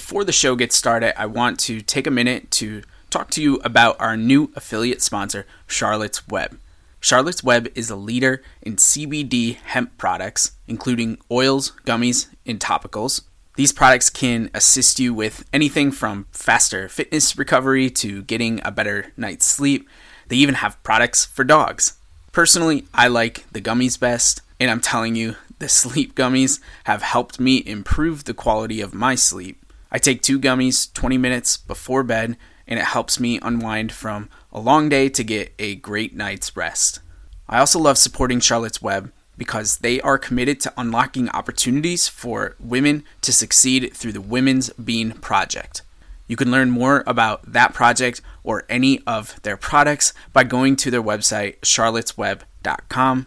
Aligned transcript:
before 0.00 0.24
the 0.24 0.32
show 0.32 0.56
gets 0.56 0.74
started, 0.74 1.20
I 1.20 1.26
want 1.26 1.60
to 1.60 1.82
take 1.82 2.06
a 2.06 2.10
minute 2.10 2.50
to 2.52 2.82
talk 3.10 3.30
to 3.32 3.42
you 3.42 3.56
about 3.56 4.00
our 4.00 4.16
new 4.16 4.50
affiliate 4.56 5.02
sponsor, 5.02 5.46
Charlotte's 5.66 6.26
Web. 6.26 6.58
Charlotte's 7.00 7.44
Web 7.44 7.68
is 7.74 7.90
a 7.90 7.96
leader 7.96 8.42
in 8.62 8.76
CBD 8.76 9.56
hemp 9.56 9.98
products, 9.98 10.52
including 10.66 11.18
oils, 11.30 11.72
gummies, 11.84 12.28
and 12.46 12.58
topicals. 12.58 13.20
These 13.56 13.74
products 13.74 14.08
can 14.08 14.48
assist 14.54 14.98
you 14.98 15.12
with 15.12 15.44
anything 15.52 15.92
from 15.92 16.24
faster 16.32 16.88
fitness 16.88 17.36
recovery 17.36 17.90
to 17.90 18.22
getting 18.22 18.62
a 18.64 18.72
better 18.72 19.12
night's 19.18 19.44
sleep. 19.44 19.86
They 20.28 20.36
even 20.36 20.54
have 20.56 20.82
products 20.82 21.26
for 21.26 21.44
dogs. 21.44 21.98
Personally, 22.32 22.86
I 22.94 23.08
like 23.08 23.44
the 23.52 23.60
gummies 23.60 24.00
best, 24.00 24.40
and 24.58 24.70
I'm 24.70 24.80
telling 24.80 25.14
you, 25.14 25.36
the 25.58 25.68
sleep 25.82 26.14
gummies 26.14 26.58
have 26.84 27.02
helped 27.02 27.38
me 27.38 27.62
improve 27.66 28.24
the 28.24 28.34
quality 28.34 28.80
of 28.80 28.94
my 28.94 29.14
sleep. 29.14 29.59
I 29.92 29.98
take 29.98 30.22
two 30.22 30.38
gummies 30.38 30.92
20 30.92 31.18
minutes 31.18 31.56
before 31.56 32.02
bed, 32.02 32.36
and 32.66 32.78
it 32.78 32.84
helps 32.84 33.18
me 33.18 33.40
unwind 33.42 33.92
from 33.92 34.28
a 34.52 34.60
long 34.60 34.88
day 34.88 35.08
to 35.08 35.24
get 35.24 35.52
a 35.58 35.74
great 35.76 36.14
night's 36.14 36.56
rest. 36.56 37.00
I 37.48 37.58
also 37.58 37.78
love 37.78 37.98
supporting 37.98 38.40
Charlotte's 38.40 38.80
Web 38.80 39.12
because 39.36 39.78
they 39.78 40.00
are 40.02 40.18
committed 40.18 40.60
to 40.60 40.72
unlocking 40.76 41.28
opportunities 41.30 42.06
for 42.06 42.56
women 42.60 43.02
to 43.22 43.32
succeed 43.32 43.92
through 43.94 44.12
the 44.12 44.20
Women's 44.20 44.70
Bean 44.74 45.12
Project. 45.12 45.82
You 46.28 46.36
can 46.36 46.52
learn 46.52 46.70
more 46.70 47.02
about 47.08 47.50
that 47.50 47.74
project 47.74 48.20
or 48.44 48.64
any 48.68 49.00
of 49.06 49.42
their 49.42 49.56
products 49.56 50.12
by 50.32 50.44
going 50.44 50.76
to 50.76 50.90
their 50.90 51.02
website, 51.02 51.58
charlottesweb.com. 51.60 53.26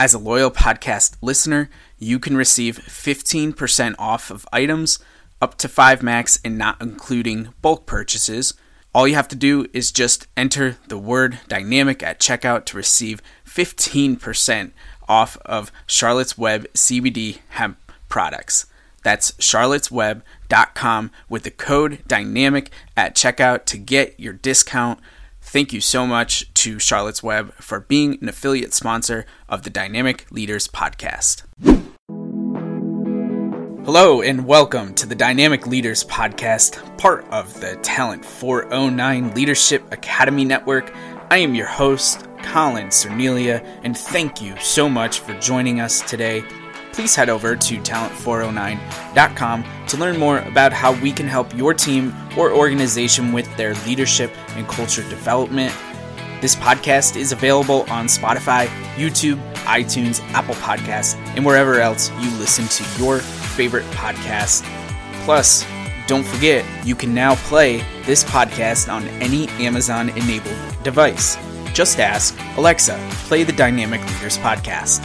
As 0.00 0.14
a 0.14 0.18
loyal 0.18 0.50
podcast 0.50 1.16
listener, 1.20 1.68
you 1.98 2.18
can 2.18 2.36
receive 2.36 2.78
15% 2.78 3.96
off 3.98 4.30
of 4.30 4.46
items 4.52 5.00
up 5.40 5.56
to 5.58 5.68
5 5.68 6.02
max 6.02 6.38
and 6.44 6.58
not 6.58 6.80
including 6.80 7.54
bulk 7.62 7.86
purchases. 7.86 8.54
All 8.94 9.06
you 9.06 9.14
have 9.14 9.28
to 9.28 9.36
do 9.36 9.66
is 9.72 9.92
just 9.92 10.26
enter 10.36 10.76
the 10.88 10.98
word 10.98 11.38
dynamic 11.48 12.02
at 12.02 12.20
checkout 12.20 12.64
to 12.66 12.76
receive 12.76 13.22
15% 13.46 14.72
off 15.08 15.36
of 15.44 15.70
Charlotte's 15.86 16.36
Web 16.36 16.66
CBD 16.74 17.38
hemp 17.50 17.78
products. 18.08 18.66
That's 19.04 19.32
charlottesweb.com 19.32 21.10
with 21.28 21.44
the 21.44 21.50
code 21.50 22.00
dynamic 22.06 22.70
at 22.96 23.14
checkout 23.14 23.64
to 23.66 23.78
get 23.78 24.18
your 24.18 24.32
discount. 24.32 25.00
Thank 25.40 25.72
you 25.72 25.80
so 25.80 26.06
much 26.06 26.52
to 26.54 26.78
Charlotte's 26.78 27.22
Web 27.22 27.54
for 27.54 27.80
being 27.80 28.18
an 28.20 28.28
affiliate 28.28 28.74
sponsor 28.74 29.24
of 29.48 29.62
the 29.62 29.70
Dynamic 29.70 30.30
Leaders 30.30 30.68
Podcast. 30.68 31.42
Hello, 33.90 34.20
and 34.20 34.44
welcome 34.44 34.92
to 34.96 35.06
the 35.06 35.14
Dynamic 35.14 35.66
Leaders 35.66 36.04
Podcast, 36.04 36.98
part 36.98 37.24
of 37.30 37.58
the 37.58 37.76
Talent 37.76 38.22
409 38.22 39.32
Leadership 39.32 39.82
Academy 39.90 40.44
Network. 40.44 40.92
I 41.30 41.38
am 41.38 41.54
your 41.54 41.68
host, 41.68 42.28
Colin 42.42 42.88
Cernelia, 42.88 43.64
and 43.84 43.96
thank 43.96 44.42
you 44.42 44.54
so 44.58 44.90
much 44.90 45.20
for 45.20 45.32
joining 45.40 45.80
us 45.80 46.02
today 46.02 46.44
please 46.92 47.14
head 47.14 47.30
over 47.30 47.54
to 47.54 47.78
talent409.com 47.78 49.64
to 49.86 49.96
learn 49.96 50.18
more 50.18 50.40
about 50.40 50.72
how 50.72 50.92
we 51.00 51.12
can 51.12 51.28
help 51.28 51.56
your 51.56 51.72
team 51.72 52.12
or 52.36 52.52
organization 52.52 53.32
with 53.32 53.56
their 53.56 53.72
leadership 53.86 54.32
and 54.56 54.66
culture 54.66 55.08
development. 55.08 55.72
This 56.40 56.56
podcast 56.56 57.16
is 57.16 57.30
available 57.30 57.86
on 57.88 58.06
Spotify, 58.06 58.66
YouTube, 58.96 59.40
iTunes, 59.64 60.20
Apple 60.32 60.56
Podcasts, 60.56 61.14
and 61.36 61.46
wherever 61.46 61.80
else 61.80 62.10
you 62.20 62.30
listen 62.32 62.66
to 62.66 63.00
your 63.00 63.20
favorite 63.58 63.84
podcast. 63.86 64.62
Plus, 65.24 65.66
don't 66.06 66.24
forget, 66.24 66.64
you 66.86 66.94
can 66.94 67.12
now 67.12 67.34
play 67.50 67.82
this 68.06 68.22
podcast 68.22 68.90
on 68.90 69.02
any 69.20 69.48
Amazon 69.58 70.10
enabled 70.10 70.56
device. 70.84 71.36
Just 71.72 71.98
ask 71.98 72.38
Alexa, 72.56 72.96
play 73.26 73.42
the 73.42 73.52
Dynamic 73.52 74.00
Leaders 74.12 74.38
podcast. 74.38 75.02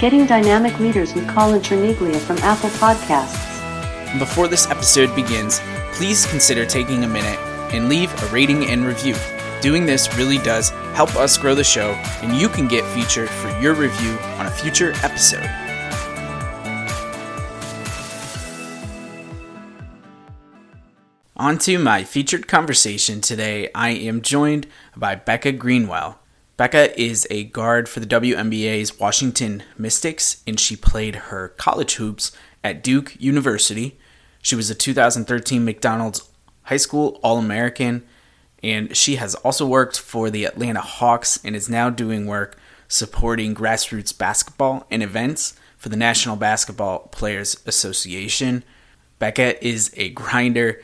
Getting 0.00 0.24
Dynamic 0.24 0.80
Leaders 0.80 1.14
with 1.14 1.28
Colin 1.28 1.60
Cherniglia 1.60 2.18
from 2.20 2.38
Apple 2.38 2.70
Podcasts. 2.70 4.18
Before 4.18 4.48
this 4.48 4.66
episode 4.70 5.14
begins, 5.14 5.60
please 5.92 6.24
consider 6.24 6.64
taking 6.64 7.04
a 7.04 7.06
minute 7.06 7.38
and 7.74 7.90
leave 7.90 8.10
a 8.22 8.26
rating 8.28 8.64
and 8.70 8.86
review. 8.86 9.14
Doing 9.60 9.84
this 9.84 10.16
really 10.16 10.38
does 10.38 10.70
help 10.94 11.14
us 11.16 11.36
grow 11.36 11.54
the 11.54 11.62
show, 11.62 11.90
and 12.22 12.34
you 12.40 12.48
can 12.48 12.66
get 12.66 12.82
featured 12.94 13.28
for 13.28 13.50
your 13.60 13.74
review 13.74 14.12
on 14.38 14.46
a 14.46 14.50
future 14.50 14.92
episode. 15.04 15.69
On 21.40 21.56
to 21.60 21.78
my 21.78 22.04
featured 22.04 22.46
conversation 22.46 23.22
today. 23.22 23.70
I 23.74 23.92
am 23.92 24.20
joined 24.20 24.66
by 24.94 25.14
Becca 25.14 25.52
Greenwell. 25.52 26.18
Becca 26.58 27.00
is 27.00 27.26
a 27.30 27.44
guard 27.44 27.88
for 27.88 27.98
the 27.98 28.06
WNBA's 28.06 29.00
Washington 29.00 29.62
Mystics, 29.78 30.42
and 30.46 30.60
she 30.60 30.76
played 30.76 31.14
her 31.14 31.48
college 31.56 31.94
hoops 31.94 32.32
at 32.62 32.82
Duke 32.82 33.16
University. 33.18 33.98
She 34.42 34.54
was 34.54 34.68
a 34.68 34.74
2013 34.74 35.64
McDonald's 35.64 36.28
High 36.64 36.76
School 36.76 37.18
All 37.22 37.38
American, 37.38 38.06
and 38.62 38.94
she 38.94 39.16
has 39.16 39.34
also 39.36 39.66
worked 39.66 39.98
for 39.98 40.28
the 40.28 40.44
Atlanta 40.44 40.82
Hawks 40.82 41.40
and 41.42 41.56
is 41.56 41.70
now 41.70 41.88
doing 41.88 42.26
work 42.26 42.58
supporting 42.86 43.54
grassroots 43.54 44.16
basketball 44.16 44.86
and 44.90 45.02
events 45.02 45.54
for 45.78 45.88
the 45.88 45.96
National 45.96 46.36
Basketball 46.36 47.08
Players 47.08 47.62
Association. 47.64 48.62
Becca 49.18 49.66
is 49.66 49.90
a 49.96 50.10
grinder. 50.10 50.82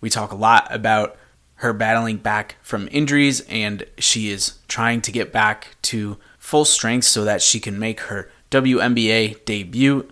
We 0.00 0.10
talk 0.10 0.32
a 0.32 0.36
lot 0.36 0.66
about 0.70 1.16
her 1.56 1.72
battling 1.72 2.18
back 2.18 2.56
from 2.62 2.88
injuries 2.90 3.40
and 3.48 3.84
she 3.98 4.30
is 4.30 4.58
trying 4.68 5.00
to 5.02 5.12
get 5.12 5.32
back 5.32 5.76
to 5.82 6.18
full 6.38 6.64
strength 6.64 7.04
so 7.04 7.24
that 7.24 7.42
she 7.42 7.60
can 7.60 7.78
make 7.78 8.00
her 8.00 8.30
WNBA 8.50 9.44
debut. 9.44 10.08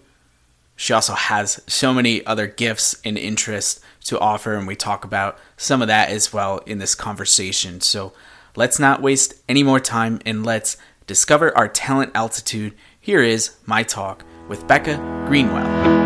She 0.77 0.93
also 0.93 1.15
has 1.15 1.63
so 1.67 1.95
many 1.95 2.25
other 2.27 2.47
gifts 2.47 3.01
and 3.05 3.17
interests 3.17 3.81
to 4.05 4.19
offer, 4.21 4.55
and 4.55 4.67
we 4.67 4.77
talk 4.77 5.05
about 5.05 5.39
some 5.57 5.81
of 5.81 5.89
that 5.89 6.11
as 6.11 6.33
well 6.33 6.59
in 6.59 6.79
this 6.79 6.95
conversation. 6.95 7.81
So 7.81 8.13
let's 8.55 8.79
not 8.79 9.01
waste 9.01 9.35
any 9.49 9.63
more 9.63 9.81
time 9.81 10.21
and 10.27 10.45
let's 10.45 10.77
discover 11.07 11.57
our 11.57 11.69
talent 11.69 12.13
altitude. 12.15 12.75
Here 13.01 13.23
is 13.23 13.57
my 13.65 13.83
talk 13.83 14.25
with 14.49 14.67
Becca 14.69 14.97
Greenwell. 15.27 16.06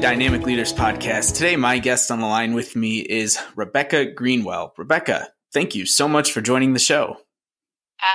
Dynamic 0.00 0.46
Leaders 0.46 0.72
Podcast. 0.72 1.34
Today, 1.34 1.56
my 1.56 1.78
guest 1.78 2.10
on 2.10 2.20
the 2.20 2.26
line 2.26 2.54
with 2.54 2.74
me 2.74 3.00
is 3.00 3.38
Rebecca 3.54 4.06
Greenwell. 4.06 4.72
Rebecca, 4.78 5.28
thank 5.52 5.74
you 5.74 5.84
so 5.84 6.08
much 6.08 6.32
for 6.32 6.40
joining 6.40 6.72
the 6.72 6.78
show. 6.78 7.18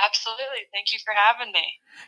Absolutely. 0.04 0.66
Thank 0.72 0.92
you 0.92 0.98
for 1.04 1.14
having 1.14 1.52
me. 1.52 1.62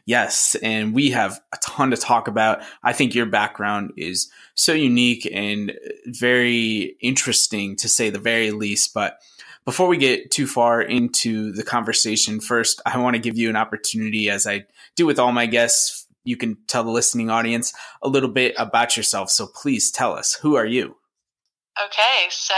Yes, 0.04 0.56
and 0.64 0.92
we 0.92 1.10
have 1.10 1.40
a 1.52 1.58
ton 1.62 1.92
to 1.92 1.96
talk 1.96 2.26
about. 2.26 2.60
I 2.82 2.92
think 2.92 3.14
your 3.14 3.26
background 3.26 3.92
is 3.96 4.32
so 4.54 4.72
unique 4.72 5.30
and 5.32 5.78
very 6.06 6.96
interesting 7.00 7.76
to 7.76 7.88
say 7.88 8.10
the 8.10 8.18
very 8.18 8.50
least. 8.50 8.92
But 8.94 9.18
before 9.64 9.86
we 9.86 9.96
get 9.96 10.32
too 10.32 10.48
far 10.48 10.82
into 10.82 11.52
the 11.52 11.62
conversation, 11.62 12.40
first, 12.40 12.82
I 12.84 12.98
want 12.98 13.14
to 13.14 13.22
give 13.22 13.38
you 13.38 13.48
an 13.48 13.56
opportunity, 13.56 14.28
as 14.28 14.44
I 14.44 14.66
do 14.96 15.06
with 15.06 15.20
all 15.20 15.30
my 15.30 15.46
guests, 15.46 16.07
you 16.28 16.36
can 16.36 16.58
tell 16.68 16.84
the 16.84 16.90
listening 16.90 17.30
audience 17.30 17.72
a 18.02 18.08
little 18.08 18.28
bit 18.28 18.54
about 18.58 18.96
yourself. 18.96 19.30
So 19.30 19.46
please 19.46 19.90
tell 19.90 20.12
us, 20.12 20.34
who 20.34 20.56
are 20.56 20.66
you? 20.66 20.96
Okay, 21.80 22.28
so 22.28 22.54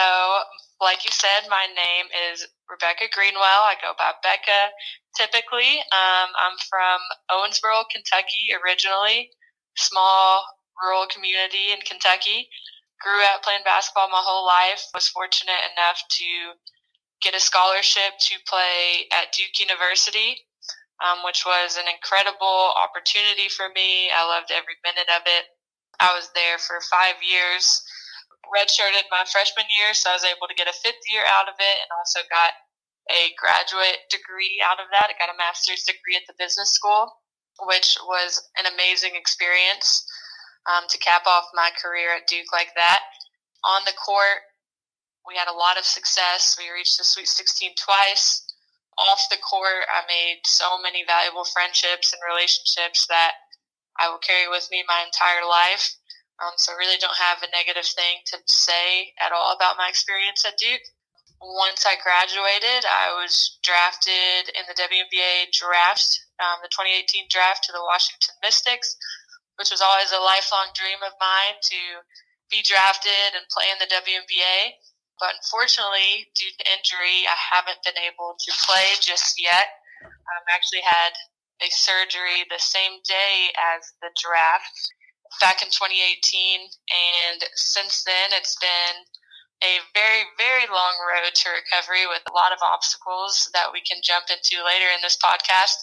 like 0.80 1.04
you 1.04 1.12
said, 1.12 1.46
my 1.48 1.66
name 1.70 2.06
is 2.32 2.46
Rebecca 2.68 3.06
Greenwell. 3.14 3.62
I 3.62 3.76
go 3.80 3.92
by 3.96 4.10
Becca 4.22 4.74
typically. 5.14 5.78
Um, 5.94 6.34
I'm 6.34 6.58
from 6.66 6.98
Owensboro, 7.30 7.84
Kentucky 7.94 8.50
originally, 8.58 9.30
small 9.76 10.42
rural 10.82 11.06
community 11.06 11.70
in 11.70 11.78
Kentucky. 11.86 12.48
Grew 13.00 13.22
up 13.30 13.42
playing 13.42 13.62
basketball 13.64 14.10
my 14.10 14.20
whole 14.20 14.46
life. 14.46 14.82
Was 14.94 15.08
fortunate 15.08 15.62
enough 15.78 16.02
to 16.18 16.58
get 17.22 17.36
a 17.36 17.40
scholarship 17.40 18.18
to 18.18 18.34
play 18.48 19.06
at 19.12 19.30
Duke 19.32 19.60
University 19.60 20.49
um, 21.04 21.24
which 21.24 21.44
was 21.46 21.76
an 21.76 21.88
incredible 21.88 22.74
opportunity 22.76 23.48
for 23.48 23.68
me. 23.74 24.08
I 24.12 24.24
loved 24.28 24.52
every 24.52 24.76
minute 24.84 25.08
of 25.12 25.24
it. 25.26 25.44
I 26.00 26.12
was 26.16 26.30
there 26.34 26.58
for 26.60 26.80
five 26.88 27.20
years, 27.24 27.82
redshirted 28.48 29.08
my 29.12 29.24
freshman 29.28 29.66
year, 29.80 29.92
so 29.94 30.10
I 30.10 30.16
was 30.16 30.24
able 30.28 30.48
to 30.48 30.56
get 30.56 30.68
a 30.70 30.76
fifth 30.84 31.04
year 31.12 31.24
out 31.28 31.48
of 31.48 31.56
it 31.60 31.76
and 31.84 31.90
also 31.98 32.20
got 32.30 32.52
a 33.10 33.32
graduate 33.40 34.06
degree 34.10 34.62
out 34.64 34.80
of 34.80 34.88
that. 34.92 35.10
I 35.10 35.18
got 35.18 35.32
a 35.32 35.38
master's 35.38 35.84
degree 35.84 36.16
at 36.16 36.24
the 36.28 36.36
business 36.38 36.72
school. 36.72 37.10
which 37.66 37.96
was 38.08 38.42
an 38.58 38.66
amazing 38.72 39.12
experience 39.16 40.04
um, 40.68 40.84
to 40.88 40.98
cap 40.98 41.22
off 41.26 41.44
my 41.54 41.70
career 41.80 42.16
at 42.16 42.28
Duke 42.28 42.52
like 42.52 42.72
that. 42.76 43.00
On 43.64 43.82
the 43.86 43.92
court, 43.94 44.42
we 45.28 45.36
had 45.36 45.48
a 45.48 45.56
lot 45.56 45.78
of 45.78 45.84
success. 45.84 46.56
We 46.58 46.70
reached 46.72 46.98
the 46.98 47.04
Sweet 47.04 47.28
16 47.28 47.72
twice. 47.84 48.49
Off 49.08 49.32
the 49.32 49.40
court, 49.40 49.88
I 49.88 50.04
made 50.04 50.44
so 50.44 50.76
many 50.76 51.04
valuable 51.08 51.48
friendships 51.48 52.12
and 52.12 52.20
relationships 52.28 53.06
that 53.08 53.32
I 53.96 54.08
will 54.12 54.20
carry 54.20 54.48
with 54.48 54.68
me 54.70 54.84
my 54.84 55.04
entire 55.04 55.44
life. 55.48 55.96
Um, 56.40 56.52
so, 56.56 56.76
really 56.76 57.00
don't 57.00 57.16
have 57.16 57.40
a 57.40 57.52
negative 57.52 57.84
thing 57.84 58.24
to 58.32 58.38
say 58.48 59.12
at 59.20 59.32
all 59.32 59.52
about 59.52 59.76
my 59.76 59.88
experience 59.88 60.44
at 60.44 60.56
Duke. 60.56 60.84
Once 61.40 61.88
I 61.88 61.96
graduated, 61.96 62.84
I 62.84 63.16
was 63.16 63.56
drafted 63.64 64.52
in 64.52 64.64
the 64.68 64.76
WNBA 64.76 65.52
draft, 65.52 66.20
um, 66.36 66.60
the 66.60 66.68
2018 66.68 67.28
draft 67.32 67.64
to 67.64 67.72
the 67.72 67.84
Washington 67.84 68.36
Mystics, 68.44 68.96
which 69.56 69.72
was 69.72 69.80
always 69.80 70.12
a 70.12 70.20
lifelong 70.20 70.72
dream 70.76 71.00
of 71.00 71.16
mine 71.20 71.56
to 71.60 72.04
be 72.50 72.60
drafted 72.60 73.32
and 73.32 73.48
play 73.48 73.68
in 73.72 73.80
the 73.80 73.88
WNBA. 73.88 74.76
But 75.20 75.36
unfortunately, 75.36 76.32
due 76.32 76.48
to 76.48 76.72
injury, 76.72 77.28
I 77.28 77.36
haven't 77.36 77.84
been 77.84 78.00
able 78.00 78.34
to 78.40 78.50
play 78.64 78.96
just 79.04 79.36
yet. 79.36 79.68
I 80.00 80.08
um, 80.08 80.44
actually 80.48 80.80
had 80.80 81.12
a 81.60 81.68
surgery 81.68 82.48
the 82.48 82.58
same 82.58 83.04
day 83.04 83.52
as 83.76 83.92
the 84.00 84.08
draft 84.16 84.96
back 85.38 85.60
in 85.60 85.68
2018. 85.68 86.64
And 86.64 87.44
since 87.54 88.02
then, 88.02 88.32
it's 88.32 88.56
been 88.56 89.04
a 89.60 89.84
very, 89.92 90.24
very 90.40 90.64
long 90.72 90.96
road 91.04 91.36
to 91.36 91.52
recovery 91.52 92.08
with 92.08 92.24
a 92.24 92.32
lot 92.32 92.56
of 92.56 92.64
obstacles 92.64 93.52
that 93.52 93.68
we 93.76 93.84
can 93.84 94.00
jump 94.00 94.32
into 94.32 94.64
later 94.64 94.88
in 94.88 95.04
this 95.04 95.20
podcast. 95.20 95.76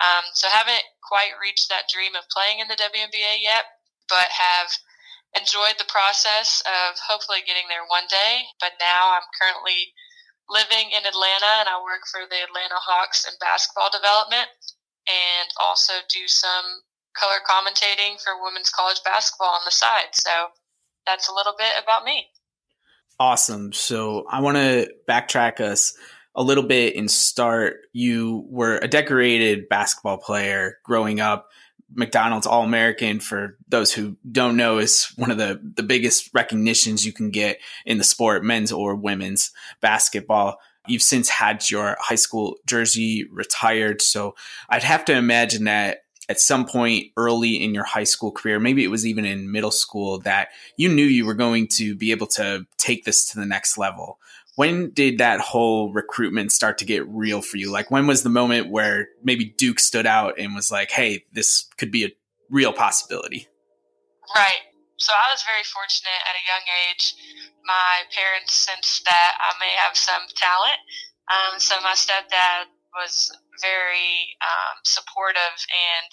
Um, 0.00 0.24
so 0.32 0.48
haven't 0.48 0.88
quite 1.04 1.36
reached 1.36 1.68
that 1.68 1.92
dream 1.92 2.16
of 2.16 2.24
playing 2.32 2.64
in 2.64 2.68
the 2.72 2.80
WNBA 2.80 3.44
yet, 3.44 3.68
but 4.08 4.32
have 4.32 4.72
enjoyed 5.36 5.78
the 5.78 5.88
process 5.88 6.62
of 6.66 6.98
hopefully 6.98 7.46
getting 7.46 7.68
there 7.70 7.86
one 7.86 8.06
day. 8.10 8.50
But 8.58 8.78
now 8.80 9.14
I'm 9.14 9.28
currently 9.38 9.94
living 10.50 10.90
in 10.90 11.06
Atlanta 11.06 11.62
and 11.62 11.68
I 11.70 11.78
work 11.82 12.02
for 12.10 12.26
the 12.26 12.42
Atlanta 12.42 12.78
Hawks 12.82 13.22
in 13.24 13.34
basketball 13.38 13.90
development 13.94 14.50
and 15.06 15.48
also 15.62 15.94
do 16.10 16.26
some 16.26 16.82
color 17.14 17.38
commentating 17.46 18.18
for 18.22 18.42
women's 18.42 18.70
college 18.70 19.00
basketball 19.04 19.54
on 19.54 19.62
the 19.64 19.70
side. 19.70 20.10
So 20.12 20.30
that's 21.06 21.28
a 21.28 21.34
little 21.34 21.54
bit 21.56 21.72
about 21.82 22.04
me. 22.04 22.26
Awesome. 23.18 23.72
So 23.72 24.24
I 24.30 24.40
want 24.40 24.56
to 24.56 24.90
backtrack 25.08 25.60
us 25.60 25.96
a 26.34 26.42
little 26.42 26.64
bit 26.64 26.96
and 26.96 27.10
start. 27.10 27.86
You 27.92 28.46
were 28.48 28.78
a 28.78 28.88
decorated 28.88 29.68
basketball 29.68 30.18
player 30.18 30.78
growing 30.84 31.20
up. 31.20 31.48
McDonald's 31.94 32.46
All 32.46 32.62
American, 32.62 33.20
for 33.20 33.56
those 33.68 33.92
who 33.92 34.16
don't 34.30 34.56
know, 34.56 34.78
is 34.78 35.12
one 35.16 35.30
of 35.30 35.38
the, 35.38 35.60
the 35.62 35.82
biggest 35.82 36.30
recognitions 36.32 37.04
you 37.04 37.12
can 37.12 37.30
get 37.30 37.58
in 37.84 37.98
the 37.98 38.04
sport, 38.04 38.44
men's 38.44 38.72
or 38.72 38.94
women's 38.94 39.50
basketball. 39.80 40.58
You've 40.86 41.02
since 41.02 41.28
had 41.28 41.68
your 41.68 41.96
high 42.00 42.14
school 42.14 42.56
jersey 42.66 43.26
retired. 43.30 44.02
So 44.02 44.34
I'd 44.68 44.82
have 44.82 45.04
to 45.06 45.14
imagine 45.14 45.64
that 45.64 46.04
at 46.28 46.38
some 46.38 46.64
point 46.64 47.08
early 47.16 47.62
in 47.62 47.74
your 47.74 47.82
high 47.82 48.04
school 48.04 48.30
career, 48.30 48.60
maybe 48.60 48.84
it 48.84 48.90
was 48.90 49.04
even 49.04 49.24
in 49.24 49.50
middle 49.50 49.72
school, 49.72 50.20
that 50.20 50.48
you 50.76 50.88
knew 50.88 51.04
you 51.04 51.26
were 51.26 51.34
going 51.34 51.66
to 51.66 51.96
be 51.96 52.12
able 52.12 52.28
to 52.28 52.64
take 52.78 53.04
this 53.04 53.28
to 53.30 53.38
the 53.38 53.44
next 53.44 53.76
level. 53.76 54.19
When 54.60 54.92
did 54.92 55.16
that 55.24 55.40
whole 55.40 55.88
recruitment 55.88 56.52
start 56.52 56.76
to 56.76 56.84
get 56.84 57.08
real 57.08 57.40
for 57.40 57.56
you? 57.56 57.72
Like, 57.72 57.88
when 57.88 58.04
was 58.04 58.20
the 58.20 58.28
moment 58.28 58.68
where 58.68 59.08
maybe 59.24 59.56
Duke 59.56 59.80
stood 59.80 60.04
out 60.04 60.36
and 60.36 60.52
was 60.52 60.68
like, 60.68 60.92
hey, 60.92 61.24
this 61.32 61.64
could 61.80 61.88
be 61.88 62.04
a 62.04 62.12
real 62.52 62.76
possibility? 62.76 63.48
Right. 64.36 64.68
So 65.00 65.16
I 65.16 65.32
was 65.32 65.40
very 65.48 65.64
fortunate 65.64 66.20
at 66.28 66.36
a 66.36 66.44
young 66.44 66.66
age. 66.84 67.16
My 67.64 68.04
parents 68.12 68.52
sensed 68.52 69.08
that 69.08 69.32
I 69.40 69.56
may 69.64 69.72
have 69.80 69.96
some 69.96 70.28
talent. 70.36 70.80
Um, 71.32 71.56
so 71.56 71.80
my 71.80 71.96
stepdad 71.96 72.68
was 72.92 73.32
very 73.64 74.36
um, 74.44 74.76
supportive 74.84 75.56
and 75.72 76.08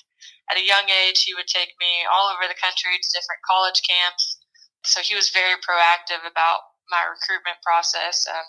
at 0.47 0.55
a 0.55 0.63
young 0.63 0.87
age, 0.87 1.27
he 1.27 1.35
would 1.35 1.51
take 1.51 1.75
me 1.83 2.07
all 2.07 2.31
over 2.31 2.47
the 2.47 2.55
country 2.55 2.95
to 2.95 3.07
different 3.11 3.43
college 3.43 3.83
camps. 3.83 4.39
So 4.87 5.03
he 5.03 5.19
was 5.19 5.35
very 5.35 5.59
proactive 5.59 6.23
about 6.23 6.63
my 6.89 7.03
recruitment 7.07 7.59
process. 7.63 8.25
Um, 8.27 8.47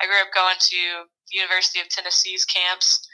I 0.00 0.06
grew 0.06 0.20
up 0.20 0.34
going 0.34 0.58
to 0.58 1.08
University 1.32 1.80
of 1.80 1.88
Tennessee's 1.88 2.44
camps, 2.44 3.06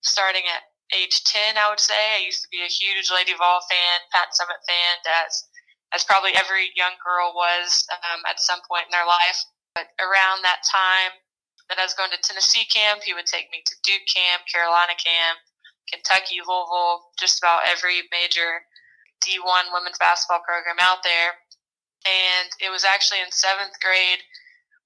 starting 0.00 0.46
at 0.48 0.68
age 0.94 1.24
10, 1.24 1.58
I 1.58 1.68
would 1.68 1.80
say. 1.80 2.16
I 2.16 2.24
used 2.24 2.42
to 2.44 2.52
be 2.52 2.64
a 2.64 2.70
huge 2.70 3.12
Lady 3.12 3.36
Vol 3.36 3.60
fan, 3.68 3.98
Pat 4.12 4.32
Summitt 4.32 4.62
fan, 4.64 4.96
as, 5.26 5.44
as 5.92 6.04
probably 6.08 6.32
every 6.32 6.72
young 6.76 6.96
girl 7.04 7.32
was 7.36 7.84
um, 7.92 8.24
at 8.24 8.40
some 8.40 8.60
point 8.64 8.88
in 8.88 8.94
their 8.94 9.08
life. 9.08 9.40
But 9.76 9.92
around 10.00 10.42
that 10.42 10.64
time 10.64 11.20
that 11.68 11.78
I 11.78 11.84
was 11.84 11.94
going 11.94 12.10
to 12.10 12.20
Tennessee 12.24 12.64
camp, 12.72 13.04
he 13.04 13.12
would 13.12 13.28
take 13.28 13.52
me 13.52 13.60
to 13.60 13.74
Duke 13.84 14.08
camp, 14.08 14.48
Carolina 14.48 14.96
camp, 14.96 15.38
Kentucky, 15.92 16.40
Louisville, 16.40 17.12
just 17.20 17.40
about 17.40 17.68
every 17.68 18.08
major 18.08 18.64
D1 19.24 19.72
women's 19.72 20.00
basketball 20.00 20.44
program 20.44 20.80
out 20.80 21.04
there. 21.04 21.36
And 22.08 22.48
it 22.64 22.72
was 22.72 22.88
actually 22.88 23.20
in 23.20 23.28
seventh 23.28 23.76
grade 23.84 24.24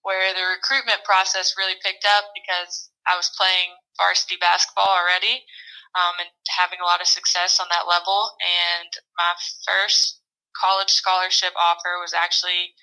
where 0.03 0.35
the 0.35 0.43
recruitment 0.43 1.07
process 1.07 1.55
really 1.55 1.79
picked 1.79 2.03
up 2.03 2.35
because 2.35 2.91
I 3.07 3.15
was 3.15 3.31
playing 3.39 3.79
varsity 3.95 4.35
basketball 4.43 4.91
already 4.91 5.47
um, 5.95 6.19
and 6.19 6.31
having 6.51 6.83
a 6.83 6.89
lot 6.89 7.01
of 7.01 7.07
success 7.07 7.63
on 7.63 7.71
that 7.71 7.87
level. 7.87 8.35
And 8.43 8.91
my 9.15 9.39
first 9.63 10.19
college 10.59 10.91
scholarship 10.91 11.55
offer 11.55 12.03
was 12.03 12.13
actually 12.13 12.75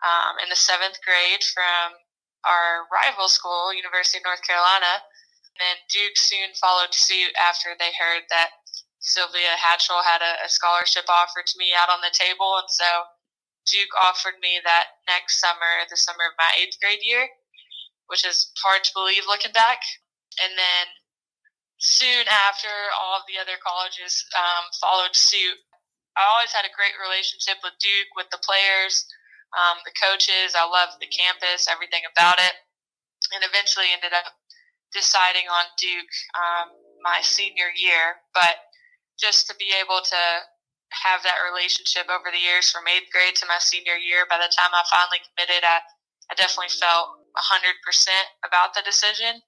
um, 0.00 0.40
in 0.42 0.48
the 0.48 0.58
seventh 0.58 0.98
grade 1.04 1.44
from 1.52 1.94
our 2.48 2.88
rival 2.90 3.28
school, 3.28 3.70
University 3.70 4.18
of 4.18 4.26
North 4.26 4.42
Carolina. 4.42 5.04
And 5.60 5.78
Duke 5.92 6.16
soon 6.16 6.56
followed 6.56 6.96
suit 6.96 7.36
after 7.36 7.76
they 7.76 7.92
heard 7.94 8.24
that 8.32 8.56
Sylvia 9.02 9.58
Hatchell 9.58 10.02
had 10.02 10.22
a, 10.22 10.46
a 10.46 10.48
scholarship 10.48 11.04
offer 11.10 11.44
to 11.44 11.58
me 11.58 11.74
out 11.76 11.92
on 11.92 12.00
the 12.00 12.14
table. 12.14 12.56
And 12.56 12.70
so 12.70 12.88
Duke 13.66 13.94
offered 13.94 14.38
me 14.42 14.58
that 14.64 14.98
next 15.06 15.38
summer, 15.38 15.86
the 15.88 15.96
summer 15.96 16.26
of 16.26 16.38
my 16.38 16.50
eighth 16.58 16.78
grade 16.82 17.02
year, 17.02 17.28
which 18.06 18.26
is 18.26 18.50
hard 18.62 18.82
to 18.84 18.94
believe 18.94 19.24
looking 19.26 19.52
back. 19.52 19.82
And 20.42 20.56
then 20.58 20.86
soon 21.78 22.26
after, 22.26 22.70
all 22.98 23.18
of 23.18 23.26
the 23.26 23.38
other 23.38 23.58
colleges 23.62 24.24
um, 24.34 24.64
followed 24.80 25.14
suit. 25.14 25.58
I 26.16 26.26
always 26.28 26.52
had 26.52 26.68
a 26.68 26.76
great 26.76 26.94
relationship 27.00 27.62
with 27.64 27.78
Duke, 27.80 28.12
with 28.14 28.28
the 28.28 28.42
players, 28.42 29.06
um, 29.56 29.80
the 29.84 29.96
coaches. 29.96 30.52
I 30.52 30.68
loved 30.68 31.00
the 31.00 31.08
campus, 31.08 31.70
everything 31.70 32.04
about 32.04 32.38
it, 32.38 32.54
and 33.32 33.42
eventually 33.42 33.88
ended 33.94 34.12
up 34.12 34.28
deciding 34.92 35.48
on 35.48 35.64
Duke 35.80 36.14
um, 36.36 36.68
my 37.00 37.24
senior 37.24 37.72
year, 37.72 38.20
but 38.36 38.60
just 39.18 39.48
to 39.48 39.54
be 39.56 39.72
able 39.80 40.04
to 40.04 40.22
have 40.92 41.24
that 41.24 41.40
relationship 41.40 42.06
over 42.12 42.28
the 42.28 42.40
years 42.40 42.68
from 42.68 42.88
eighth 42.88 43.08
grade 43.10 43.34
to 43.40 43.48
my 43.48 43.58
senior 43.58 43.96
year, 43.96 44.28
by 44.28 44.36
the 44.36 44.52
time 44.52 44.72
I 44.76 44.84
finally 44.92 45.24
committed, 45.32 45.64
I, 45.64 45.80
I 46.28 46.36
definitely 46.36 46.72
felt 46.76 47.18
100% 47.34 47.80
about 48.44 48.76
the 48.76 48.84
decision. 48.84 49.40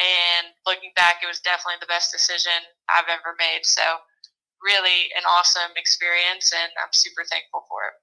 And 0.00 0.44
looking 0.66 0.90
back, 0.96 1.20
it 1.22 1.28
was 1.30 1.44
definitely 1.44 1.78
the 1.80 1.90
best 1.90 2.10
decision 2.10 2.56
I've 2.88 3.10
ever 3.10 3.36
made. 3.38 3.62
So, 3.68 3.84
really 4.60 5.08
an 5.16 5.24
awesome 5.24 5.72
experience, 5.76 6.52
and 6.52 6.72
I'm 6.80 6.92
super 6.92 7.24
thankful 7.24 7.64
for 7.68 7.88
it. 7.88 7.96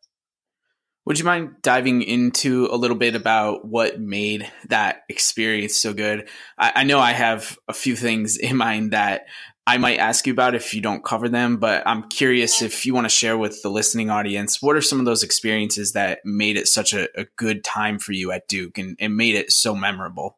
Would 1.07 1.19
you 1.19 1.23
mind 1.23 1.55
diving 1.61 2.01
into 2.01 2.67
a 2.69 2.75
little 2.75 2.97
bit 2.97 3.15
about 3.15 3.63
what 3.63 3.97
made 3.97 4.51
that 4.67 5.03
experience 5.07 5.77
so 5.77 5.93
good? 5.93 6.27
I, 6.57 6.73
I, 6.75 6.83
know 6.83 6.99
I 6.99 7.13
have 7.13 7.57
a 7.69 7.73
few 7.73 7.95
things 7.95 8.35
in 8.35 8.57
mind 8.57 8.91
that 8.91 9.21
I 9.65 9.77
might 9.77 9.99
ask 9.99 10.27
you 10.27 10.33
about 10.33 10.53
if 10.53 10.73
you 10.73 10.81
don't 10.81 11.05
cover 11.05 11.29
them, 11.29 11.59
but 11.59 11.81
I'm 11.87 12.09
curious 12.09 12.61
if 12.61 12.85
you 12.85 12.93
want 12.93 13.05
to 13.05 13.09
share 13.09 13.37
with 13.37 13.61
the 13.63 13.69
listening 13.69 14.09
audience 14.09 14.61
what 14.61 14.75
are 14.75 14.81
some 14.81 14.99
of 14.99 15.05
those 15.05 15.23
experiences 15.23 15.93
that 15.93 16.19
made 16.25 16.57
it 16.57 16.67
such 16.67 16.93
a, 16.93 17.07
a 17.17 17.25
good 17.37 17.63
time 17.63 17.99
for 17.99 18.11
you 18.11 18.33
at 18.33 18.49
Duke 18.49 18.77
and, 18.77 18.97
and 18.99 19.15
made 19.15 19.35
it 19.35 19.49
so 19.49 19.73
memorable? 19.73 20.37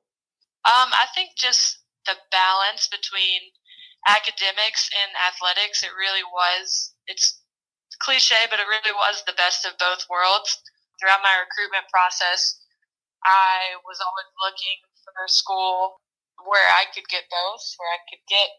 Um, 0.65 0.89
I 0.93 1.07
think 1.15 1.31
just 1.35 1.79
the 2.05 2.13
balance 2.29 2.88
between 2.88 3.41
academics 4.07 4.88
and 4.93 5.17
athletics, 5.33 5.81
it 5.81 5.89
really 5.97 6.23
was. 6.31 6.93
It's 7.07 7.38
cliche, 7.99 8.47
but 8.49 8.59
it 8.59 8.67
really 8.67 8.95
was 8.95 9.23
the 9.23 9.37
best 9.37 9.63
of 9.65 9.77
both 9.77 10.07
worlds. 10.09 10.59
Throughout 10.99 11.23
my 11.23 11.35
recruitment 11.39 11.87
process, 11.87 12.59
I 13.23 13.79
was 13.87 13.99
always 14.03 14.29
looking 14.43 14.79
for 15.03 15.15
a 15.23 15.31
school 15.31 15.99
where 16.43 16.67
I 16.75 16.87
could 16.91 17.07
get 17.07 17.27
both, 17.31 17.63
where 17.79 17.91
I 17.91 17.99
could 18.07 18.23
get 18.27 18.49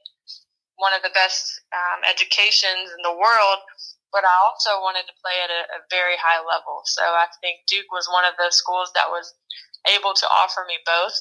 one 0.76 0.96
of 0.96 1.04
the 1.04 1.12
best 1.12 1.60
um, 1.72 2.00
educations 2.08 2.88
in 2.92 3.00
the 3.04 3.12
world, 3.12 3.60
but 4.12 4.24
I 4.24 4.34
also 4.48 4.80
wanted 4.80 5.04
to 5.08 5.20
play 5.20 5.36
at 5.44 5.52
a, 5.52 5.62
a 5.76 5.80
very 5.92 6.16
high 6.16 6.40
level. 6.40 6.80
So 6.88 7.04
I 7.04 7.28
think 7.44 7.68
Duke 7.68 7.92
was 7.92 8.08
one 8.08 8.24
of 8.24 8.36
those 8.40 8.56
schools 8.56 8.88
that 8.96 9.12
was 9.12 9.32
able 9.88 10.16
to 10.16 10.26
offer 10.28 10.64
me 10.64 10.80
both. 10.88 11.16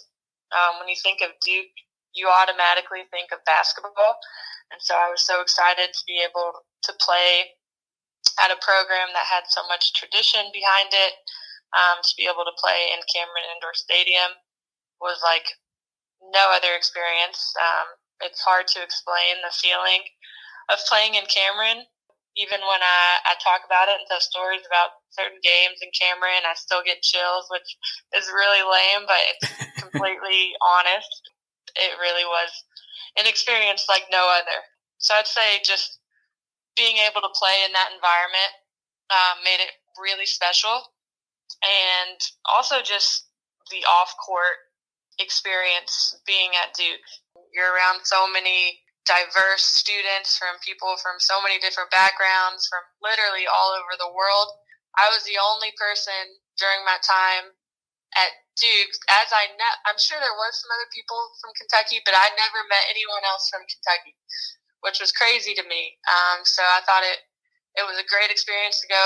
Um, 0.55 0.79
when 0.79 0.87
you 0.87 0.99
think 0.99 1.19
of 1.19 1.35
Duke 1.43 1.71
you 2.13 2.27
automatically 2.27 3.05
think 3.11 3.29
of 3.31 3.43
basketball. 3.45 4.17
And 4.71 4.81
so 4.81 4.93
I 4.93 5.09
was 5.09 5.21
so 5.21 5.41
excited 5.41 5.89
to 5.93 6.03
be 6.05 6.21
able 6.21 6.53
to 6.83 6.91
play 6.99 7.57
at 8.43 8.53
a 8.53 8.59
program 8.63 9.11
that 9.13 9.27
had 9.27 9.47
so 9.49 9.61
much 9.67 9.93
tradition 9.93 10.47
behind 10.53 10.91
it. 10.91 11.13
Um, 11.69 12.01
to 12.01 12.13
be 12.17 12.25
able 12.25 12.49
to 12.49 12.57
play 12.57 12.89
in 12.89 12.97
Cameron 13.13 13.45
Indoor 13.53 13.77
Stadium 13.77 14.33
was 14.97 15.21
like 15.21 15.45
no 16.33 16.49
other 16.49 16.73
experience. 16.73 17.53
Um, 17.61 17.93
it's 18.25 18.41
hard 18.41 18.65
to 18.75 18.83
explain 18.83 19.39
the 19.45 19.53
feeling 19.53 20.01
of 20.73 20.81
playing 20.89 21.15
in 21.15 21.29
Cameron. 21.29 21.85
Even 22.37 22.61
when 22.65 22.81
I, 22.81 23.21
I 23.25 23.33
talk 23.37 23.61
about 23.65 23.89
it 23.89 23.99
and 23.99 24.07
tell 24.07 24.21
stories 24.21 24.63
about 24.65 24.97
certain 25.11 25.39
games 25.43 25.81
in 25.81 25.93
Cameron, 25.93 26.45
I 26.47 26.55
still 26.55 26.85
get 26.85 27.05
chills, 27.05 27.49
which 27.53 27.69
is 28.15 28.31
really 28.31 28.63
lame, 28.63 29.03
but 29.05 29.21
it's 29.29 29.81
completely 29.83 30.55
honest. 30.61 31.13
It 31.75 31.99
really 31.99 32.25
was 32.25 32.51
an 33.17 33.27
experience 33.27 33.85
like 33.89 34.07
no 34.11 34.25
other. 34.25 34.59
So 34.99 35.15
I'd 35.15 35.27
say 35.27 35.59
just 35.63 35.98
being 36.77 36.97
able 37.05 37.21
to 37.21 37.33
play 37.37 37.65
in 37.65 37.71
that 37.73 37.93
environment 37.93 38.51
um, 39.09 39.41
made 39.43 39.61
it 39.61 39.73
really 39.97 40.25
special. 40.25 40.93
And 41.65 42.19
also 42.45 42.81
just 42.85 43.27
the 43.69 43.81
off 43.85 44.13
court 44.21 44.69
experience 45.19 46.15
being 46.25 46.53
at 46.55 46.73
Duke. 46.73 47.03
You're 47.51 47.73
around 47.73 48.05
so 48.05 48.29
many 48.29 48.79
diverse 49.09 49.65
students 49.65 50.37
from 50.37 50.61
people 50.61 50.93
from 51.01 51.17
so 51.17 51.41
many 51.41 51.57
different 51.57 51.89
backgrounds, 51.89 52.69
from 52.69 52.85
literally 53.01 53.49
all 53.49 53.73
over 53.73 53.97
the 53.97 54.13
world. 54.13 54.53
I 54.95 55.09
was 55.09 55.25
the 55.25 55.41
only 55.41 55.73
person 55.75 56.37
during 56.61 56.85
my 56.85 57.01
time 57.01 57.57
at 58.17 58.31
Duke, 58.57 58.91
as 59.07 59.29
I 59.31 59.47
know, 59.55 59.73
I'm 59.87 59.99
sure 60.01 60.19
there 60.19 60.35
was 60.35 60.59
some 60.59 60.71
other 60.75 60.89
people 60.91 61.15
from 61.39 61.55
Kentucky, 61.55 62.03
but 62.03 62.11
I 62.11 62.27
never 62.35 62.59
met 62.67 62.91
anyone 62.91 63.23
else 63.23 63.47
from 63.47 63.63
Kentucky 63.69 64.17
which 64.81 64.99
was 64.99 65.11
crazy 65.11 65.53
to 65.55 65.65
me. 65.67 65.97
Um, 66.07 66.43
so 66.43 66.63
I 66.63 66.81
thought 66.85 67.03
it 67.03 67.19
it 67.77 67.85
was 67.85 68.01
a 68.01 68.09
great 68.09 68.33
experience 68.33 68.81
to 68.81 68.89
go 68.89 69.05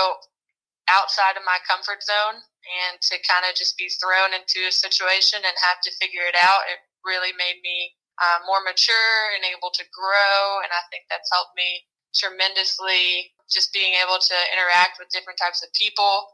outside 0.88 1.36
of 1.36 1.48
my 1.48 1.60
comfort 1.68 2.04
zone 2.04 2.40
and 2.40 2.96
to 3.00 3.16
kind 3.28 3.44
of 3.48 3.56
just 3.56 3.76
be 3.76 3.92
thrown 4.00 4.32
into 4.36 4.64
a 4.68 4.74
situation 4.74 5.44
and 5.44 5.56
have 5.72 5.80
to 5.84 6.00
figure 6.00 6.24
it 6.24 6.36
out. 6.40 6.64
It 6.72 6.80
really 7.04 7.36
made 7.36 7.60
me 7.64 7.96
uh, 8.20 8.40
more 8.48 8.64
mature 8.64 9.36
and 9.36 9.44
able 9.44 9.72
to 9.76 9.86
grow, 9.92 10.64
and 10.64 10.72
I 10.72 10.84
think 10.92 11.08
that's 11.12 11.32
helped 11.32 11.56
me 11.56 11.84
tremendously. 12.16 13.34
Just 13.52 13.76
being 13.76 13.94
able 14.00 14.18
to 14.18 14.38
interact 14.56 14.98
with 14.98 15.14
different 15.14 15.38
types 15.38 15.62
of 15.62 15.70
people 15.76 16.32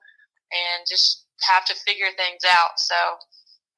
and 0.53 0.86
just 0.88 1.25
have 1.50 1.65
to 1.67 1.75
figure 1.86 2.12
things 2.15 2.46
out. 2.46 2.77
So 2.77 2.96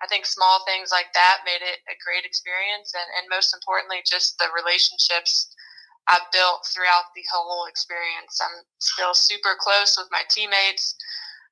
I 0.01 0.07
think 0.09 0.25
small 0.25 0.65
things 0.65 0.89
like 0.89 1.13
that 1.13 1.45
made 1.45 1.61
it 1.61 1.79
a 1.85 1.95
great 2.01 2.25
experience, 2.25 2.91
and, 2.97 3.05
and 3.21 3.29
most 3.29 3.53
importantly, 3.53 4.01
just 4.01 4.37
the 4.41 4.49
relationships 4.49 5.53
I 6.09 6.17
built 6.33 6.65
throughout 6.65 7.13
the 7.13 7.23
whole 7.29 7.69
experience. 7.69 8.41
I'm 8.41 8.65
still 8.81 9.13
super 9.13 9.53
close 9.61 9.95
with 9.95 10.09
my 10.09 10.25
teammates. 10.25 10.97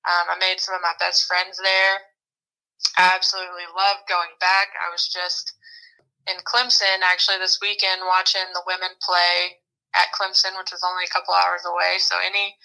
Um, 0.09 0.33
I 0.33 0.35
made 0.41 0.59
some 0.59 0.73
of 0.73 0.81
my 0.81 0.97
best 0.97 1.29
friends 1.29 1.61
there. 1.61 1.93
I 2.97 3.13
absolutely 3.13 3.69
love 3.75 4.01
going 4.09 4.33
back. 4.39 4.73
I 4.79 4.89
was 4.89 5.05
just 5.05 5.53
in 6.25 6.41
Clemson 6.47 7.05
actually 7.05 7.37
this 7.37 7.59
weekend 7.61 8.01
watching 8.07 8.49
the 8.53 8.65
women 8.65 8.95
play 9.03 9.61
at 9.93 10.13
Clemson, 10.15 10.57
which 10.57 10.71
was 10.71 10.85
only 10.85 11.05
a 11.05 11.13
couple 11.13 11.33
hours 11.33 11.65
away. 11.65 12.01
So 12.01 12.17
any 12.17 12.55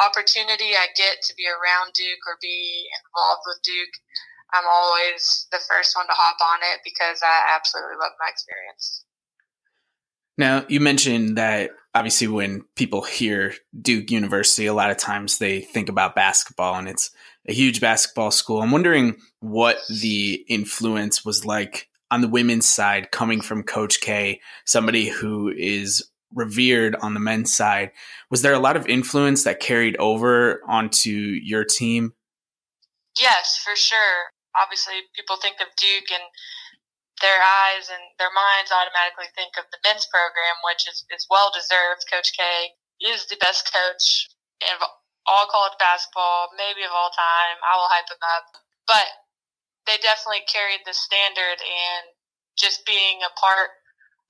opportunity 0.00 0.76
I 0.76 0.92
get 0.96 1.20
to 1.24 1.34
be 1.34 1.48
around 1.48 1.92
Duke 1.92 2.24
or 2.28 2.38
be 2.40 2.88
involved 2.92 3.44
with 3.48 3.60
Duke, 3.64 3.96
I'm 4.52 4.64
always 4.72 5.46
the 5.50 5.58
first 5.68 5.96
one 5.96 6.06
to 6.06 6.12
hop 6.12 6.36
on 6.40 6.60
it 6.62 6.80
because 6.84 7.20
I 7.22 7.56
absolutely 7.56 7.96
love 8.00 8.12
my 8.20 8.28
experience. 8.30 9.04
Now, 10.38 10.64
you 10.68 10.80
mentioned 10.80 11.38
that 11.38 11.70
obviously 11.94 12.28
when 12.28 12.62
people 12.76 13.02
hear 13.02 13.54
Duke 13.80 14.10
University, 14.10 14.66
a 14.66 14.74
lot 14.74 14.90
of 14.90 14.98
times 14.98 15.38
they 15.38 15.60
think 15.62 15.88
about 15.88 16.14
basketball 16.14 16.74
and 16.74 16.88
it's 16.88 17.10
a 17.48 17.52
huge 17.52 17.80
basketball 17.80 18.30
school. 18.30 18.60
I'm 18.60 18.70
wondering 18.70 19.16
what 19.40 19.78
the 19.88 20.44
influence 20.48 21.24
was 21.24 21.46
like 21.46 21.88
on 22.10 22.20
the 22.20 22.28
women's 22.28 22.68
side 22.68 23.10
coming 23.10 23.40
from 23.40 23.62
Coach 23.62 24.00
K, 24.00 24.40
somebody 24.64 25.08
who 25.08 25.48
is 25.48 26.06
revered 26.34 26.96
on 26.96 27.14
the 27.14 27.20
men's 27.20 27.56
side. 27.56 27.92
Was 28.30 28.42
there 28.42 28.52
a 28.52 28.58
lot 28.58 28.76
of 28.76 28.86
influence 28.86 29.44
that 29.44 29.58
carried 29.58 29.96
over 29.96 30.60
onto 30.68 31.10
your 31.10 31.64
team? 31.64 32.12
Yes, 33.18 33.58
for 33.64 33.74
sure 33.74 34.35
obviously 34.56 35.04
people 35.12 35.36
think 35.36 35.60
of 35.60 35.68
Duke 35.76 36.10
and 36.10 36.26
their 37.20 37.40
eyes 37.40 37.88
and 37.88 38.02
their 38.20 38.32
minds 38.32 38.72
automatically 38.72 39.28
think 39.32 39.56
of 39.56 39.64
the 39.72 39.80
men's 39.84 40.04
program, 40.08 40.60
which 40.68 40.84
is, 40.84 41.04
is 41.08 41.24
well 41.28 41.48
deserved. 41.52 42.04
Coach 42.08 42.36
K 42.36 42.42
is 43.00 43.24
the 43.28 43.40
best 43.40 43.72
coach 43.72 44.28
in 44.60 44.76
all 45.24 45.48
college 45.48 45.76
basketball, 45.80 46.52
maybe 46.56 46.84
of 46.84 46.92
all 46.92 47.12
time. 47.12 47.56
I 47.64 47.72
will 47.76 47.88
hype 47.88 48.08
him 48.08 48.20
up. 48.20 48.46
But 48.84 49.08
they 49.88 49.96
definitely 50.00 50.44
carried 50.44 50.84
the 50.84 50.92
standard 50.92 51.60
and 51.60 52.04
just 52.56 52.84
being 52.84 53.24
a 53.24 53.32
part 53.36 53.72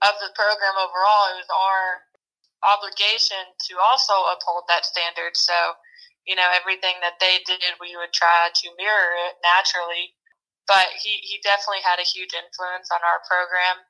of 0.04 0.14
the 0.20 0.30
program 0.36 0.76
overall, 0.76 1.32
it 1.32 1.40
was 1.40 1.50
our 1.50 2.04
obligation 2.66 3.40
to 3.70 3.80
also 3.80 4.12
uphold 4.28 4.68
that 4.68 4.84
standard. 4.84 5.34
So 5.34 5.54
you 6.26 6.34
know, 6.34 6.50
everything 6.50 6.98
that 7.06 7.22
they 7.22 7.38
did, 7.46 7.62
we 7.78 7.94
would 7.94 8.10
try 8.10 8.50
to 8.50 8.76
mirror 8.76 9.14
it 9.30 9.38
naturally. 9.46 10.15
But 10.66 10.90
he, 10.98 11.22
he 11.22 11.38
definitely 11.46 11.86
had 11.86 12.02
a 12.02 12.06
huge 12.06 12.34
influence 12.34 12.90
on 12.90 12.98
our 13.06 13.22
program 13.30 13.86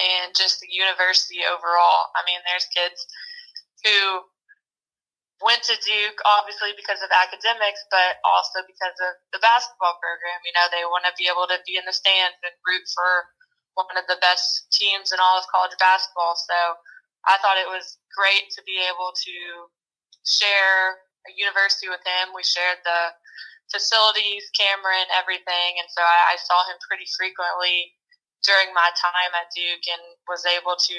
and 0.00 0.32
just 0.32 0.60
the 0.64 0.72
university 0.72 1.44
overall. 1.44 2.08
I 2.16 2.24
mean, 2.24 2.40
there's 2.48 2.64
kids 2.72 3.04
who 3.84 4.24
went 5.44 5.60
to 5.66 5.76
Duke 5.84 6.22
obviously 6.24 6.72
because 6.78 7.02
of 7.04 7.12
academics, 7.12 7.82
but 7.92 8.22
also 8.24 8.64
because 8.64 8.96
of 9.04 9.12
the 9.34 9.42
basketball 9.42 9.98
program. 10.00 10.40
You 10.46 10.54
know, 10.56 10.66
they 10.70 10.86
want 10.88 11.04
to 11.04 11.14
be 11.18 11.28
able 11.28 11.44
to 11.50 11.60
be 11.66 11.76
in 11.76 11.84
the 11.84 11.92
stands 11.92 12.38
and 12.40 12.56
root 12.64 12.86
for 12.94 13.28
one 13.74 13.98
of 13.98 14.06
the 14.08 14.20
best 14.22 14.70
teams 14.72 15.12
in 15.12 15.20
all 15.20 15.36
of 15.36 15.48
college 15.50 15.74
basketball. 15.76 16.38
So 16.38 16.56
I 17.26 17.36
thought 17.42 17.60
it 17.60 17.68
was 17.68 17.98
great 18.14 18.48
to 18.56 18.62
be 18.64 18.80
able 18.86 19.12
to 19.12 19.36
share 20.24 21.02
a 21.26 21.32
university 21.34 21.90
with 21.90 22.02
him. 22.02 22.34
We 22.34 22.46
shared 22.46 22.80
the 22.86 23.00
facilities, 23.72 24.52
Cameron, 24.52 25.08
everything, 25.16 25.80
and 25.80 25.88
so 25.88 26.04
I, 26.04 26.36
I 26.36 26.36
saw 26.36 26.68
him 26.68 26.76
pretty 26.84 27.08
frequently 27.16 27.96
during 28.44 28.74
my 28.76 28.90
time 28.98 29.32
at 29.32 29.50
Duke 29.54 29.86
and 29.88 30.02
was 30.28 30.44
able 30.44 30.76
to 30.76 30.98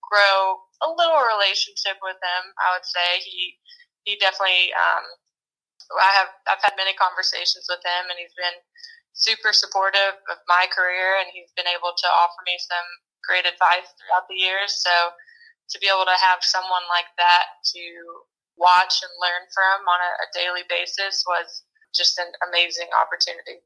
grow 0.00 0.60
a 0.84 0.88
little 0.92 1.24
relationship 1.24 1.98
with 2.04 2.20
him. 2.20 2.42
I 2.60 2.76
would 2.76 2.86
say 2.86 3.20
he 3.24 3.58
he 4.06 4.16
definitely. 4.22 4.70
Um, 4.72 5.04
I 5.98 6.10
have 6.22 6.30
I've 6.48 6.62
had 6.62 6.78
many 6.78 6.94
conversations 6.94 7.66
with 7.68 7.82
him, 7.82 8.08
and 8.08 8.16
he's 8.16 8.36
been 8.38 8.58
super 9.12 9.52
supportive 9.52 10.16
of 10.30 10.38
my 10.48 10.70
career, 10.70 11.20
and 11.20 11.28
he's 11.34 11.52
been 11.58 11.68
able 11.68 11.92
to 11.92 12.08
offer 12.08 12.40
me 12.46 12.56
some 12.56 12.88
great 13.26 13.44
advice 13.44 13.90
throughout 13.98 14.30
the 14.30 14.38
years. 14.38 14.78
So 14.80 15.12
to 15.72 15.76
be 15.80 15.88
able 15.88 16.08
to 16.08 16.18
have 16.20 16.44
someone 16.44 16.84
like 16.92 17.08
that 17.16 17.60
to 17.76 17.82
watch 18.56 19.00
and 19.00 19.12
learn 19.16 19.48
from 19.52 19.88
on 19.88 20.00
a, 20.00 20.12
a 20.22 20.28
daily 20.36 20.64
basis 20.68 21.24
was 21.24 21.64
just 21.94 22.18
an 22.18 22.26
amazing 22.48 22.88
opportunity. 23.00 23.60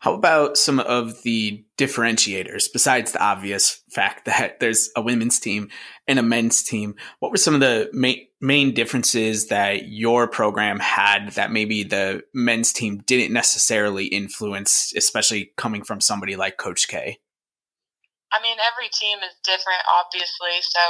How 0.00 0.14
about 0.14 0.56
some 0.56 0.78
of 0.78 1.22
the 1.22 1.64
differentiators 1.76 2.72
besides 2.72 3.10
the 3.10 3.22
obvious 3.22 3.82
fact 3.90 4.26
that 4.26 4.60
there's 4.60 4.90
a 4.94 5.02
women's 5.02 5.40
team 5.40 5.70
and 6.06 6.20
a 6.20 6.22
men's 6.22 6.62
team? 6.62 6.94
What 7.18 7.32
were 7.32 7.36
some 7.36 7.54
of 7.54 7.60
the 7.60 7.90
main, 7.92 8.26
main 8.40 8.74
differences 8.74 9.48
that 9.48 9.88
your 9.88 10.28
program 10.28 10.78
had 10.78 11.32
that 11.32 11.50
maybe 11.50 11.82
the 11.82 12.22
men's 12.32 12.72
team 12.72 12.98
didn't 13.06 13.32
necessarily 13.32 14.06
influence, 14.06 14.92
especially 14.96 15.50
coming 15.56 15.82
from 15.82 16.00
somebody 16.00 16.36
like 16.36 16.58
Coach 16.58 16.86
K? 16.86 17.18
I 18.32 18.40
mean, 18.40 18.58
every 18.60 18.90
team 18.92 19.18
is 19.18 19.34
different, 19.42 19.82
obviously, 19.98 20.60
so 20.60 20.80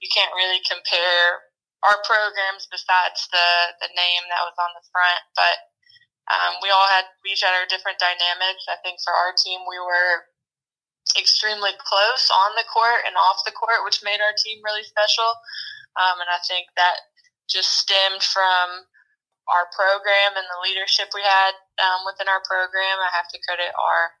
you 0.00 0.08
can't 0.14 0.32
really 0.34 0.60
compare 0.66 1.40
our 1.86 1.98
programs 2.04 2.68
besides 2.68 3.28
the 3.32 3.48
the 3.80 3.90
name 3.96 4.24
that 4.28 4.44
was 4.44 4.56
on 4.60 4.72
the 4.76 4.84
front, 4.92 5.22
but 5.36 5.56
um, 6.30 6.60
we 6.62 6.70
all 6.70 6.86
had 6.86 7.08
we 7.24 7.32
each 7.32 7.42
had 7.42 7.56
our 7.56 7.66
different 7.66 7.98
dynamics. 7.98 8.68
I 8.68 8.78
think 8.84 9.00
for 9.02 9.14
our 9.14 9.32
team, 9.34 9.64
we 9.64 9.80
were 9.80 10.28
extremely 11.18 11.74
close 11.80 12.30
on 12.30 12.54
the 12.54 12.68
court 12.68 13.02
and 13.08 13.16
off 13.16 13.42
the 13.42 13.56
court, 13.56 13.82
which 13.82 14.04
made 14.04 14.20
our 14.22 14.36
team 14.36 14.62
really 14.62 14.84
special. 14.84 15.26
Um, 15.98 16.22
and 16.22 16.30
I 16.30 16.38
think 16.46 16.70
that 16.78 17.02
just 17.50 17.74
stemmed 17.82 18.22
from 18.22 18.86
our 19.50 19.66
program 19.74 20.38
and 20.38 20.46
the 20.46 20.62
leadership 20.62 21.10
we 21.10 21.26
had 21.26 21.58
um, 21.82 22.06
within 22.06 22.30
our 22.30 22.44
program. 22.46 23.02
I 23.02 23.10
have 23.10 23.26
to 23.34 23.42
credit 23.42 23.74
our 23.74 24.14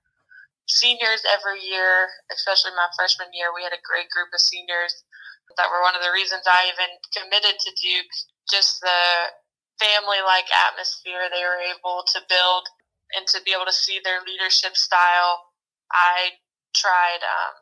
seniors 0.66 1.22
every 1.30 1.62
year, 1.62 2.10
especially 2.34 2.74
my 2.74 2.90
freshman 2.98 3.30
year. 3.30 3.54
We 3.54 3.62
had 3.62 3.76
a 3.76 3.86
great 3.86 4.10
group 4.10 4.34
of 4.34 4.42
seniors 4.42 5.06
that 5.56 5.70
were 5.70 5.82
one 5.82 5.96
of 5.96 6.02
the 6.02 6.14
reasons 6.14 6.46
I 6.46 6.70
even 6.70 6.90
committed 7.14 7.58
to 7.58 7.70
Duke. 7.80 8.12
Just 8.50 8.80
the 8.80 9.32
family 9.80 10.20
like 10.20 10.46
atmosphere 10.52 11.30
they 11.32 11.40
were 11.40 11.62
able 11.72 12.04
to 12.12 12.20
build 12.28 12.68
and 13.16 13.26
to 13.32 13.40
be 13.42 13.56
able 13.56 13.66
to 13.66 13.74
see 13.74 13.98
their 14.02 14.22
leadership 14.22 14.76
style. 14.76 15.50
I 15.90 16.38
tried 16.76 17.24
um, 17.24 17.54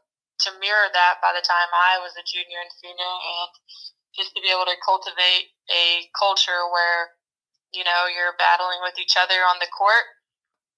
to 0.44 0.60
mirror 0.60 0.90
that 0.92 1.22
by 1.24 1.32
the 1.32 1.44
time 1.44 1.70
I 1.72 2.02
was 2.02 2.12
a 2.18 2.26
junior 2.26 2.60
and 2.60 2.74
senior, 2.76 3.08
and 3.08 3.52
just 4.12 4.34
to 4.36 4.44
be 4.44 4.52
able 4.52 4.68
to 4.68 4.84
cultivate 4.84 5.54
a 5.72 6.10
culture 6.12 6.68
where 6.68 7.16
you 7.72 7.84
know 7.84 8.08
you're 8.08 8.36
battling 8.36 8.84
with 8.84 9.00
each 9.00 9.16
other 9.16 9.40
on 9.48 9.56
the 9.60 9.72
court, 9.72 10.04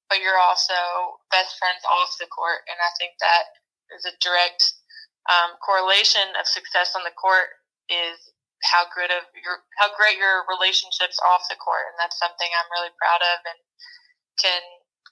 but 0.07 0.23
you're 0.23 0.39
also 0.39 1.19
best 1.35 1.59
friends 1.59 1.83
off 1.91 2.15
the 2.23 2.31
court, 2.31 2.63
and 2.71 2.79
I 2.79 2.91
think 2.95 3.19
that 3.19 3.51
is 3.91 4.07
a 4.07 4.15
direct 4.23 4.80
um, 5.31 5.55
correlation 5.63 6.27
of 6.35 6.51
success 6.51 6.99
on 6.99 7.07
the 7.07 7.15
court 7.15 7.55
is 7.87 8.19
how 8.67 8.85
good 8.93 9.09
of 9.09 9.25
your 9.39 9.65
how 9.81 9.89
great 9.97 10.21
your 10.21 10.45
relationships 10.51 11.17
off 11.23 11.49
the 11.49 11.57
court, 11.57 11.89
and 11.89 11.97
that's 11.97 12.19
something 12.19 12.51
I'm 12.51 12.75
really 12.75 12.93
proud 12.99 13.23
of 13.23 13.39
and 13.47 13.61
can 14.37 14.63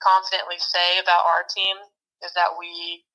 confidently 0.02 0.58
say 0.58 0.98
about 1.00 1.24
our 1.24 1.46
team 1.48 1.78
is 2.20 2.34
that 2.34 2.58
we 2.58 3.06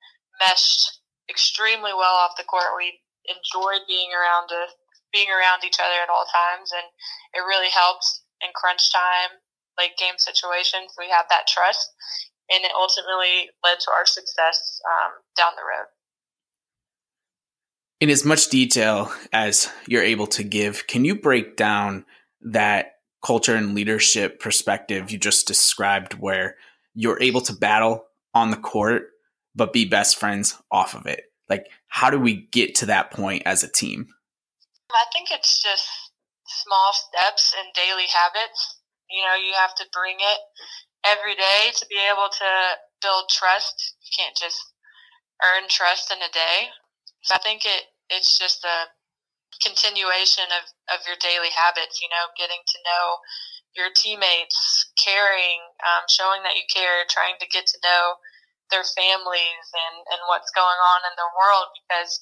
meshed 0.41 1.03
extremely 1.29 1.93
well 1.93 2.17
off 2.17 2.39
the 2.39 2.48
court. 2.48 2.74
We 2.79 3.03
enjoyed 3.27 3.86
being 3.86 4.10
around 4.15 4.50
being 5.12 5.29
around 5.29 5.62
each 5.62 5.77
other 5.77 6.00
at 6.01 6.10
all 6.10 6.25
times, 6.25 6.74
and 6.74 6.88
it 7.38 7.45
really 7.45 7.69
helps 7.69 8.25
in 8.41 8.50
crunch 8.57 8.89
time, 8.89 9.38
late 9.77 10.00
game 10.01 10.17
situations. 10.17 10.98
We 10.98 11.13
have 11.13 11.29
that 11.29 11.45
trust, 11.45 11.93
and 12.50 12.65
it 12.65 12.74
ultimately 12.74 13.53
led 13.62 13.77
to 13.86 13.93
our 13.93 14.07
success 14.10 14.57
um, 14.88 15.22
down 15.38 15.53
the 15.53 15.67
road 15.67 15.92
in 18.03 18.10
as 18.10 18.25
much 18.25 18.50
detail 18.50 19.10
as 19.31 19.72
you're 19.88 20.03
able 20.03 20.27
to 20.27 20.43
give, 20.43 20.88
can 20.88 21.05
you 21.05 21.15
break 21.15 21.55
down 21.55 22.03
that 22.41 22.95
culture 23.25 23.55
and 23.55 23.74
leadership 23.74 24.41
perspective 24.41 25.10
you 25.10 25.17
just 25.17 25.48
described 25.48 26.12
where 26.15 26.57
you're 26.93 27.22
able 27.24 27.39
to 27.39 27.53
battle 27.53 28.03
on 28.33 28.51
the 28.51 28.57
court 28.57 29.03
but 29.55 29.72
be 29.72 29.86
best 29.86 30.19
friends 30.19 30.62
off 30.69 30.95
of 30.95 31.05
it? 31.05 31.24
Like, 31.48 31.67
how 31.88 32.10
do 32.10 32.19
we 32.19 32.50
get 32.51 32.75
to 32.75 32.88
that 32.88 33.12
point 33.12 33.43
as 33.45 33.63
a 33.63 33.72
team? 33.72 34.07
I 34.91 35.05
think 35.13 35.29
it's 35.31 35.63
just 35.63 35.88
small 36.45 36.91
steps 36.91 37.55
and 37.57 37.74
daily 37.74 38.12
habits. 38.12 38.79
You 39.10 39.24
know, 39.24 39.36
you 39.36 39.53
have 39.53 39.75
to 39.75 39.86
bring 39.93 40.17
it 40.19 40.39
every 41.07 41.36
day 41.36 41.72
to 41.74 41.86
be 41.88 42.00
able 42.12 42.27
to 42.27 42.51
build 43.01 43.29
trust. 43.29 43.95
You 44.03 44.12
can't 44.25 44.36
just 44.36 44.60
earn 45.41 45.69
trust 45.69 46.12
in 46.12 46.17
a 46.17 46.31
day. 46.33 46.67
So 47.22 47.36
I 47.36 47.39
think 47.39 47.63
it 47.63 47.83
it's 48.10 48.38
just 48.38 48.63
a 48.63 48.91
continuation 49.62 50.50
of, 50.51 50.65
of 50.98 51.05
your 51.05 51.19
daily 51.22 51.53
habits, 51.53 52.01
you 52.01 52.10
know, 52.10 52.31
getting 52.36 52.62
to 52.65 52.77
know 52.83 53.05
your 53.74 53.89
teammates, 53.93 54.91
caring, 54.98 55.62
um, 55.81 56.05
showing 56.10 56.41
that 56.45 56.57
you 56.57 56.65
care, 56.69 57.05
trying 57.10 57.38
to 57.41 57.50
get 57.50 57.65
to 57.65 57.79
know 57.81 58.22
their 58.72 58.86
families 58.86 59.67
and, 59.74 59.98
and 60.10 60.22
what's 60.29 60.50
going 60.53 60.79
on 60.98 61.00
in 61.05 61.13
their 61.13 61.29
world 61.38 61.69
because 61.77 62.22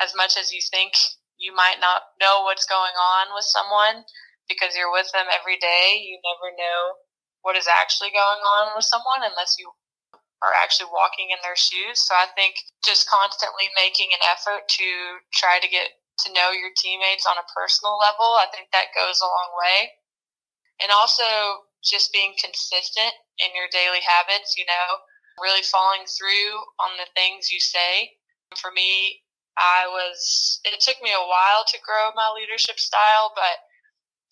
as 0.00 0.12
much 0.16 0.36
as 0.36 0.52
you 0.52 0.60
think 0.60 0.92
you 1.40 1.56
might 1.56 1.80
not 1.80 2.16
know 2.20 2.44
what's 2.44 2.68
going 2.68 2.96
on 2.96 3.32
with 3.32 3.48
someone 3.48 4.04
because 4.48 4.76
you're 4.76 4.92
with 4.92 5.08
them 5.12 5.28
every 5.32 5.56
day, 5.56 6.00
you 6.04 6.20
never 6.20 6.52
know 6.52 7.00
what 7.40 7.56
is 7.56 7.68
actually 7.68 8.12
going 8.12 8.42
on 8.44 8.76
with 8.76 8.84
someone 8.84 9.24
unless 9.24 9.56
you 9.56 9.72
are 10.40 10.56
actually 10.56 10.88
walking 10.92 11.30
in 11.30 11.40
their 11.44 11.56
shoes. 11.56 12.00
So 12.00 12.16
I 12.16 12.26
think 12.32 12.56
just 12.84 13.08
constantly 13.08 13.68
making 13.76 14.08
an 14.12 14.24
effort 14.24 14.68
to 14.80 14.88
try 15.32 15.60
to 15.60 15.68
get 15.68 16.00
to 16.24 16.32
know 16.32 16.52
your 16.52 16.72
teammates 16.76 17.24
on 17.24 17.40
a 17.40 17.50
personal 17.52 17.96
level, 17.96 18.36
I 18.36 18.48
think 18.52 18.68
that 18.72 18.96
goes 18.96 19.20
a 19.20 19.28
long 19.28 19.50
way. 19.56 19.96
And 20.80 20.92
also 20.92 21.64
just 21.84 22.12
being 22.12 22.36
consistent 22.40 23.12
in 23.40 23.52
your 23.56 23.68
daily 23.72 24.00
habits, 24.04 24.56
you 24.56 24.64
know, 24.64 24.88
really 25.40 25.64
following 25.64 26.04
through 26.04 26.52
on 26.80 26.96
the 26.96 27.08
things 27.16 27.52
you 27.52 27.60
say. 27.60 28.16
For 28.56 28.72
me, 28.72 29.24
I 29.56 29.88
was 29.88 30.60
it 30.64 30.80
took 30.80 31.00
me 31.02 31.12
a 31.12 31.28
while 31.28 31.64
to 31.68 31.84
grow 31.84 32.10
my 32.16 32.32
leadership 32.32 32.80
style, 32.80 33.32
but 33.36 33.60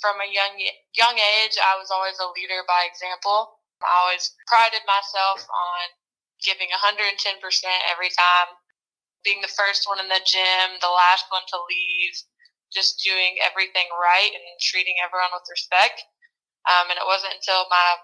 from 0.01 0.21
a 0.21 0.29
young 0.33 0.57
young 0.97 1.17
age, 1.19 1.57
I 1.61 1.77
was 1.79 1.91
always 1.91 2.19
a 2.19 2.33
leader 2.37 2.65
by 2.67 2.87
example. 2.89 3.58
I 3.83 3.91
always 4.03 4.35
prided 4.47 4.83
myself 4.87 5.47
on 5.47 5.85
giving 6.43 6.71
110% 6.71 7.19
every 7.91 8.11
time, 8.15 8.51
being 9.25 9.43
the 9.43 9.51
first 9.51 9.87
one 9.87 9.99
in 9.99 10.09
the 10.09 10.23
gym, 10.23 10.79
the 10.79 10.91
last 10.91 11.27
one 11.31 11.43
to 11.51 11.59
leave, 11.67 12.15
just 12.71 13.03
doing 13.03 13.39
everything 13.43 13.91
right 13.99 14.31
and 14.31 14.47
treating 14.63 14.95
everyone 15.03 15.35
with 15.35 15.47
respect. 15.51 16.03
Um, 16.67 16.91
and 16.91 16.99
it 16.99 17.07
wasn't 17.07 17.39
until 17.39 17.67
my 17.71 17.99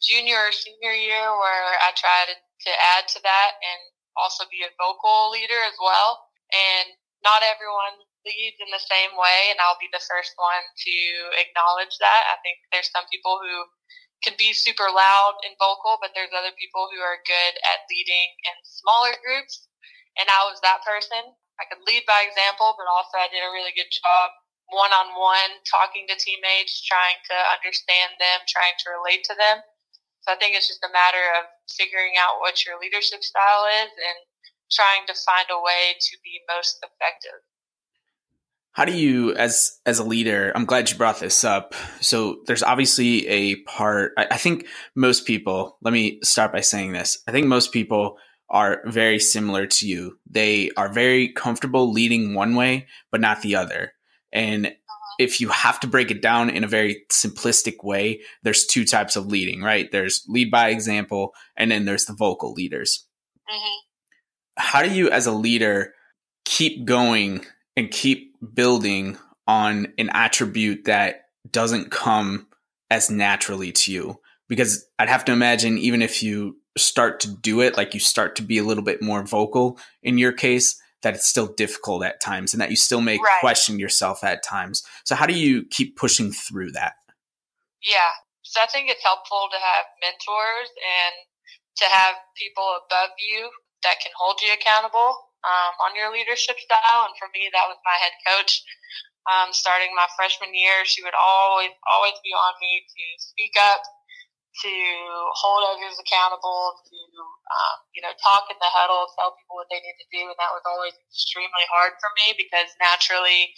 junior 0.00 0.50
or 0.50 0.54
senior 0.54 0.94
year 0.94 1.24
where 1.36 1.66
I 1.82 1.90
tried 1.96 2.30
to 2.30 2.72
add 2.96 3.08
to 3.16 3.20
that 3.22 3.52
and 3.58 3.80
also 4.16 4.44
be 4.50 4.62
a 4.62 4.76
vocal 4.78 5.30
leader 5.30 5.58
as 5.66 5.76
well. 5.80 6.30
And 6.52 6.94
not 7.22 7.44
everyone 7.44 8.00
leads 8.24 8.60
in 8.60 8.68
the 8.72 8.82
same 8.82 9.16
way, 9.16 9.52
and 9.52 9.60
I'll 9.60 9.80
be 9.80 9.88
the 9.92 10.02
first 10.02 10.36
one 10.36 10.64
to 10.64 10.96
acknowledge 11.40 11.96
that. 12.00 12.22
I 12.28 12.36
think 12.44 12.60
there's 12.72 12.92
some 12.92 13.08
people 13.08 13.40
who 13.40 13.68
can 14.20 14.36
be 14.36 14.52
super 14.52 14.88
loud 14.88 15.40
and 15.48 15.56
vocal, 15.56 15.96
but 16.00 16.12
there's 16.12 16.32
other 16.32 16.52
people 16.60 16.88
who 16.92 17.00
are 17.00 17.24
good 17.24 17.54
at 17.64 17.88
leading 17.88 18.28
in 18.44 18.56
smaller 18.64 19.16
groups. 19.24 19.68
And 20.20 20.28
I 20.28 20.44
was 20.48 20.60
that 20.60 20.84
person. 20.84 21.32
I 21.60 21.68
could 21.68 21.84
lead 21.84 22.04
by 22.04 22.24
example, 22.24 22.76
but 22.76 22.88
also 22.88 23.16
I 23.20 23.32
did 23.32 23.44
a 23.44 23.52
really 23.52 23.72
good 23.72 23.88
job 23.88 24.32
one 24.70 24.94
on 24.94 25.18
one 25.18 25.58
talking 25.66 26.06
to 26.06 26.14
teammates, 26.14 26.78
trying 26.86 27.18
to 27.26 27.36
understand 27.58 28.14
them, 28.22 28.38
trying 28.46 28.76
to 28.86 28.94
relate 28.94 29.26
to 29.26 29.34
them. 29.34 29.62
So 30.22 30.30
I 30.30 30.38
think 30.38 30.54
it's 30.54 30.70
just 30.70 30.86
a 30.86 30.94
matter 30.94 31.22
of 31.42 31.50
figuring 31.74 32.14
out 32.20 32.38
what 32.38 32.62
your 32.62 32.78
leadership 32.78 33.26
style 33.26 33.66
is 33.66 33.90
and 33.90 34.18
trying 34.70 35.06
to 35.10 35.22
find 35.26 35.50
a 35.50 35.58
way 35.58 35.98
to 35.98 36.14
be 36.22 36.46
most 36.46 36.78
effective 36.86 37.42
how 38.72 38.84
do 38.84 38.92
you 38.92 39.34
as 39.34 39.78
as 39.84 39.98
a 39.98 40.04
leader 40.04 40.52
i'm 40.54 40.64
glad 40.64 40.90
you 40.90 40.96
brought 40.96 41.20
this 41.20 41.44
up. 41.44 41.74
So 42.00 42.40
there's 42.46 42.62
obviously 42.62 43.26
a 43.28 43.56
part 43.62 44.12
I, 44.16 44.28
I, 44.32 44.36
think 44.36 44.66
most 44.94 45.26
people 45.26 45.76
let 45.82 45.92
me 45.92 46.20
start 46.22 46.52
by 46.52 46.60
saying 46.60 46.92
this. 46.92 47.22
I 47.26 47.32
think 47.32 47.46
most 47.46 47.72
people 47.72 48.16
are 48.48 48.82
very 48.86 49.18
similar 49.18 49.66
to 49.66 49.86
you. 49.86 50.18
They 50.28 50.70
are 50.76 50.92
very 50.92 51.28
comfortable 51.32 51.92
leading 51.92 52.34
one 52.34 52.54
way 52.54 52.86
but 53.10 53.20
not 53.20 53.42
the 53.42 53.56
other. 53.56 53.92
And 54.32 54.74
if 55.18 55.40
you 55.40 55.48
have 55.48 55.80
to 55.80 55.86
break 55.86 56.10
it 56.10 56.22
down 56.22 56.48
in 56.48 56.64
a 56.64 56.68
very 56.68 57.04
simplistic 57.10 57.84
way 57.84 58.22
there's 58.42 58.66
two 58.66 58.84
types 58.84 59.16
of 59.16 59.26
leading 59.26 59.62
right? 59.62 59.90
There's 59.90 60.24
lead 60.28 60.50
by 60.50 60.68
example 60.70 61.34
and 61.56 61.70
then 61.70 61.84
there's 61.84 62.06
the 62.06 62.14
vocal 62.14 62.52
leaders. 62.52 63.06
Mm-hmm. 63.50 63.78
how 64.58 64.82
do 64.82 64.94
you 64.94 65.10
as 65.10 65.26
a 65.26 65.32
leader 65.32 65.92
keep 66.44 66.84
going 66.84 67.44
and 67.76 67.90
keep 67.90 68.29
building 68.54 69.18
on 69.46 69.92
an 69.98 70.10
attribute 70.12 70.84
that 70.84 71.26
doesn't 71.50 71.90
come 71.90 72.46
as 72.90 73.10
naturally 73.10 73.72
to 73.72 73.92
you 73.92 74.20
because 74.48 74.86
I'd 74.98 75.08
have 75.08 75.24
to 75.26 75.32
imagine 75.32 75.78
even 75.78 76.02
if 76.02 76.22
you 76.22 76.56
start 76.76 77.20
to 77.20 77.28
do 77.28 77.60
it 77.60 77.76
like 77.76 77.94
you 77.94 78.00
start 78.00 78.36
to 78.36 78.42
be 78.42 78.58
a 78.58 78.64
little 78.64 78.84
bit 78.84 79.02
more 79.02 79.24
vocal 79.24 79.78
in 80.02 80.18
your 80.18 80.32
case 80.32 80.80
that 81.02 81.14
it's 81.14 81.26
still 81.26 81.46
difficult 81.46 82.04
at 82.04 82.20
times 82.20 82.52
and 82.52 82.60
that 82.60 82.70
you 82.70 82.76
still 82.76 83.00
may 83.00 83.18
right. 83.18 83.40
question 83.40 83.78
yourself 83.78 84.22
at 84.22 84.42
times. 84.42 84.82
So 85.04 85.14
how 85.14 85.26
do 85.26 85.34
you 85.34 85.64
keep 85.70 85.96
pushing 85.96 86.30
through 86.30 86.72
that? 86.72 86.94
Yeah. 87.82 88.12
So 88.42 88.60
I 88.60 88.66
think 88.66 88.90
it's 88.90 89.02
helpful 89.02 89.48
to 89.50 89.56
have 89.56 89.86
mentors 90.02 90.70
and 90.76 91.14
to 91.78 91.84
have 91.86 92.16
people 92.36 92.68
above 92.84 93.10
you 93.18 93.48
that 93.84 93.96
can 94.02 94.12
hold 94.18 94.40
you 94.42 94.52
accountable 94.52 95.16
um, 95.44 95.72
on 95.88 95.96
your 95.96 96.12
leadership 96.12 96.58
style. 96.60 97.08
And 97.08 97.16
for 97.16 97.28
me, 97.32 97.48
that 97.52 97.68
was 97.68 97.80
my 97.84 97.96
head 98.00 98.14
coach. 98.26 98.62
Um, 99.28 99.52
starting 99.52 99.92
my 99.92 100.08
freshman 100.16 100.56
year, 100.56 100.82
she 100.88 101.04
would 101.04 101.14
always, 101.14 101.76
always 101.86 102.16
be 102.24 102.32
on 102.32 102.54
me 102.58 102.82
to 102.82 103.04
speak 103.20 103.52
up, 103.60 103.84
to 104.64 104.72
hold 105.36 105.62
others 105.76 106.00
accountable, 106.00 106.80
to, 106.88 106.98
um, 107.52 107.76
you 107.92 108.00
know, 108.00 108.10
talk 108.16 108.48
in 108.48 108.56
the 108.58 108.72
huddle, 108.72 109.06
tell 109.14 109.36
people 109.36 109.60
what 109.60 109.68
they 109.68 109.78
need 109.78 109.98
to 110.00 110.08
do. 110.08 110.24
And 110.24 110.38
that 110.40 110.56
was 110.56 110.64
always 110.64 110.96
extremely 111.12 111.66
hard 111.68 111.94
for 112.00 112.10
me 112.16 112.32
because 112.40 112.72
naturally 112.80 113.52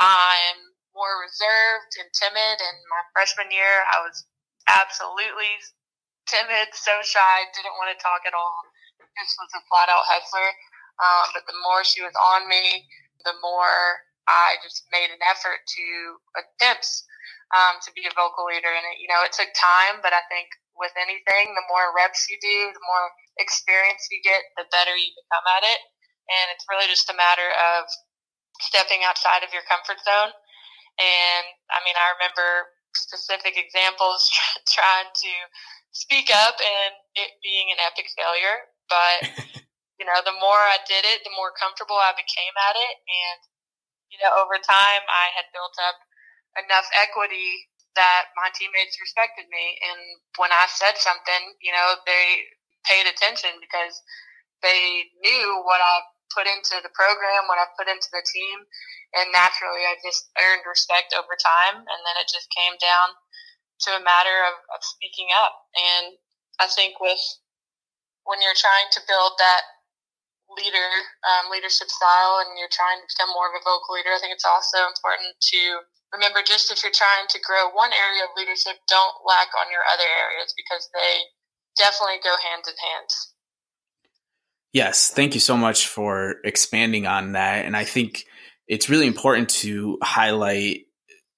I'm 0.00 0.58
more 0.96 1.20
reserved 1.20 1.92
and 2.00 2.08
timid. 2.16 2.56
And 2.64 2.76
my 2.88 3.02
freshman 3.12 3.52
year, 3.52 3.84
I 3.92 4.02
was 4.02 4.24
absolutely 4.72 5.52
timid, 6.26 6.72
so 6.72 6.96
shy, 7.04 7.44
didn't 7.52 7.76
want 7.76 7.92
to 7.92 8.00
talk 8.00 8.24
at 8.24 8.32
all. 8.32 8.56
Just 9.20 9.36
was 9.38 9.52
a 9.54 9.62
flat 9.70 9.92
out 9.92 10.08
hustler. 10.08 10.48
Um, 11.02 11.26
but 11.34 11.44
the 11.46 11.58
more 11.66 11.82
she 11.82 12.02
was 12.02 12.14
on 12.14 12.46
me, 12.46 12.86
the 13.26 13.34
more 13.42 14.04
I 14.28 14.56
just 14.62 14.86
made 14.92 15.10
an 15.10 15.20
effort 15.28 15.60
to 15.64 15.86
attempt 16.38 16.86
um, 17.52 17.78
to 17.84 17.90
be 17.92 18.06
a 18.08 18.14
vocal 18.16 18.48
leader. 18.48 18.70
And 18.70 18.84
it, 18.94 19.02
you 19.02 19.08
know, 19.10 19.20
it 19.26 19.34
took 19.34 19.50
time, 19.52 20.00
but 20.00 20.16
I 20.16 20.24
think 20.32 20.48
with 20.74 20.94
anything, 20.98 21.54
the 21.54 21.66
more 21.70 21.94
reps 21.94 22.26
you 22.30 22.38
do, 22.40 22.72
the 22.72 22.86
more 22.88 23.06
experience 23.38 24.06
you 24.10 24.22
get, 24.24 24.42
the 24.58 24.66
better 24.70 24.94
you 24.94 25.10
become 25.14 25.46
at 25.58 25.64
it. 25.66 25.80
And 26.24 26.46
it's 26.56 26.66
really 26.66 26.88
just 26.88 27.10
a 27.12 27.16
matter 27.16 27.46
of 27.52 27.84
stepping 28.62 29.04
outside 29.04 29.44
of 29.44 29.52
your 29.52 29.66
comfort 29.68 30.00
zone. 30.02 30.32
And 30.98 31.44
I 31.68 31.78
mean, 31.82 31.96
I 31.98 32.06
remember 32.16 32.74
specific 32.94 33.58
examples 33.58 34.30
trying 34.78 35.10
to 35.10 35.32
speak 35.92 36.30
up 36.30 36.58
and 36.58 36.94
it 37.14 37.38
being 37.42 37.70
an 37.70 37.82
epic 37.82 38.06
failure. 38.14 38.58
But 38.88 39.18
you 39.98 40.04
know, 40.06 40.18
the 40.26 40.34
more 40.42 40.58
I 40.58 40.82
did 40.86 41.06
it, 41.06 41.22
the 41.22 41.34
more 41.38 41.54
comfortable 41.54 41.98
I 41.98 42.14
became 42.18 42.54
at 42.70 42.76
it. 42.76 42.94
And, 43.06 43.40
you 44.10 44.18
know, 44.18 44.32
over 44.42 44.58
time, 44.58 45.04
I 45.06 45.26
had 45.38 45.50
built 45.54 45.74
up 45.78 45.98
enough 46.58 46.86
equity 46.98 47.70
that 47.94 48.34
my 48.34 48.50
teammates 48.54 48.98
respected 48.98 49.46
me. 49.50 49.78
And 49.86 50.18
when 50.38 50.50
I 50.50 50.66
said 50.66 50.98
something, 50.98 51.54
you 51.62 51.70
know, 51.70 51.98
they 52.06 52.50
paid 52.86 53.06
attention 53.06 53.54
because 53.62 54.02
they 54.66 55.14
knew 55.22 55.62
what 55.62 55.78
I 55.78 56.02
put 56.34 56.50
into 56.50 56.82
the 56.82 56.90
program, 56.90 57.46
what 57.46 57.62
I 57.62 57.70
put 57.78 57.86
into 57.86 58.10
the 58.10 58.24
team. 58.26 58.66
And 59.14 59.30
naturally, 59.30 59.86
I 59.86 59.94
just 60.02 60.26
earned 60.34 60.66
respect 60.66 61.14
over 61.14 61.38
time. 61.38 61.86
And 61.86 62.00
then 62.02 62.16
it 62.18 62.26
just 62.26 62.50
came 62.50 62.74
down 62.82 63.14
to 63.86 63.94
a 63.94 64.02
matter 64.02 64.42
of, 64.50 64.58
of 64.74 64.80
speaking 64.82 65.30
up. 65.30 65.54
And 65.78 66.18
I 66.58 66.66
think 66.66 66.98
with 66.98 67.22
when 68.26 68.42
you're 68.42 68.58
trying 68.58 68.90
to 68.98 69.06
build 69.06 69.38
that 69.38 69.62
leader, 70.56 70.90
um, 71.26 71.50
leadership 71.50 71.90
style, 71.90 72.42
and 72.42 72.58
you're 72.58 72.72
trying 72.72 72.98
to 73.02 73.06
become 73.06 73.30
more 73.34 73.50
of 73.50 73.58
a 73.58 73.62
vocal 73.62 73.94
leader, 73.94 74.14
I 74.14 74.20
think 74.20 74.34
it's 74.34 74.46
also 74.46 74.86
important 74.88 75.34
to 75.54 75.60
remember 76.14 76.40
just 76.46 76.70
if 76.70 76.82
you're 76.82 76.94
trying 76.94 77.26
to 77.30 77.38
grow 77.42 77.74
one 77.74 77.90
area 77.90 78.24
of 78.24 78.36
leadership, 78.38 78.78
don't 78.86 79.16
lack 79.26 79.50
on 79.58 79.70
your 79.70 79.82
other 79.90 80.06
areas 80.06 80.54
because 80.54 80.88
they 80.94 81.26
definitely 81.76 82.22
go 82.22 82.34
hand 82.38 82.62
in 82.66 82.78
hand. 82.78 83.10
Yes, 84.72 85.10
thank 85.10 85.34
you 85.34 85.40
so 85.40 85.56
much 85.56 85.86
for 85.86 86.36
expanding 86.44 87.06
on 87.06 87.32
that. 87.32 87.64
And 87.64 87.76
I 87.76 87.84
think 87.84 88.24
it's 88.66 88.88
really 88.88 89.06
important 89.06 89.48
to 89.62 89.98
highlight, 90.02 90.86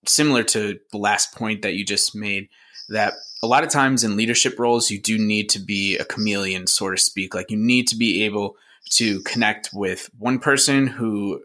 similar 0.07 0.43
to 0.45 0.79
the 0.93 0.99
last 0.99 1.35
point 1.35 1.63
that 1.63 1.75
you 1.75 1.85
just 1.85 2.15
made, 2.15 2.49
that 2.89 3.15
a 3.43 3.47
lot 3.47 3.65
of 3.65 3.71
times 3.71 4.05
in 4.05 4.17
leadership 4.17 4.59
roles, 4.59 4.91
you 4.91 5.01
do 5.01 5.19
need 5.19 5.51
to 5.51 5.59
be 5.59 5.97
a 5.99 6.05
chameleon, 6.05 6.67
so 6.67 6.91
to 6.91 6.97
speak. 6.97 7.35
Like 7.35 7.51
you 7.51 7.59
need 7.59 7.89
to 7.89 7.97
be 7.97 8.25
able 8.25 8.57
to 8.91 9.21
connect 9.23 9.71
with 9.73 10.09
one 10.19 10.39
person 10.39 10.87
who 10.87 11.43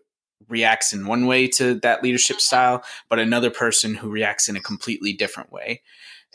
reacts 0.47 0.93
in 0.93 1.08
one 1.08 1.25
way 1.25 1.47
to 1.47 1.75
that 1.75 2.04
leadership 2.04 2.38
mm-hmm. 2.38 2.41
style, 2.41 2.84
but 3.10 3.19
another 3.19 3.49
person 3.49 3.95
who 3.95 4.10
reacts 4.10 4.49
in 4.49 4.56
a 4.56 4.62
completely 4.62 5.13
different 5.13 5.51
way. 5.51 5.82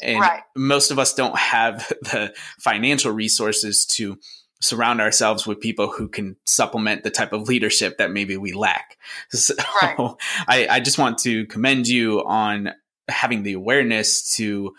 And 0.03 0.21
right. 0.21 0.43
most 0.57 0.91
of 0.91 0.99
us 0.99 1.15
don't 1.15 1.37
have 1.39 1.87
the 2.03 2.35
financial 2.59 3.13
resources 3.13 3.87
to 3.87 4.19
surround 4.61 5.01
ourselves 5.01 5.47
with 5.47 5.61
people 5.61 5.89
who 5.89 6.09
can 6.09 6.37
supplement 6.47 7.05
the 7.05 7.11
type 7.11 7.33
of 7.33 7.47
leadership 7.47 7.99
that 7.99 8.11
maybe 8.11 8.37
we 8.37 8.53
lack. 8.53 8.97
So 9.31 9.55
right. 9.83 9.97
I, 10.49 10.67
I 10.69 10.81
just 10.81 10.99
want 10.99 11.19
to 11.19 11.47
commend 11.47 11.87
you 11.89 12.25
on 12.25 12.73
having 13.09 13.43
the 13.43 13.53
awareness 13.53 14.35
to 14.37 14.75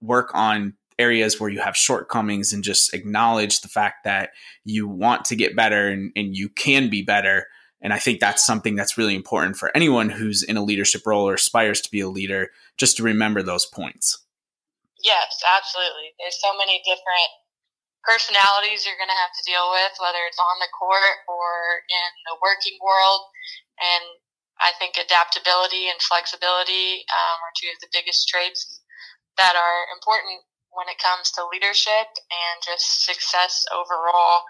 work 0.00 0.30
on 0.34 0.74
areas 0.98 1.40
where 1.40 1.50
you 1.50 1.60
have 1.60 1.76
shortcomings 1.76 2.52
and 2.52 2.62
just 2.62 2.94
acknowledge 2.94 3.60
the 3.60 3.68
fact 3.68 4.04
that 4.04 4.30
you 4.64 4.86
want 4.86 5.24
to 5.26 5.36
get 5.36 5.56
better 5.56 5.88
and, 5.88 6.12
and 6.14 6.36
you 6.36 6.48
can 6.48 6.88
be 6.88 7.02
better. 7.02 7.46
And 7.82 7.92
I 7.92 7.98
think 7.98 8.20
that's 8.20 8.44
something 8.44 8.76
that's 8.76 8.96
really 8.96 9.14
important 9.14 9.56
for 9.56 9.74
anyone 9.76 10.08
who's 10.08 10.42
in 10.42 10.56
a 10.56 10.64
leadership 10.64 11.02
role 11.04 11.28
or 11.28 11.34
aspires 11.34 11.80
to 11.82 11.90
be 11.90 12.00
a 12.00 12.08
leader, 12.08 12.50
just 12.78 12.96
to 12.96 13.02
remember 13.02 13.42
those 13.42 13.66
points. 13.66 14.24
Yes, 15.04 15.36
absolutely. 15.44 16.16
There's 16.16 16.40
so 16.40 16.56
many 16.56 16.80
different 16.80 17.30
personalities 18.00 18.88
you're 18.88 18.96
going 18.96 19.12
to 19.12 19.20
have 19.20 19.36
to 19.36 19.44
deal 19.44 19.68
with, 19.68 19.92
whether 20.00 20.24
it's 20.24 20.40
on 20.40 20.56
the 20.64 20.72
court 20.72 21.16
or 21.28 21.84
in 21.92 22.10
the 22.24 22.40
working 22.40 22.80
world. 22.80 23.20
And 23.76 24.04
I 24.60 24.72
think 24.80 24.96
adaptability 24.96 25.92
and 25.92 26.00
flexibility 26.00 27.04
um, 27.12 27.36
are 27.44 27.52
two 27.58 27.68
of 27.68 27.80
the 27.84 27.92
biggest 27.92 28.28
traits 28.32 28.80
that 29.36 29.58
are 29.58 29.80
important 29.92 30.40
when 30.74 30.90
it 30.90 30.98
comes 30.98 31.30
to 31.32 31.46
leadership 31.50 32.10
and 32.28 32.56
just 32.62 33.06
success 33.06 33.64
overall, 33.72 34.42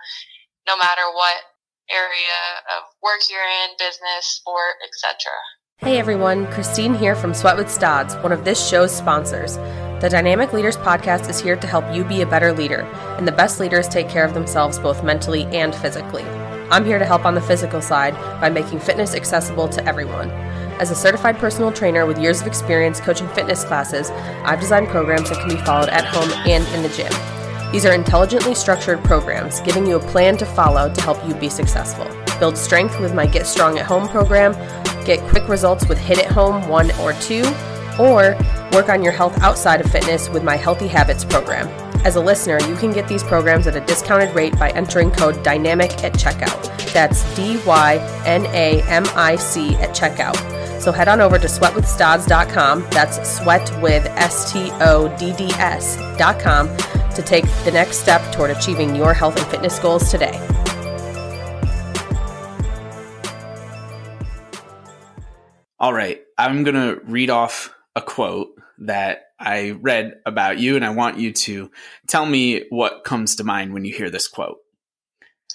no 0.66 0.76
matter 0.76 1.04
what 1.12 1.52
area 1.92 2.64
of 2.76 2.88
work 3.02 3.20
you're 3.30 3.44
in, 3.44 3.76
business, 3.78 4.40
sport, 4.40 4.80
etc. 4.82 5.30
Hey 5.78 5.98
everyone, 5.98 6.46
Christine 6.48 6.94
here 6.94 7.14
from 7.14 7.34
Sweat 7.34 7.56
with 7.56 7.70
Stodds, 7.70 8.16
one 8.22 8.32
of 8.32 8.44
this 8.44 8.66
show's 8.66 8.94
sponsors. 8.94 9.56
The 10.00 10.08
Dynamic 10.10 10.52
Leaders 10.52 10.76
Podcast 10.76 11.28
is 11.28 11.40
here 11.40 11.56
to 11.56 11.66
help 11.66 11.84
you 11.94 12.04
be 12.04 12.22
a 12.22 12.26
better 12.26 12.52
leader, 12.52 12.82
and 13.18 13.28
the 13.28 13.32
best 13.32 13.60
leaders 13.60 13.88
take 13.88 14.08
care 14.08 14.24
of 14.24 14.34
themselves 14.34 14.78
both 14.78 15.04
mentally 15.04 15.44
and 15.46 15.74
physically. 15.74 16.24
I'm 16.70 16.86
here 16.86 16.98
to 16.98 17.04
help 17.04 17.26
on 17.26 17.34
the 17.34 17.40
physical 17.40 17.82
side 17.82 18.14
by 18.40 18.48
making 18.48 18.80
fitness 18.80 19.14
accessible 19.14 19.68
to 19.68 19.84
everyone. 19.86 20.30
As 20.80 20.90
a 20.90 20.94
certified 20.94 21.38
personal 21.38 21.70
trainer 21.70 22.04
with 22.04 22.18
years 22.18 22.40
of 22.40 22.48
experience 22.48 23.00
coaching 23.00 23.28
fitness 23.28 23.64
classes, 23.64 24.10
I've 24.44 24.60
designed 24.60 24.88
programs 24.88 25.30
that 25.30 25.38
can 25.38 25.48
be 25.48 25.64
followed 25.64 25.88
at 25.88 26.04
home 26.04 26.30
and 26.46 26.66
in 26.74 26.82
the 26.82 26.88
gym. 26.88 27.12
These 27.72 27.86
are 27.86 27.92
intelligently 27.92 28.54
structured 28.54 29.02
programs, 29.04 29.60
giving 29.60 29.86
you 29.86 29.96
a 29.96 30.00
plan 30.00 30.36
to 30.38 30.46
follow 30.46 30.92
to 30.92 31.00
help 31.00 31.24
you 31.26 31.34
be 31.34 31.48
successful. 31.48 32.06
Build 32.40 32.58
strength 32.58 33.00
with 33.00 33.14
my 33.14 33.26
Get 33.26 33.46
Strong 33.46 33.78
at 33.78 33.86
Home 33.86 34.08
program, 34.08 34.52
get 35.04 35.20
quick 35.28 35.48
results 35.48 35.88
with 35.88 35.98
HIIT 35.98 36.24
at 36.24 36.32
Home 36.32 36.68
1 36.68 36.90
or 37.00 37.12
2, 37.14 37.42
or 38.00 38.36
work 38.72 38.88
on 38.88 39.02
your 39.02 39.12
health 39.12 39.40
outside 39.42 39.80
of 39.80 39.90
fitness 39.90 40.28
with 40.28 40.42
my 40.42 40.56
Healthy 40.56 40.88
Habits 40.88 41.24
program. 41.24 41.83
As 42.04 42.16
a 42.16 42.20
listener, 42.20 42.60
you 42.68 42.76
can 42.76 42.92
get 42.92 43.08
these 43.08 43.22
programs 43.22 43.66
at 43.66 43.76
a 43.76 43.80
discounted 43.80 44.34
rate 44.34 44.58
by 44.58 44.68
entering 44.72 45.10
code 45.10 45.36
DYNAMIC 45.36 46.04
at 46.04 46.12
checkout. 46.12 46.92
That's 46.92 47.34
D 47.34 47.58
Y 47.64 47.96
N 48.26 48.44
A 48.48 48.82
M 48.82 49.04
I 49.16 49.36
C 49.36 49.74
at 49.76 49.96
checkout. 49.96 50.36
So 50.82 50.92
head 50.92 51.08
on 51.08 51.22
over 51.22 51.38
to 51.38 51.46
sweatwithstodds.com, 51.46 52.82
that's 52.90 53.38
sweat 53.38 53.80
with 53.80 54.04
S 54.04 54.52
T 54.52 54.68
O 54.82 55.08
D 55.18 55.32
D 55.32 55.46
S.com, 55.54 56.68
to 57.14 57.22
take 57.22 57.46
the 57.64 57.70
next 57.72 58.00
step 58.00 58.20
toward 58.34 58.50
achieving 58.50 58.94
your 58.94 59.14
health 59.14 59.38
and 59.38 59.46
fitness 59.46 59.78
goals 59.78 60.10
today. 60.10 60.38
All 65.80 65.94
right, 65.94 66.20
I'm 66.36 66.64
going 66.64 66.74
to 66.74 67.00
read 67.04 67.30
off 67.30 67.74
a 67.96 68.02
quote 68.02 68.48
that 68.78 69.30
I 69.44 69.72
read 69.72 70.14
about 70.26 70.58
you, 70.58 70.76
and 70.76 70.84
I 70.84 70.90
want 70.90 71.18
you 71.18 71.32
to 71.32 71.70
tell 72.08 72.26
me 72.26 72.64
what 72.70 73.04
comes 73.04 73.36
to 73.36 73.44
mind 73.44 73.72
when 73.72 73.84
you 73.84 73.94
hear 73.94 74.10
this 74.10 74.26
quote. 74.26 74.58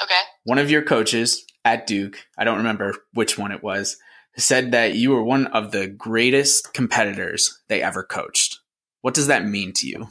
Okay. 0.02 0.20
One 0.44 0.60
of 0.60 0.72
your 0.72 0.84
coaches 0.84 1.46
at 1.66 1.88
Duke, 1.88 2.26
I 2.38 2.44
don't 2.44 2.58
remember 2.58 2.96
which 3.14 3.38
one 3.38 3.52
it 3.52 3.64
was, 3.64 3.98
said 4.38 4.72
that 4.72 4.96
you 4.96 5.12
were 5.12 5.24
one 5.24 5.48
of 5.48 5.72
the 5.72 5.88
greatest 5.88 6.74
competitors 6.74 7.62
they 7.68 7.82
ever 7.82 8.04
coached. 8.04 8.60
What 9.02 9.14
does 9.14 9.28
that 9.28 9.46
mean 9.46 9.74
to 9.74 9.88
you? 9.88 10.08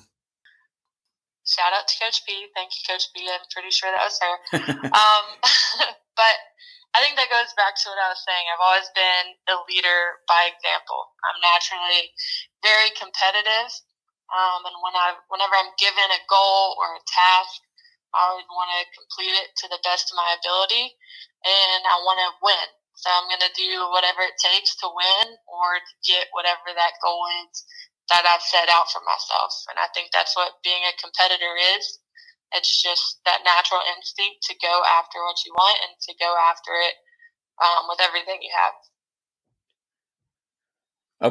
Shout 1.47 1.73
out 1.73 1.89
to 1.89 1.95
Coach 2.05 2.23
P. 2.27 2.47
Thank 2.55 2.73
you, 2.77 2.93
Coach 2.93 3.05
P. 3.15 3.27
I'm 3.27 3.41
pretty 3.51 3.71
sure 3.71 3.91
that 3.91 4.05
was 4.05 4.21
her. 4.21 4.87
um, 4.87 5.95
but 6.17 6.37
I 6.97 7.05
think 7.05 7.21
that 7.21 7.31
goes 7.33 7.53
back 7.55 7.77
to 7.77 7.87
what 7.93 8.01
I 8.01 8.11
was 8.11 8.23
saying. 8.25 8.45
I've 8.49 8.65
always 8.65 8.91
been 8.97 9.27
a 9.53 9.57
leader 9.69 10.25
by 10.25 10.49
example. 10.49 11.13
I'm 11.29 11.39
naturally 11.45 12.11
very 12.65 12.91
competitive, 12.97 13.71
um, 14.33 14.65
and 14.65 14.77
when 14.81 14.97
I, 14.97 15.17
whenever 15.29 15.55
I'm 15.57 15.73
given 15.77 16.09
a 16.09 16.27
goal 16.29 16.77
or 16.81 16.97
a 16.97 17.05
task, 17.09 17.61
I 18.17 18.33
always 18.33 18.49
want 18.49 18.73
to 18.73 18.83
complete 18.97 19.37
it 19.37 19.53
to 19.63 19.67
the 19.69 19.83
best 19.85 20.09
of 20.09 20.17
my 20.17 20.33
ability, 20.41 20.97
and 21.45 21.83
I 21.85 21.97
want 22.09 22.19
to 22.25 22.41
win. 22.41 22.69
So 22.99 23.15
I'm 23.15 23.31
going 23.31 23.47
to 23.47 23.55
do 23.55 23.87
whatever 23.95 24.27
it 24.27 24.35
takes 24.43 24.75
to 24.83 24.91
win 24.91 25.39
or 25.47 25.79
to 25.79 25.95
get 26.03 26.27
whatever 26.35 26.75
that 26.75 26.99
goal 26.99 27.23
is 27.47 27.63
that 28.11 28.27
I've 28.27 28.43
set 28.43 28.67
out 28.73 28.91
for 28.91 28.99
myself. 29.07 29.53
And 29.71 29.79
I 29.79 29.87
think 29.95 30.11
that's 30.11 30.35
what 30.35 30.59
being 30.67 30.83
a 30.83 30.99
competitor 30.99 31.55
is. 31.79 31.85
It's 32.53 32.83
just 32.83 33.21
that 33.27 33.41
natural 33.45 33.81
instinct 33.97 34.43
to 34.45 34.55
go 34.61 34.83
after 34.99 35.19
what 35.25 35.37
you 35.45 35.53
want 35.53 35.79
and 35.87 35.97
to 36.01 36.15
go 36.19 36.35
after 36.51 36.73
it 36.87 36.95
um, 37.63 37.87
with 37.89 38.01
everything 38.01 38.39
you 38.41 38.51
have. 38.57 38.75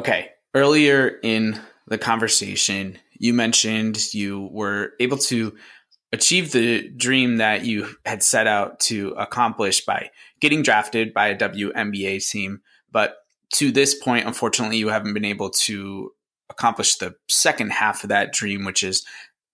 Okay. 0.00 0.30
Earlier 0.54 1.18
in 1.22 1.60
the 1.86 1.98
conversation, 1.98 2.98
you 3.18 3.34
mentioned 3.34 4.14
you 4.14 4.48
were 4.52 4.92
able 5.00 5.18
to 5.18 5.56
achieve 6.12 6.52
the 6.52 6.88
dream 6.90 7.36
that 7.36 7.64
you 7.64 7.88
had 8.04 8.22
set 8.22 8.46
out 8.46 8.80
to 8.80 9.10
accomplish 9.10 9.84
by 9.84 10.10
getting 10.40 10.62
drafted 10.62 11.12
by 11.12 11.28
a 11.28 11.36
WNBA 11.36 12.26
team. 12.28 12.60
But 12.90 13.16
to 13.54 13.70
this 13.70 13.94
point, 13.94 14.26
unfortunately, 14.26 14.78
you 14.78 14.88
haven't 14.88 15.14
been 15.14 15.24
able 15.24 15.50
to 15.50 16.12
accomplish 16.50 16.96
the 16.96 17.14
second 17.28 17.72
half 17.72 18.02
of 18.04 18.08
that 18.08 18.32
dream, 18.32 18.64
which 18.64 18.82
is 18.82 19.04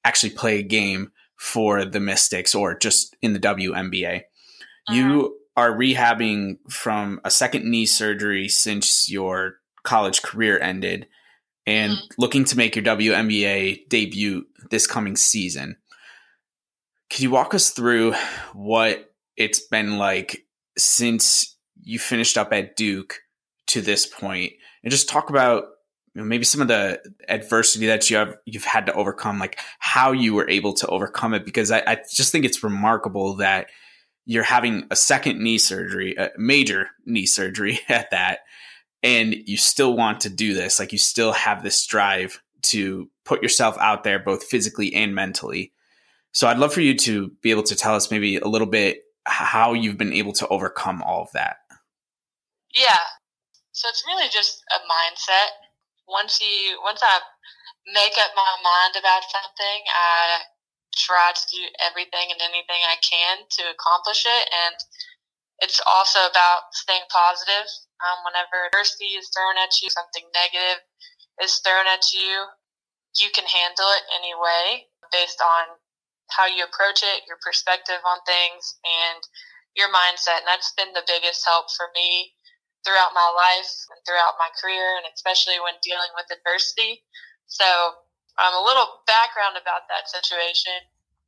actually 0.04 0.30
play 0.30 0.58
a 0.58 0.62
game 0.62 1.10
for 1.36 1.84
the 1.84 2.00
Mystics 2.00 2.54
or 2.54 2.76
just 2.76 3.16
in 3.22 3.32
the 3.32 3.40
WNBA. 3.40 4.18
Uh-huh. 4.18 4.94
You 4.94 5.38
are 5.56 5.72
rehabbing 5.72 6.58
from 6.70 7.20
a 7.24 7.30
second 7.30 7.64
knee 7.64 7.86
surgery 7.86 8.48
since 8.48 9.10
your 9.10 9.56
college 9.82 10.22
career 10.22 10.58
ended 10.58 11.06
and 11.66 11.92
mm-hmm. 11.92 12.06
looking 12.18 12.44
to 12.44 12.56
make 12.56 12.76
your 12.76 12.84
WNBA 12.84 13.88
debut 13.88 14.46
this 14.70 14.86
coming 14.86 15.16
season. 15.16 15.76
Could 17.10 17.20
you 17.20 17.30
walk 17.30 17.54
us 17.54 17.70
through 17.70 18.14
what 18.52 19.12
it's 19.36 19.60
been 19.60 19.98
like 19.98 20.44
since 20.76 21.56
you 21.82 21.98
finished 21.98 22.36
up 22.38 22.52
at 22.52 22.76
Duke 22.76 23.20
to 23.66 23.80
this 23.80 24.06
point, 24.06 24.52
and 24.82 24.90
just 24.90 25.08
talk 25.08 25.30
about 25.30 25.64
maybe 26.14 26.44
some 26.44 26.60
of 26.60 26.68
the 26.68 27.00
adversity 27.28 27.86
that 27.86 28.08
you 28.08 28.16
have 28.16 28.36
you've 28.46 28.64
had 28.64 28.86
to 28.86 28.94
overcome, 28.94 29.38
like 29.38 29.58
how 29.78 30.12
you 30.12 30.34
were 30.34 30.48
able 30.48 30.72
to 30.74 30.86
overcome 30.86 31.34
it? 31.34 31.44
Because 31.44 31.70
I, 31.70 31.82
I 31.86 31.98
just 32.12 32.30
think 32.30 32.44
it's 32.44 32.62
remarkable 32.62 33.36
that 33.36 33.68
you're 34.26 34.44
having 34.44 34.86
a 34.90 34.96
second 34.96 35.40
knee 35.40 35.58
surgery, 35.58 36.14
a 36.16 36.30
major 36.38 36.88
knee 37.04 37.26
surgery 37.26 37.80
at 37.88 38.10
that, 38.10 38.40
and 39.02 39.34
you 39.34 39.56
still 39.56 39.96
want 39.96 40.20
to 40.20 40.30
do 40.30 40.54
this. 40.54 40.78
Like 40.78 40.92
you 40.92 40.98
still 40.98 41.32
have 41.32 41.62
this 41.62 41.84
drive 41.86 42.40
to 42.62 43.10
put 43.24 43.42
yourself 43.42 43.76
out 43.78 44.04
there, 44.04 44.18
both 44.18 44.44
physically 44.44 44.94
and 44.94 45.14
mentally. 45.14 45.72
So 46.32 46.48
I'd 46.48 46.58
love 46.58 46.72
for 46.72 46.80
you 46.80 46.96
to 46.98 47.30
be 47.42 47.50
able 47.50 47.62
to 47.64 47.76
tell 47.76 47.94
us 47.94 48.10
maybe 48.10 48.36
a 48.36 48.48
little 48.48 48.66
bit 48.66 49.02
how 49.24 49.72
you've 49.72 49.98
been 49.98 50.12
able 50.12 50.32
to 50.34 50.48
overcome 50.48 51.02
all 51.02 51.22
of 51.22 51.32
that. 51.32 51.56
Yeah. 52.74 52.98
So 53.72 53.88
it's 53.88 54.04
really 54.06 54.28
just 54.32 54.62
a 54.74 54.78
mindset. 54.78 55.50
Once 56.06 56.40
you, 56.40 56.80
once 56.82 57.00
I 57.02 57.20
make 57.92 58.16
up 58.20 58.32
my 58.36 58.52
mind 58.62 58.96
about 58.96 59.24
something, 59.28 59.80
I 59.88 60.44
try 60.96 61.32
to 61.34 61.44
do 61.50 61.62
everything 61.82 62.30
and 62.30 62.40
anything 62.40 62.80
I 62.86 62.96
can 63.02 63.44
to 63.58 63.62
accomplish 63.72 64.24
it. 64.24 64.44
And 64.48 64.76
it's 65.60 65.80
also 65.88 66.26
about 66.28 66.70
staying 66.72 67.06
positive. 67.10 67.66
Um, 68.04 68.22
whenever 68.26 68.68
adversity 68.68 69.16
is 69.16 69.30
thrown 69.32 69.56
at 69.58 69.74
you, 69.80 69.90
something 69.90 70.24
negative 70.34 70.82
is 71.42 71.58
thrown 71.64 71.86
at 71.88 72.12
you, 72.12 72.46
you 73.18 73.30
can 73.30 73.46
handle 73.46 73.90
it 73.94 74.04
anyway 74.14 74.86
based 75.10 75.40
on 75.40 75.78
how 76.30 76.46
you 76.46 76.64
approach 76.64 77.02
it, 77.02 77.26
your 77.26 77.38
perspective 77.42 78.02
on 78.02 78.18
things, 78.26 78.78
and 78.82 79.22
your 79.78 79.88
mindset. 79.90 80.42
And 80.42 80.48
that's 80.50 80.74
been 80.74 80.92
the 80.94 81.06
biggest 81.06 81.46
help 81.46 81.70
for 81.70 81.90
me 81.94 82.33
throughout 82.84 83.16
my 83.16 83.28
life 83.32 83.72
and 83.90 83.98
throughout 84.04 84.36
my 84.38 84.52
career, 84.60 85.00
and 85.00 85.08
especially 85.10 85.58
when 85.58 85.80
dealing 85.80 86.12
with 86.14 86.28
adversity. 86.30 87.02
So 87.48 87.66
um, 88.36 88.54
a 88.54 88.64
little 88.64 89.04
background 89.08 89.56
about 89.56 89.88
that 89.88 90.06
situation. 90.06 90.84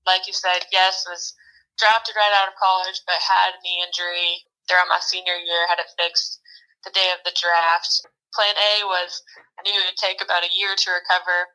Like 0.06 0.28
you 0.28 0.36
said, 0.36 0.68
yes, 0.70 1.02
was 1.08 1.34
drafted 1.80 2.14
right 2.14 2.36
out 2.36 2.52
of 2.52 2.60
college, 2.60 3.02
but 3.04 3.18
had 3.18 3.56
a 3.56 3.62
knee 3.64 3.82
injury 3.82 4.46
throughout 4.68 4.90
my 4.90 5.02
senior 5.02 5.36
year, 5.36 5.66
had 5.66 5.82
it 5.82 5.90
fixed 5.98 6.40
the 6.84 6.94
day 6.94 7.10
of 7.10 7.22
the 7.26 7.34
draft. 7.34 8.06
Plan 8.34 8.54
A 8.54 8.84
was 8.86 9.22
I 9.56 9.64
knew 9.64 9.72
it 9.72 9.88
would 9.88 9.98
take 9.98 10.20
about 10.20 10.44
a 10.44 10.52
year 10.52 10.76
to 10.76 10.88
recover, 10.92 11.48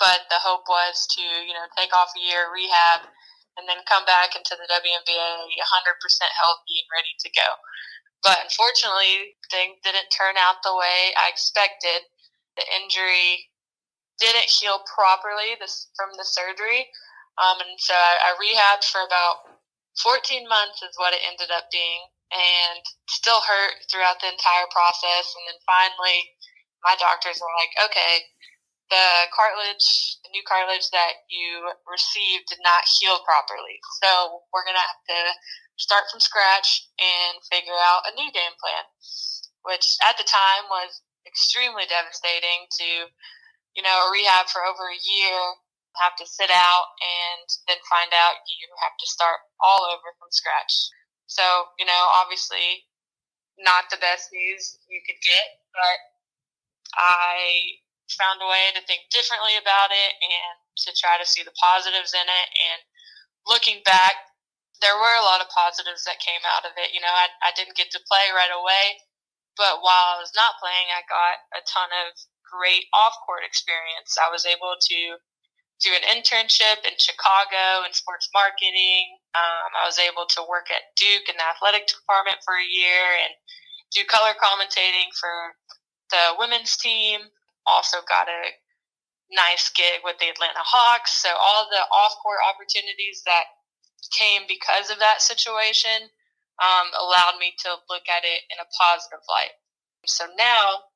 but 0.00 0.24
the 0.32 0.40
hope 0.40 0.64
was 0.68 1.06
to, 1.16 1.22
you 1.22 1.52
know, 1.52 1.68
take 1.76 1.92
off 1.92 2.16
a 2.16 2.24
year, 2.24 2.48
rehab, 2.48 3.04
and 3.56 3.64
then 3.68 3.80
come 3.88 4.04
back 4.04 4.36
into 4.36 4.56
the 4.56 4.68
WNBA 4.68 5.28
100% 5.48 6.40
healthy 6.40 6.76
and 6.80 6.90
ready 6.92 7.14
to 7.20 7.28
go. 7.32 7.48
But 8.26 8.42
unfortunately, 8.42 9.38
things 9.54 9.78
didn't 9.86 10.10
turn 10.10 10.34
out 10.34 10.58
the 10.66 10.74
way 10.74 11.14
I 11.14 11.30
expected. 11.30 12.02
The 12.58 12.66
injury 12.82 13.46
didn't 14.18 14.50
heal 14.50 14.82
properly 14.82 15.54
this 15.62 15.86
from 15.94 16.10
the 16.18 16.26
surgery. 16.26 16.90
Um, 17.38 17.62
and 17.62 17.78
so 17.78 17.94
I, 17.94 18.26
I 18.26 18.30
rehabbed 18.34 18.90
for 18.90 19.06
about 19.06 19.46
14 20.02 20.42
months 20.50 20.82
is 20.82 20.98
what 20.98 21.14
it 21.14 21.22
ended 21.22 21.54
up 21.54 21.70
being 21.70 22.02
and 22.34 22.82
still 23.06 23.38
hurt 23.46 23.78
throughout 23.86 24.18
the 24.18 24.34
entire 24.34 24.66
process. 24.74 25.30
And 25.38 25.46
then 25.46 25.60
finally, 25.62 26.26
my 26.82 26.98
doctors 26.98 27.38
were 27.38 27.54
like, 27.62 27.70
okay, 27.78 28.26
the 28.90 29.08
cartilage, 29.34 30.18
the 30.22 30.30
new 30.30 30.44
cartilage 30.46 30.88
that 30.94 31.26
you 31.30 31.66
received 31.90 32.46
did 32.48 32.62
not 32.62 32.86
heal 32.86 33.18
properly. 33.26 33.78
So 34.02 34.42
we're 34.54 34.66
going 34.66 34.78
to 34.78 34.86
have 34.86 35.04
to 35.10 35.20
start 35.76 36.06
from 36.10 36.22
scratch 36.22 36.86
and 36.96 37.42
figure 37.50 37.76
out 37.76 38.06
a 38.06 38.16
new 38.16 38.30
game 38.30 38.56
plan, 38.62 38.84
which 39.66 39.98
at 40.06 40.16
the 40.16 40.24
time 40.24 40.70
was 40.70 41.02
extremely 41.26 41.84
devastating 41.90 42.70
to 42.80 43.10
you 43.76 43.84
know, 43.84 44.08
rehab 44.10 44.48
for 44.48 44.64
over 44.64 44.88
a 44.88 45.04
year, 45.04 45.38
have 46.00 46.16
to 46.16 46.26
sit 46.26 46.48
out, 46.48 46.86
and 47.04 47.44
then 47.68 47.76
find 47.92 48.10
out 48.16 48.40
you 48.48 48.66
have 48.80 48.96
to 48.96 49.06
start 49.06 49.36
all 49.60 49.84
over 49.84 50.16
from 50.16 50.32
scratch. 50.32 50.72
So, 51.28 51.44
you 51.78 51.84
know, 51.84 52.02
obviously 52.16 52.88
not 53.60 53.92
the 53.92 54.00
best 54.00 54.32
news 54.32 54.80
you 54.88 55.00
could 55.04 55.20
get, 55.20 55.48
but 55.76 55.98
I 56.96 57.80
found 58.14 58.38
a 58.38 58.48
way 58.48 58.70
to 58.74 58.82
think 58.86 59.10
differently 59.10 59.58
about 59.58 59.90
it 59.90 60.12
and 60.22 60.56
to 60.86 60.94
try 60.94 61.18
to 61.18 61.26
see 61.26 61.42
the 61.42 61.54
positives 61.58 62.14
in 62.14 62.26
it. 62.26 62.48
And 62.54 62.80
looking 63.46 63.82
back, 63.82 64.14
there 64.84 64.94
were 64.94 65.16
a 65.16 65.26
lot 65.26 65.40
of 65.40 65.50
positives 65.50 66.04
that 66.04 66.22
came 66.22 66.42
out 66.46 66.68
of 66.68 66.76
it. 66.76 66.92
You 66.92 67.00
know, 67.00 67.10
I, 67.10 67.32
I 67.42 67.50
didn't 67.56 67.78
get 67.78 67.90
to 67.96 68.08
play 68.08 68.30
right 68.36 68.52
away, 68.52 69.00
but 69.56 69.80
while 69.80 70.16
I 70.16 70.20
was 70.20 70.36
not 70.36 70.60
playing, 70.60 70.92
I 70.92 71.02
got 71.08 71.36
a 71.56 71.62
ton 71.64 71.90
of 72.06 72.12
great 72.44 72.86
off 72.92 73.16
court 73.24 73.42
experience. 73.42 74.14
I 74.20 74.30
was 74.30 74.44
able 74.44 74.76
to 74.78 75.00
do 75.80 75.92
an 75.92 76.04
internship 76.08 76.84
in 76.88 76.96
Chicago 76.96 77.84
in 77.84 77.92
sports 77.92 78.28
marketing. 78.32 79.20
Um, 79.36 79.70
I 79.76 79.84
was 79.84 80.00
able 80.00 80.24
to 80.36 80.48
work 80.48 80.72
at 80.72 80.92
Duke 80.96 81.28
in 81.28 81.36
the 81.36 81.48
athletic 81.48 81.88
department 81.88 82.40
for 82.44 82.56
a 82.56 82.64
year 82.64 83.04
and 83.24 83.32
do 83.92 84.04
color 84.08 84.32
commentating 84.40 85.12
for 85.12 85.56
the 86.10 86.36
women's 86.40 86.76
team. 86.76 87.20
Also 87.66 87.98
got 88.08 88.28
a 88.28 88.54
nice 89.30 89.70
gig 89.74 90.00
with 90.04 90.18
the 90.18 90.30
Atlanta 90.30 90.62
Hawks. 90.62 91.22
So 91.22 91.30
all 91.30 91.66
the 91.70 91.82
off 91.90 92.14
court 92.22 92.38
opportunities 92.46 93.22
that 93.26 93.50
came 94.14 94.42
because 94.46 94.90
of 94.90 94.98
that 94.98 95.20
situation 95.20 96.08
um, 96.62 96.88
allowed 96.94 97.38
me 97.38 97.52
to 97.66 97.82
look 97.90 98.06
at 98.08 98.24
it 98.24 98.46
in 98.48 98.58
a 98.62 98.70
positive 98.78 99.22
light. 99.28 99.54
So 100.06 100.24
now 100.38 100.94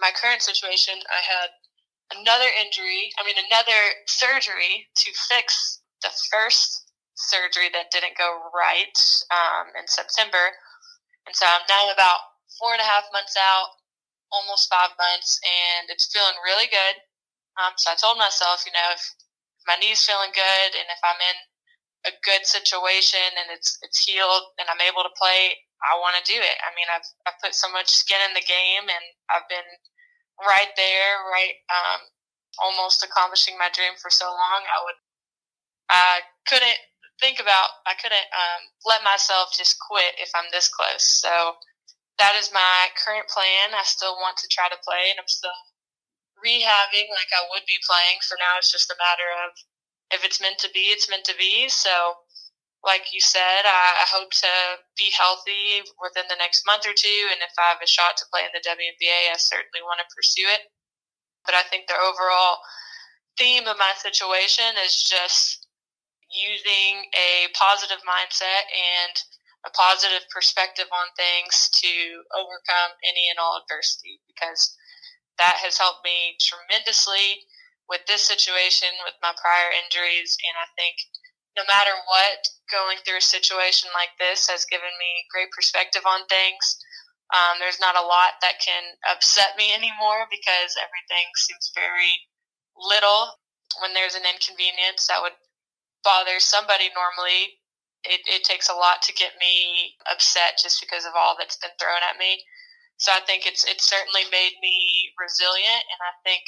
my 0.00 0.10
current 0.14 0.42
situation, 0.42 0.94
I 1.10 1.20
had 1.20 1.50
another 2.18 2.48
injury, 2.64 3.12
I 3.18 3.26
mean, 3.26 3.36
another 3.36 3.80
surgery 4.06 4.88
to 4.96 5.08
fix 5.28 5.80
the 6.02 6.10
first 6.32 6.88
surgery 7.14 7.68
that 7.74 7.90
didn't 7.90 8.16
go 8.16 8.38
right 8.54 8.96
um, 9.34 9.74
in 9.78 9.86
September. 9.86 10.54
And 11.26 11.34
so 11.34 11.44
I'm 11.44 11.66
now 11.68 11.90
about 11.92 12.20
four 12.58 12.72
and 12.72 12.80
a 12.80 12.86
half 12.88 13.04
months 13.12 13.36
out, 13.36 13.68
almost 14.30 14.68
five 14.68 14.92
months, 14.98 15.40
and 15.44 15.88
it's 15.88 16.10
feeling 16.12 16.36
really 16.44 16.68
good. 16.68 16.96
Um, 17.58 17.74
so 17.76 17.90
I 17.90 17.96
told 17.98 18.18
myself, 18.18 18.62
you 18.66 18.72
know, 18.72 18.94
if 18.94 19.02
my 19.66 19.76
knee's 19.82 20.04
feeling 20.06 20.30
good 20.30 20.70
and 20.78 20.86
if 20.88 21.00
I'm 21.02 21.18
in 21.18 21.38
a 22.06 22.12
good 22.22 22.46
situation 22.46 23.34
and 23.34 23.50
it's 23.50 23.76
it's 23.82 24.06
healed 24.06 24.54
and 24.62 24.70
I'm 24.70 24.80
able 24.80 25.02
to 25.02 25.18
play, 25.18 25.58
I 25.82 25.98
want 25.98 26.14
to 26.16 26.24
do 26.30 26.38
it. 26.38 26.56
I 26.62 26.70
mean, 26.78 26.86
I've 26.88 27.08
I've 27.26 27.40
put 27.42 27.54
so 27.54 27.66
much 27.74 27.90
skin 27.90 28.22
in 28.28 28.34
the 28.34 28.46
game, 28.46 28.86
and 28.86 29.06
I've 29.28 29.48
been 29.50 29.66
right 30.38 30.70
there, 30.78 31.12
right, 31.34 31.58
um, 31.66 32.00
almost 32.62 33.02
accomplishing 33.02 33.58
my 33.58 33.70
dream 33.74 33.98
for 33.98 34.10
so 34.10 34.26
long. 34.26 34.60
I 34.62 34.78
would, 34.86 34.98
I 35.90 36.20
couldn't 36.46 36.78
think 37.20 37.40
about, 37.40 37.82
I 37.86 37.94
couldn't 37.98 38.28
um, 38.30 38.62
let 38.86 39.02
myself 39.02 39.50
just 39.56 39.78
quit 39.82 40.14
if 40.22 40.30
I'm 40.34 40.46
this 40.52 40.68
close. 40.68 41.02
So 41.02 41.58
that 42.18 42.34
is 42.34 42.50
my 42.52 42.90
current 42.98 43.30
plan. 43.30 43.74
I 43.74 43.86
still 43.86 44.18
want 44.18 44.36
to 44.42 44.50
try 44.50 44.68
to 44.68 44.84
play, 44.84 45.10
and 45.10 45.18
I'm 45.18 45.30
still 45.30 45.54
rehabbing 46.42 47.10
like 47.10 47.30
I 47.34 47.46
would 47.50 47.66
be 47.66 47.78
playing. 47.86 48.22
So 48.22 48.34
now 48.38 48.58
it's 48.58 48.70
just 48.70 48.90
a 48.90 48.98
matter 48.98 49.30
of 49.46 49.54
if 50.10 50.24
it's 50.24 50.40
meant 50.40 50.58
to 50.62 50.70
be, 50.70 50.90
it's 50.94 51.10
meant 51.10 51.26
to 51.26 51.36
be. 51.38 51.68
So 51.68 52.24
like 52.86 53.10
you 53.10 53.20
said, 53.20 53.66
I, 53.66 54.06
I, 54.06 54.06
hope 54.06 54.30
to 54.30 54.54
be 54.94 55.10
healthy 55.10 55.82
within 55.98 56.30
the 56.30 56.38
next 56.38 56.62
month 56.62 56.86
or 56.86 56.94
two. 56.94 57.26
And 57.34 57.42
if 57.42 57.50
I 57.58 57.74
have 57.74 57.82
a 57.82 57.90
shot 57.90 58.14
to 58.18 58.30
play 58.30 58.46
in 58.46 58.54
the 58.54 58.62
WNBA, 58.62 59.34
I 59.34 59.36
certainly 59.36 59.82
want 59.82 59.98
to 59.98 60.14
pursue 60.14 60.46
it. 60.46 60.70
But 61.42 61.58
I 61.58 61.66
think 61.66 61.90
the 61.90 61.98
overall 61.98 62.62
theme 63.34 63.66
of 63.66 63.82
my 63.82 63.94
situation 63.98 64.78
is 64.86 65.02
just 65.02 65.66
using 66.30 67.10
a 67.18 67.50
positive 67.58 67.98
mindset 68.06 68.70
and 68.70 69.14
a 69.66 69.70
positive 69.74 70.26
perspective 70.30 70.86
on 70.92 71.08
things 71.18 71.70
to 71.82 72.22
overcome 72.30 72.94
any 73.02 73.26
and 73.30 73.38
all 73.38 73.58
adversity 73.58 74.22
because 74.30 74.74
that 75.38 75.58
has 75.62 75.78
helped 75.78 76.04
me 76.04 76.38
tremendously 76.38 77.42
with 77.90 78.04
this 78.06 78.22
situation 78.22 78.90
with 79.02 79.18
my 79.22 79.34
prior 79.40 79.74
injuries 79.74 80.36
and 80.46 80.54
I 80.58 80.68
think 80.78 80.94
no 81.58 81.66
matter 81.66 81.90
what, 82.06 82.46
going 82.70 83.02
through 83.02 83.18
a 83.18 83.34
situation 83.34 83.90
like 83.90 84.14
this 84.22 84.46
has 84.46 84.62
given 84.70 84.94
me 84.94 85.26
great 85.34 85.50
perspective 85.50 86.06
on 86.06 86.22
things. 86.30 86.62
Um, 87.34 87.58
there's 87.58 87.82
not 87.82 87.98
a 87.98 88.06
lot 88.06 88.38
that 88.40 88.62
can 88.62 88.94
upset 89.10 89.58
me 89.58 89.74
anymore 89.78 90.30
because 90.30 90.78
everything 90.78 91.26
seems 91.34 91.74
very 91.74 92.14
little. 92.78 93.42
When 93.82 93.92
there's 93.92 94.14
an 94.14 94.24
inconvenience 94.24 95.10
that 95.10 95.20
would 95.20 95.36
bother 96.06 96.38
somebody 96.38 96.88
normally, 96.94 97.58
it, 98.04 98.20
it 98.26 98.44
takes 98.44 98.68
a 98.68 98.78
lot 98.78 99.02
to 99.02 99.12
get 99.12 99.32
me 99.40 99.94
upset 100.10 100.58
just 100.62 100.80
because 100.80 101.04
of 101.04 101.12
all 101.16 101.36
that's 101.38 101.58
been 101.58 101.74
thrown 101.80 102.02
at 102.08 102.18
me. 102.18 102.44
So 102.98 103.12
I 103.14 103.20
think 103.20 103.46
it's 103.46 103.64
it's 103.64 103.88
certainly 103.88 104.26
made 104.32 104.58
me 104.60 105.14
resilient, 105.18 105.86
and 105.86 106.00
I 106.02 106.14
think 106.26 106.42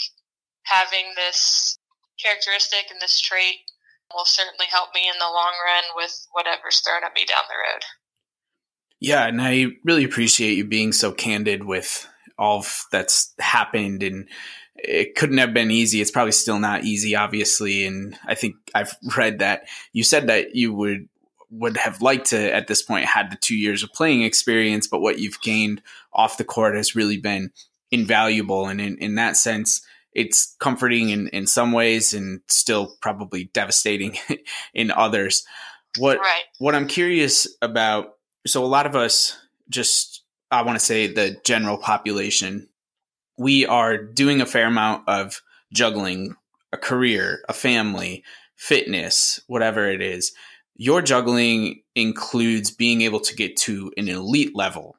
having 0.64 1.14
this 1.14 1.78
characteristic 2.18 2.90
and 2.90 3.00
this 3.00 3.20
trait 3.20 3.70
will 4.12 4.24
certainly 4.24 4.66
help 4.70 4.90
me 4.94 5.06
in 5.06 5.18
the 5.18 5.30
long 5.30 5.54
run 5.64 5.84
with 5.94 6.26
whatever's 6.32 6.80
thrown 6.80 7.04
at 7.04 7.14
me 7.14 7.24
down 7.24 7.44
the 7.48 7.54
road. 7.54 7.82
Yeah, 8.98 9.26
and 9.26 9.40
I 9.40 9.66
really 9.84 10.04
appreciate 10.04 10.58
you 10.58 10.64
being 10.64 10.92
so 10.92 11.12
candid 11.12 11.64
with 11.64 12.06
all 12.36 12.64
that's 12.90 13.32
happened 13.38 14.02
and 14.02 14.28
it 14.74 15.14
couldn't 15.14 15.38
have 15.38 15.54
been 15.54 15.70
easy. 15.70 16.00
It's 16.00 16.10
probably 16.10 16.32
still 16.32 16.58
not 16.58 16.84
easy, 16.84 17.14
obviously. 17.14 17.86
And 17.86 18.16
I 18.26 18.34
think 18.34 18.56
I've 18.74 18.94
read 19.16 19.38
that 19.38 19.64
you 19.92 20.02
said 20.02 20.26
that 20.26 20.54
you 20.54 20.72
would 20.72 21.08
would 21.50 21.76
have 21.76 22.00
liked 22.00 22.28
to 22.28 22.54
at 22.54 22.68
this 22.68 22.82
point 22.82 23.04
had 23.04 23.30
the 23.30 23.36
two 23.36 23.56
years 23.56 23.82
of 23.82 23.92
playing 23.92 24.22
experience, 24.22 24.86
but 24.86 25.00
what 25.00 25.18
you've 25.18 25.40
gained 25.40 25.82
off 26.12 26.38
the 26.38 26.44
court 26.44 26.76
has 26.76 26.94
really 26.94 27.16
been 27.16 27.50
invaluable. 27.90 28.66
And 28.66 28.80
in, 28.80 28.96
in 28.98 29.16
that 29.16 29.36
sense, 29.36 29.82
it's 30.12 30.56
comforting 30.60 31.10
in, 31.10 31.28
in 31.28 31.46
some 31.46 31.72
ways 31.72 32.14
and 32.14 32.40
still 32.48 32.96
probably 33.00 33.44
devastating 33.52 34.16
in 34.74 34.90
others. 34.90 35.44
What 35.98 36.18
Right. 36.18 36.42
what 36.58 36.74
I'm 36.74 36.86
curious 36.86 37.48
about 37.60 38.14
so 38.46 38.64
a 38.64 38.66
lot 38.66 38.86
of 38.86 38.94
us 38.94 39.36
just 39.68 40.22
I 40.50 40.62
want 40.62 40.78
to 40.78 40.84
say 40.84 41.08
the 41.08 41.36
general 41.44 41.78
population 41.78 42.68
we 43.36 43.66
are 43.66 43.96
doing 43.96 44.40
a 44.40 44.46
fair 44.46 44.66
amount 44.66 45.08
of 45.08 45.42
juggling 45.72 46.36
a 46.72 46.76
career, 46.76 47.42
a 47.48 47.52
family, 47.52 48.22
fitness, 48.54 49.40
whatever 49.46 49.90
it 49.90 50.02
is. 50.02 50.32
Your 50.82 51.02
juggling 51.02 51.82
includes 51.94 52.70
being 52.70 53.02
able 53.02 53.20
to 53.20 53.36
get 53.36 53.54
to 53.58 53.92
an 53.98 54.08
elite 54.08 54.56
level. 54.56 54.96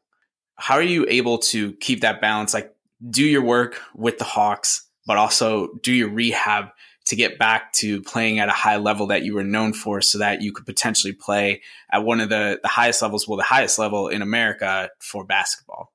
How 0.53 0.75
are 0.75 0.83
you 0.83 1.07
able 1.09 1.39
to 1.39 1.73
keep 1.73 2.01
that 2.01 2.21
balance 2.21 2.53
like 2.53 2.71
do 3.09 3.25
your 3.25 3.41
work 3.41 3.81
with 3.95 4.19
the 4.19 4.23
Hawks 4.23 4.87
but 5.07 5.17
also 5.17 5.73
do 5.81 5.91
your 5.91 6.09
rehab 6.09 6.67
to 7.05 7.15
get 7.15 7.39
back 7.39 7.73
to 7.73 7.99
playing 8.03 8.37
at 8.37 8.47
a 8.47 8.51
high 8.51 8.77
level 8.77 9.07
that 9.07 9.23
you 9.23 9.33
were 9.33 9.43
known 9.43 9.73
for 9.73 10.01
so 10.01 10.19
that 10.19 10.43
you 10.43 10.53
could 10.53 10.67
potentially 10.67 11.13
play 11.13 11.63
at 11.91 12.03
one 12.03 12.21
of 12.21 12.29
the, 12.29 12.59
the 12.61 12.67
highest 12.67 13.01
levels, 13.01 13.27
well, 13.27 13.37
the 13.37 13.43
highest 13.43 13.79
level 13.79 14.07
in 14.07 14.21
America 14.21 14.87
for 14.99 15.25
basketball? 15.25 15.91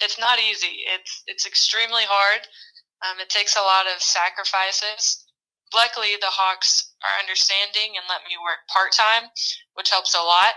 It's 0.00 0.18
not 0.18 0.38
easy. 0.38 0.78
It's 0.98 1.22
it's 1.26 1.44
extremely 1.44 2.04
hard. 2.08 2.48
Um, 3.04 3.20
it 3.20 3.28
takes 3.28 3.54
a 3.54 3.60
lot 3.60 3.84
of 3.94 4.00
sacrifices. 4.00 5.21
Luckily, 5.74 6.14
the 6.20 6.30
Hawks 6.30 6.92
are 7.02 7.20
understanding 7.20 7.96
and 7.96 8.04
let 8.08 8.28
me 8.28 8.36
work 8.36 8.68
part 8.68 8.92
time, 8.92 9.32
which 9.74 9.90
helps 9.90 10.14
a 10.14 10.22
lot. 10.22 10.54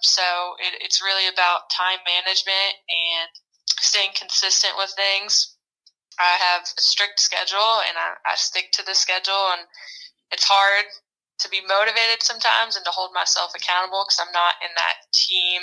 So 0.00 0.54
it, 0.60 0.78
it's 0.84 1.02
really 1.02 1.26
about 1.26 1.72
time 1.72 1.98
management 2.06 2.78
and 2.86 3.30
staying 3.80 4.14
consistent 4.14 4.76
with 4.76 4.92
things. 4.94 5.56
I 6.20 6.36
have 6.38 6.62
a 6.62 6.80
strict 6.80 7.20
schedule 7.20 7.82
and 7.86 7.96
I, 7.96 8.18
I 8.26 8.34
stick 8.34 8.70
to 8.74 8.84
the 8.84 8.94
schedule, 8.94 9.54
and 9.54 9.62
it's 10.30 10.44
hard 10.44 10.86
to 11.38 11.48
be 11.48 11.62
motivated 11.62 12.22
sometimes 12.22 12.74
and 12.74 12.84
to 12.84 12.90
hold 12.90 13.14
myself 13.14 13.54
accountable 13.54 14.02
because 14.02 14.18
I'm 14.18 14.34
not 14.34 14.58
in 14.58 14.74
that 14.74 15.06
team 15.14 15.62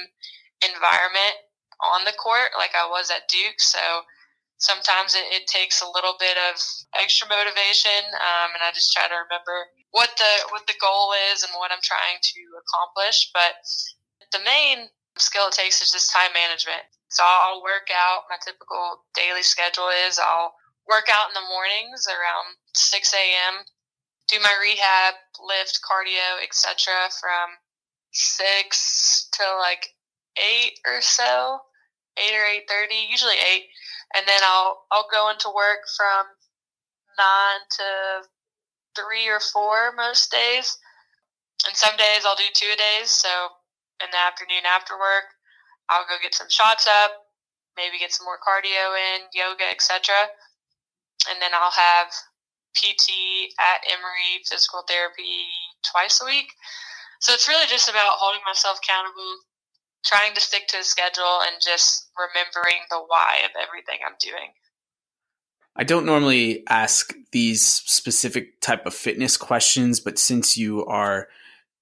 environment 0.64 1.36
on 1.84 2.08
the 2.08 2.16
court 2.16 2.56
like 2.58 2.72
I 2.72 2.88
was 2.88 3.12
at 3.12 3.28
Duke. 3.28 3.60
So 3.60 4.08
sometimes 4.58 5.16
it, 5.16 5.26
it 5.32 5.48
takes 5.48 5.82
a 5.82 5.92
little 5.92 6.16
bit 6.20 6.38
of 6.38 6.56
extra 7.00 7.28
motivation, 7.28 8.04
um, 8.20 8.56
and 8.56 8.64
I 8.64 8.72
just 8.74 8.94
try 8.94 9.08
to 9.08 9.24
remember 9.28 9.68
what 9.92 10.12
the 10.18 10.34
what 10.52 10.68
the 10.68 10.80
goal 10.80 11.14
is 11.32 11.44
and 11.44 11.52
what 11.56 11.72
I'm 11.72 11.84
trying 11.84 12.20
to 12.22 12.42
accomplish. 12.60 13.32
But 13.34 13.60
the 14.32 14.44
main 14.44 14.90
skill 15.18 15.48
it 15.48 15.56
takes 15.56 15.82
is 15.82 15.92
just 15.92 16.12
time 16.12 16.32
management. 16.36 16.84
So 17.10 17.24
I'll 17.24 17.64
work 17.64 17.88
out. 17.94 18.28
My 18.30 18.38
typical 18.44 19.06
daily 19.16 19.44
schedule 19.44 19.88
is 19.88 20.20
I'll 20.20 20.56
work 20.90 21.08
out 21.08 21.32
in 21.32 21.38
the 21.38 21.48
mornings 21.48 22.06
around 22.12 22.60
6 22.74 23.14
a.m. 23.14 23.64
Do 24.28 24.42
my 24.42 24.52
rehab, 24.60 25.16
lift, 25.40 25.80
cardio, 25.86 26.42
etc. 26.42 26.92
from 27.22 27.62
six 28.12 29.30
to 29.34 29.44
like 29.60 29.88
eight 30.38 30.80
or 30.88 31.00
so, 31.02 31.60
eight 32.18 32.34
or 32.34 32.46
eight 32.46 32.64
thirty, 32.68 33.08
usually 33.10 33.36
eight, 33.36 33.68
and 34.16 34.26
then 34.28 34.40
I'll 34.44 34.88
I'll 34.92 35.12
go 35.12 35.30
into 35.30 35.52
work 35.52 35.84
from 35.98 36.26
nine 37.20 37.62
to 37.78 37.90
three 38.96 39.28
or 39.28 39.40
four 39.40 39.92
most 39.96 40.32
days, 40.32 40.78
and 41.68 41.76
some 41.76 41.96
days 41.98 42.24
I'll 42.26 42.40
do 42.40 42.50
two 42.54 42.72
a 42.72 42.78
days. 42.78 43.12
So 43.12 43.30
in 44.00 44.08
the 44.12 44.18
afternoon 44.18 44.64
after 44.64 44.96
work, 44.96 45.36
I'll 45.90 46.08
go 46.08 46.16
get 46.24 46.34
some 46.34 46.50
shots 46.50 46.88
up, 46.88 47.12
maybe 47.76 48.00
get 48.00 48.12
some 48.12 48.26
more 48.26 48.40
cardio 48.40 48.96
in, 48.96 49.28
yoga, 49.36 49.68
etc. 49.70 50.16
And 51.30 51.42
then 51.42 51.52
I'll 51.54 51.76
have 51.76 52.08
PT 52.76 53.52
at 53.60 53.84
Emory 53.88 54.44
physical 54.48 54.84
therapy 54.88 55.48
twice 55.92 56.22
a 56.22 56.26
week. 56.26 56.52
So 57.20 57.34
it's 57.34 57.48
really 57.48 57.68
just 57.68 57.90
about 57.90 58.20
holding 58.20 58.44
myself 58.46 58.80
accountable, 58.84 59.40
trying 60.06 60.34
to 60.36 60.42
stick 60.42 60.68
to 60.70 60.78
a 60.78 60.84
schedule, 60.84 61.42
and 61.42 61.62
just 61.62 62.10
remembering 62.18 62.82
the 62.90 63.04
why 63.08 63.42
of 63.46 63.52
everything 63.62 64.00
I'm 64.06 64.16
doing. 64.20 64.52
I 65.76 65.84
don't 65.84 66.06
normally 66.06 66.64
ask 66.70 67.14
these 67.32 67.66
specific 67.66 68.62
type 68.62 68.86
of 68.86 68.94
fitness 68.94 69.36
questions, 69.36 70.00
but 70.00 70.18
since 70.18 70.58
you 70.58 70.86
are 70.86 71.28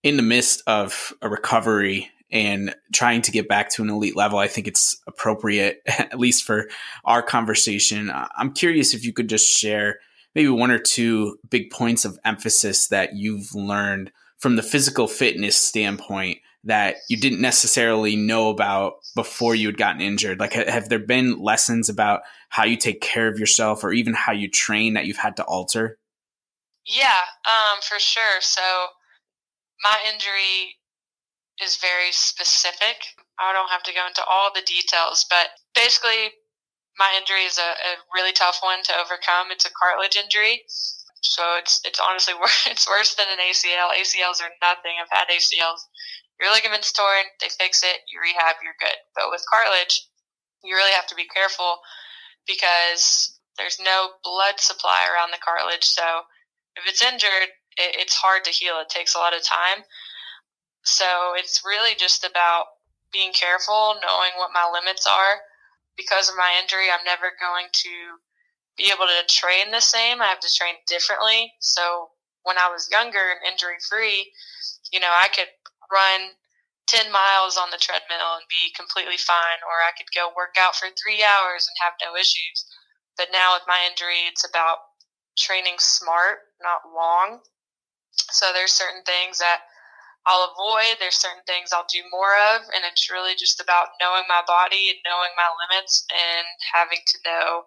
in 0.01 0.17
the 0.17 0.23
midst 0.23 0.63
of 0.65 1.13
a 1.21 1.29
recovery 1.29 2.09
and 2.31 2.75
trying 2.91 3.21
to 3.21 3.31
get 3.31 3.47
back 3.47 3.69
to 3.69 3.83
an 3.83 3.91
elite 3.91 4.15
level, 4.15 4.39
I 4.39 4.47
think 4.47 4.67
it's 4.67 4.99
appropriate, 5.05 5.81
at 5.87 6.19
least 6.19 6.43
for 6.43 6.67
our 7.05 7.21
conversation. 7.21 8.11
I'm 8.35 8.53
curious 8.53 8.95
if 8.95 9.05
you 9.05 9.13
could 9.13 9.29
just 9.29 9.45
share 9.45 9.99
maybe 10.33 10.49
one 10.49 10.71
or 10.71 10.79
two 10.79 11.37
big 11.49 11.69
points 11.69 12.05
of 12.05 12.17
emphasis 12.25 12.87
that 12.87 13.15
you've 13.15 13.53
learned 13.53 14.11
from 14.39 14.55
the 14.55 14.63
physical 14.63 15.07
fitness 15.07 15.55
standpoint 15.55 16.39
that 16.63 16.97
you 17.09 17.17
didn't 17.17 17.41
necessarily 17.41 18.15
know 18.15 18.49
about 18.49 18.93
before 19.15 19.55
you 19.55 19.67
had 19.67 19.77
gotten 19.77 20.01
injured? 20.01 20.39
Like, 20.39 20.53
have 20.53 20.89
there 20.89 20.99
been 20.99 21.39
lessons 21.39 21.89
about 21.89 22.21
how 22.49 22.63
you 22.63 22.77
take 22.77 23.01
care 23.01 23.27
of 23.27 23.39
yourself 23.39 23.83
or 23.83 23.91
even 23.91 24.13
how 24.13 24.31
you 24.31 24.49
train 24.49 24.93
that 24.93 25.05
you've 25.05 25.17
had 25.17 25.35
to 25.37 25.43
alter? 25.43 25.97
Yeah, 26.85 27.23
um, 27.45 27.79
for 27.81 27.99
sure. 27.99 28.41
So, 28.41 28.61
my 29.83 29.97
injury 30.11 30.77
is 31.61 31.77
very 31.77 32.11
specific. 32.11 33.03
I 33.39 33.53
don't 33.53 33.69
have 33.69 33.83
to 33.83 33.93
go 33.93 34.05
into 34.07 34.23
all 34.23 34.51
the 34.53 34.61
details, 34.61 35.25
but 35.29 35.47
basically, 35.75 36.31
my 36.97 37.09
injury 37.19 37.43
is 37.43 37.57
a, 37.57 37.71
a 37.73 37.91
really 38.13 38.31
tough 38.31 38.59
one 38.61 38.83
to 38.83 38.93
overcome. 38.93 39.49
It's 39.51 39.65
a 39.65 39.73
cartilage 39.73 40.15
injury. 40.15 40.63
So 41.21 41.41
it's 41.57 41.81
it's 41.85 41.99
honestly 41.99 42.33
worse. 42.39 42.67
It's 42.69 42.87
worse 42.87 43.15
than 43.15 43.27
an 43.31 43.39
ACL. 43.39 43.89
ACLs 43.95 44.43
are 44.43 44.53
nothing. 44.61 44.99
I've 45.01 45.11
had 45.11 45.31
ACLs 45.31 45.87
your 46.43 46.51
ligament's 46.51 46.91
torn, 46.91 47.23
they 47.39 47.47
fix 47.47 47.83
it, 47.83 48.03
you 48.11 48.19
rehab, 48.19 48.59
you're 48.59 48.75
good. 48.79 48.99
But 49.15 49.31
with 49.31 49.47
cartilage, 49.47 50.07
you 50.63 50.75
really 50.75 50.91
have 50.91 51.07
to 51.07 51.15
be 51.15 51.27
careful 51.31 51.79
because 52.47 53.39
there's 53.57 53.79
no 53.79 54.19
blood 54.23 54.59
supply 54.59 55.07
around 55.07 55.31
the 55.31 55.39
cartilage. 55.39 55.87
So 55.87 56.03
if 56.75 56.83
it's 56.83 57.03
injured, 57.03 57.55
it, 57.79 57.95
it's 57.95 58.15
hard 58.15 58.43
to 58.43 58.51
heal. 58.51 58.75
It 58.83 58.89
takes 58.89 59.15
a 59.15 59.19
lot 59.19 59.35
of 59.35 59.43
time. 59.43 59.87
So 60.83 61.33
it's 61.39 61.63
really 61.63 61.95
just 61.95 62.27
about 62.27 62.65
being 63.13 63.31
careful, 63.31 63.95
knowing 64.03 64.35
what 64.35 64.51
my 64.53 64.67
limits 64.67 65.07
are. 65.07 65.39
Because 65.95 66.27
of 66.27 66.35
my 66.35 66.59
injury, 66.59 66.89
I'm 66.91 67.05
never 67.05 67.31
going 67.39 67.67
to 67.71 67.95
be 68.75 68.91
able 68.91 69.05
to 69.05 69.29
train 69.29 69.71
the 69.71 69.79
same. 69.79 70.21
I 70.21 70.27
have 70.27 70.41
to 70.41 70.51
train 70.51 70.75
differently. 70.87 71.53
So 71.59 72.09
when 72.43 72.57
I 72.57 72.67
was 72.67 72.89
younger 72.91 73.21
and 73.21 73.53
injury 73.53 73.77
free, 73.87 74.33
you 74.91 74.99
know, 74.99 75.13
I 75.13 75.29
could 75.29 75.47
run 75.93 76.33
10 76.87 77.11
miles 77.11 77.55
on 77.55 77.71
the 77.71 77.77
treadmill 77.77 78.35
and 78.35 78.49
be 78.49 78.73
completely 78.75 79.17
fine, 79.17 79.61
or 79.63 79.85
I 79.85 79.95
could 79.95 80.11
go 80.13 80.33
work 80.35 80.57
out 80.59 80.75
for 80.75 80.89
three 80.91 81.23
hours 81.23 81.69
and 81.69 81.77
have 81.79 81.93
no 82.01 82.17
issues. 82.17 82.65
But 83.15 83.31
now 83.31 83.53
with 83.53 83.69
my 83.69 83.87
injury, 83.87 84.27
it's 84.27 84.43
about 84.43 84.79
training 85.37 85.77
smart, 85.77 86.49
not 86.61 86.81
long. 86.89 87.39
So 88.33 88.51
there's 88.53 88.73
certain 88.73 89.03
things 89.05 89.39
that 89.39 89.61
I'll 90.25 90.51
avoid, 90.55 90.97
there's 90.99 91.19
certain 91.19 91.43
things 91.45 91.71
I'll 91.71 91.87
do 91.91 92.03
more 92.11 92.35
of, 92.55 92.63
and 92.73 92.83
it's 92.87 93.11
really 93.11 93.35
just 93.35 93.59
about 93.59 93.99
knowing 94.01 94.23
my 94.27 94.41
body 94.47 94.89
and 94.89 94.99
knowing 95.05 95.31
my 95.35 95.49
limits 95.67 96.05
and 96.11 96.47
having 96.73 96.99
to 97.05 97.17
know 97.25 97.63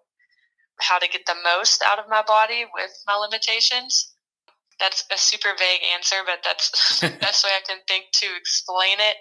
how 0.81 0.99
to 0.99 1.09
get 1.09 1.27
the 1.27 1.37
most 1.43 1.83
out 1.83 1.99
of 1.99 2.09
my 2.09 2.23
body 2.23 2.65
with 2.73 2.93
my 3.07 3.17
limitations 3.17 4.16
that's 4.79 5.05
a 5.13 5.17
super 5.17 5.53
vague 5.59 5.85
answer, 5.95 6.21
but 6.25 6.41
that's 6.45 7.01
the 7.01 7.13
best 7.21 7.45
way 7.45 7.53
I 7.57 7.65
can 7.67 7.81
think 7.89 8.13
to 8.25 8.29
explain 8.37 9.01
it. 9.01 9.17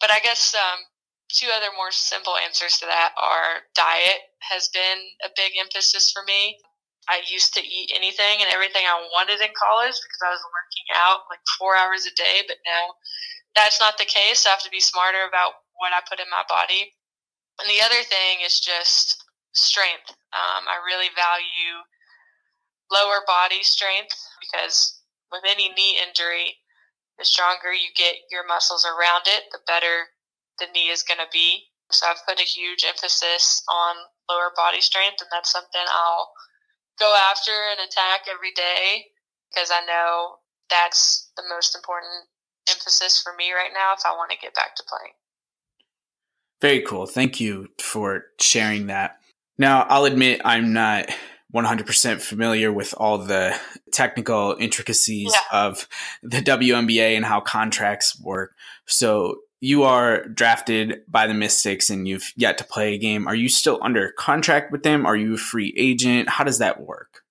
But 0.00 0.10
I 0.10 0.20
guess 0.20 0.54
um, 0.54 0.80
two 1.28 1.48
other 1.54 1.70
more 1.76 1.92
simple 1.92 2.34
answers 2.36 2.78
to 2.78 2.86
that 2.86 3.12
are 3.20 3.68
diet 3.74 4.34
has 4.50 4.68
been 4.72 5.00
a 5.24 5.30
big 5.36 5.52
emphasis 5.60 6.10
for 6.10 6.22
me. 6.26 6.58
I 7.08 7.22
used 7.26 7.54
to 7.54 7.64
eat 7.64 7.90
anything 7.94 8.38
and 8.40 8.50
everything 8.52 8.86
I 8.86 9.02
wanted 9.10 9.40
in 9.40 9.50
college 9.56 9.96
because 9.98 10.22
I 10.22 10.30
was 10.30 10.44
working 10.46 10.86
out 10.94 11.26
like 11.30 11.42
four 11.58 11.74
hours 11.74 12.06
a 12.06 12.14
day, 12.14 12.46
but 12.46 12.62
now 12.62 12.94
that's 13.56 13.80
not 13.80 13.98
the 13.98 14.06
case. 14.06 14.46
I 14.46 14.54
have 14.54 14.62
to 14.62 14.70
be 14.70 14.80
smarter 14.80 15.26
about 15.26 15.58
what 15.80 15.90
I 15.96 16.04
put 16.06 16.20
in 16.20 16.30
my 16.30 16.44
body. 16.46 16.92
And 17.58 17.68
the 17.68 17.82
other 17.82 18.00
thing 18.04 18.44
is 18.44 18.60
just 18.60 19.20
strength. 19.52 20.14
Um, 20.32 20.70
I 20.70 20.78
really 20.86 21.10
value 21.16 21.82
lower 22.90 23.22
body 23.26 23.62
strength 23.62 24.18
because 24.40 25.00
with 25.30 25.42
any 25.46 25.70
knee 25.70 25.98
injury, 26.06 26.58
the 27.18 27.24
stronger 27.24 27.72
you 27.72 27.88
get 27.96 28.16
your 28.30 28.46
muscles 28.46 28.84
around 28.84 29.22
it, 29.26 29.44
the 29.52 29.60
better 29.66 30.10
the 30.58 30.66
knee 30.74 30.90
is 30.90 31.02
going 31.02 31.18
to 31.18 31.30
be. 31.32 31.70
So 31.90 32.06
I've 32.06 32.24
put 32.26 32.40
a 32.40 32.44
huge 32.44 32.84
emphasis 32.86 33.62
on 33.68 33.96
lower 34.28 34.52
body 34.54 34.80
strength, 34.80 35.20
and 35.20 35.28
that's 35.32 35.50
something 35.50 35.80
I'll 35.90 36.30
go 36.98 37.16
after 37.30 37.50
and 37.50 37.80
attack 37.80 38.28
every 38.30 38.52
day 38.52 39.06
because 39.50 39.70
I 39.72 39.84
know 39.86 40.36
that's 40.70 41.30
the 41.36 41.42
most 41.48 41.74
important 41.74 42.28
emphasis 42.70 43.20
for 43.20 43.34
me 43.36 43.52
right 43.52 43.72
now 43.74 43.92
if 43.96 44.02
I 44.06 44.12
want 44.12 44.30
to 44.30 44.38
get 44.38 44.54
back 44.54 44.76
to 44.76 44.84
playing. 44.86 45.14
Very 46.60 46.82
cool. 46.82 47.06
Thank 47.06 47.40
you 47.40 47.68
for 47.80 48.26
sharing 48.38 48.86
that. 48.86 49.18
Now, 49.58 49.82
I'll 49.88 50.04
admit 50.04 50.42
I'm 50.44 50.72
not 50.72 51.10
100% 51.54 52.20
familiar 52.20 52.72
with 52.72 52.94
all 52.96 53.18
the 53.18 53.58
technical 53.92 54.56
intricacies 54.58 55.32
yeah. 55.34 55.66
of 55.66 55.88
the 56.22 56.40
WNBA 56.40 57.16
and 57.16 57.24
how 57.24 57.40
contracts 57.40 58.20
work. 58.20 58.54
So, 58.86 59.40
you 59.60 59.82
are 59.82 60.24
drafted 60.24 61.02
by 61.06 61.26
the 61.26 61.34
Mystics 61.34 61.90
and 61.90 62.08
you've 62.08 62.32
yet 62.34 62.56
to 62.58 62.64
play 62.64 62.94
a 62.94 62.98
game. 62.98 63.28
Are 63.28 63.34
you 63.34 63.48
still 63.48 63.78
under 63.82 64.10
contract 64.12 64.72
with 64.72 64.82
them? 64.82 65.04
Are 65.04 65.16
you 65.16 65.34
a 65.34 65.38
free 65.38 65.74
agent? 65.76 66.30
How 66.30 66.44
does 66.44 66.58
that 66.58 66.80
work? 66.80 67.22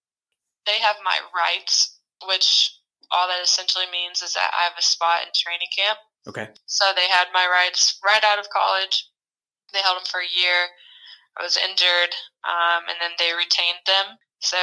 They 0.68 0.80
have 0.80 0.98
my 1.04 1.18
rights, 1.36 1.98
which 2.28 2.78
all 3.12 3.28
that 3.28 3.44
essentially 3.44 3.86
means 3.92 4.22
is 4.22 4.34
that 4.34 4.52
I 4.54 4.64
have 4.66 4.78
a 4.78 4.84
spot 4.84 5.24
in 5.24 5.30
training 5.34 5.70
camp. 5.76 5.98
Okay. 6.28 6.50
So 6.68 6.86
they 6.96 7.10
had 7.10 7.34
my 7.34 7.48
rights 7.50 8.00
right 8.06 8.24
out 8.24 8.38
of 8.38 8.50
college. 8.50 9.10
They 9.74 9.80
held 9.80 9.98
them 9.98 10.06
for 10.06 10.20
a 10.20 10.30
year. 10.30 10.70
Was 11.40 11.58
injured, 11.58 12.14
um, 12.44 12.84
and 12.90 12.98
then 13.00 13.12
they 13.18 13.32
retained 13.34 13.80
them. 13.88 14.18
So 14.40 14.58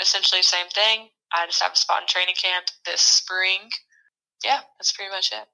essentially, 0.00 0.42
same 0.42 0.66
thing. 0.74 1.08
I 1.32 1.46
just 1.46 1.62
have 1.62 1.72
a 1.72 1.76
spot 1.76 2.02
in 2.02 2.08
training 2.08 2.34
camp 2.34 2.66
this 2.84 3.00
spring. 3.00 3.70
Yeah, 4.44 4.60
that's 4.78 4.92
pretty 4.92 5.10
much 5.10 5.32
it. 5.32 5.48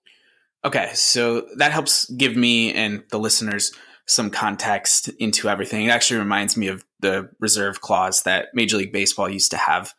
Okay, 0.64 0.90
so 0.94 1.46
that 1.57 1.72
helps 1.72 2.11
give 2.11 2.34
me 2.36 2.72
and 2.72 3.05
the 3.11 3.18
listeners 3.18 3.72
some 4.07 4.30
context 4.30 5.09
into 5.20 5.49
everything. 5.49 5.86
It 5.86 5.90
actually 5.90 6.18
reminds 6.18 6.57
me 6.57 6.68
of 6.68 6.84
the 7.01 7.28
reserve 7.38 7.80
clause 7.80 8.22
that 8.22 8.49
Major 8.55 8.78
League 8.78 8.92
Baseball 8.92 9.28
used 9.28 9.51
to 9.51 9.59
have 9.59 9.94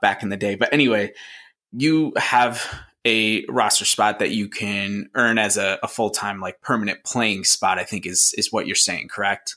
back 0.00 0.22
in 0.22 0.28
the 0.28 0.36
day. 0.36 0.56
But 0.56 0.72
anyway, 0.72 1.12
you 1.70 2.12
have 2.16 2.66
a 3.06 3.44
roster 3.46 3.84
spot 3.84 4.18
that 4.18 4.30
you 4.30 4.48
can 4.48 5.08
earn 5.14 5.38
as 5.38 5.56
a, 5.56 5.78
a 5.82 5.88
full 5.88 6.10
time, 6.10 6.40
like 6.40 6.60
permanent 6.60 7.04
playing 7.04 7.44
spot. 7.44 7.78
I 7.78 7.84
think 7.84 8.04
is 8.04 8.34
is 8.36 8.52
what 8.52 8.66
you're 8.66 8.76
saying, 8.76 9.08
correct? 9.08 9.56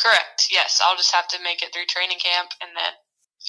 Correct. 0.00 0.48
Yes, 0.50 0.80
I'll 0.82 0.96
just 0.96 1.14
have 1.14 1.28
to 1.28 1.42
make 1.42 1.62
it 1.62 1.72
through 1.72 1.86
training 1.86 2.18
camp, 2.18 2.50
and 2.62 2.70
then 2.76 2.92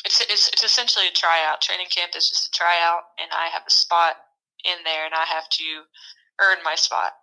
it's 0.05 0.21
it's, 0.21 0.49
it's 0.49 0.63
essentially 0.63 1.05
a 1.07 1.15
tryout. 1.15 1.61
Training 1.61 1.87
camp 1.89 2.11
is 2.15 2.29
just 2.29 2.47
a 2.47 2.51
tryout, 2.51 3.03
and 3.19 3.31
I 3.31 3.49
have 3.53 3.63
a 3.67 3.71
spot 3.71 4.15
in 4.65 4.83
there, 4.83 5.05
and 5.05 5.13
I 5.13 5.25
have 5.25 5.47
to 5.49 5.63
earn 6.41 6.63
my 6.63 6.75
spot. 6.75 7.13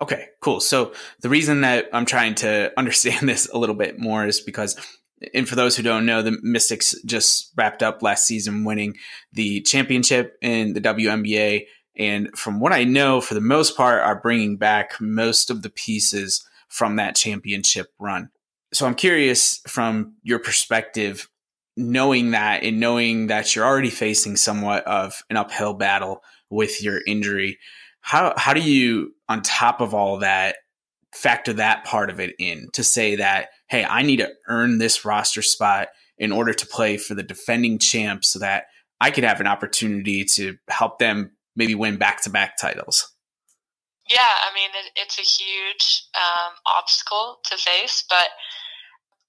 Okay, 0.00 0.26
cool. 0.40 0.60
So 0.60 0.92
the 1.20 1.28
reason 1.28 1.62
that 1.62 1.88
I'm 1.92 2.06
trying 2.06 2.36
to 2.36 2.72
understand 2.78 3.28
this 3.28 3.48
a 3.48 3.58
little 3.58 3.74
bit 3.74 3.98
more 3.98 4.26
is 4.26 4.40
because 4.40 4.76
and 5.34 5.48
for 5.48 5.56
those 5.56 5.76
who 5.76 5.82
don't 5.82 6.06
know, 6.06 6.22
the 6.22 6.38
Mystics 6.42 6.94
just 7.04 7.52
wrapped 7.56 7.82
up 7.82 8.02
last 8.02 8.26
season 8.26 8.64
winning 8.64 8.94
the 9.32 9.60
championship 9.62 10.36
in 10.40 10.74
the 10.74 10.80
WNBA. 10.80 11.66
And 11.96 12.30
from 12.38 12.60
what 12.60 12.72
I 12.72 12.84
know, 12.84 13.20
for 13.20 13.34
the 13.34 13.40
most 13.40 13.76
part, 13.76 14.00
are 14.02 14.20
bringing 14.20 14.56
back 14.56 15.00
most 15.00 15.50
of 15.50 15.62
the 15.62 15.70
pieces 15.70 16.44
from 16.68 16.96
that 16.96 17.16
championship 17.16 17.88
run. 17.98 18.30
So 18.72 18.86
I'm 18.86 18.94
curious 18.94 19.60
from 19.66 20.14
your 20.22 20.38
perspective, 20.38 21.28
knowing 21.76 22.32
that 22.32 22.62
and 22.62 22.80
knowing 22.80 23.28
that 23.28 23.54
you're 23.54 23.64
already 23.64 23.90
facing 23.90 24.36
somewhat 24.36 24.84
of 24.84 25.22
an 25.30 25.36
uphill 25.36 25.74
battle 25.74 26.22
with 26.50 26.82
your 26.82 27.00
injury, 27.06 27.58
how, 28.00 28.34
how 28.36 28.52
do 28.54 28.60
you, 28.60 29.14
on 29.28 29.42
top 29.42 29.80
of 29.80 29.94
all 29.94 30.18
that, 30.18 30.56
factor 31.12 31.54
that 31.54 31.84
part 31.84 32.10
of 32.10 32.20
it 32.20 32.34
in 32.38 32.68
to 32.74 32.84
say 32.84 33.16
that, 33.16 33.48
hey, 33.68 33.84
I 33.84 34.02
need 34.02 34.18
to 34.18 34.30
earn 34.48 34.78
this 34.78 35.04
roster 35.04 35.42
spot 35.42 35.88
in 36.18 36.32
order 36.32 36.52
to 36.52 36.66
play 36.66 36.96
for 36.96 37.14
the 37.14 37.22
defending 37.22 37.78
champs 37.78 38.28
so 38.28 38.38
that 38.40 38.64
I 39.00 39.10
could 39.10 39.24
have 39.24 39.40
an 39.40 39.46
opportunity 39.46 40.24
to 40.34 40.56
help 40.68 40.98
them 40.98 41.32
maybe 41.56 41.74
win 41.74 41.96
back 41.96 42.22
to 42.22 42.30
back 42.30 42.56
titles? 42.56 43.12
Yeah, 44.10 44.20
I 44.20 44.54
mean, 44.54 44.70
it, 44.72 44.92
it's 44.96 45.18
a 45.18 45.22
huge 45.22 46.04
um, 46.16 46.54
obstacle 46.78 47.38
to 47.44 47.56
face, 47.56 48.04
but 48.08 48.28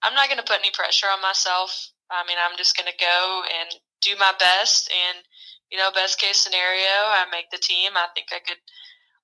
I'm 0.04 0.16
not 0.16 0.28
going 0.28 0.40
to 0.40 0.48
put 0.48 0.64
any 0.64 0.72
pressure 0.72 1.08
on 1.12 1.22
myself. 1.22 1.92
I 2.10 2.26
mean, 2.26 2.38
I'm 2.40 2.58
just 2.58 2.76
going 2.76 2.90
to 2.90 2.98
go 2.98 3.44
and 3.46 3.70
do 4.02 4.16
my 4.18 4.34
best. 4.40 4.90
And, 4.90 5.24
you 5.70 5.78
know, 5.78 5.92
best 5.94 6.20
case 6.20 6.40
scenario, 6.40 7.12
I 7.12 7.26
make 7.32 7.52
the 7.52 7.62
team. 7.62 7.94
I 7.96 8.08
think 8.16 8.32
I 8.32 8.40
could 8.40 8.62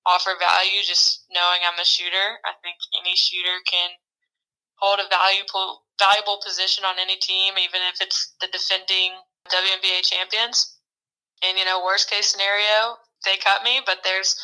offer 0.05 0.38
value 0.38 0.86
just 0.86 1.26
knowing 1.34 1.65
I'm 1.65 1.80
a 1.82 1.86
shooter. 1.88 2.39
I 2.45 2.53
think 2.61 2.78
any 2.93 3.17
shooter 3.17 3.57
can 3.65 3.89
hold 4.78 4.99
a 4.99 5.09
valuable 5.09 5.88
valuable 5.97 6.39
position 6.43 6.84
on 6.84 6.99
any 6.99 7.15
team, 7.15 7.55
even 7.55 7.80
if 7.88 8.01
it's 8.01 8.36
the 8.41 8.51
defending 8.51 9.15
WNBA 9.47 10.03
champions. 10.03 10.78
And 11.43 11.57
you 11.57 11.65
know, 11.65 11.84
worst 11.84 12.09
case 12.09 12.28
scenario, 12.28 12.99
they 13.23 13.38
cut 13.38 13.63
me, 13.63 13.82
but 13.86 14.03
there's 14.03 14.36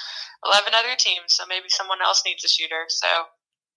11 0.45 0.73
other 0.73 0.95
teams, 0.97 1.36
so 1.38 1.43
maybe 1.47 1.69
someone 1.69 2.01
else 2.01 2.23
needs 2.25 2.43
a 2.43 2.49
shooter. 2.49 2.86
So, 2.88 3.07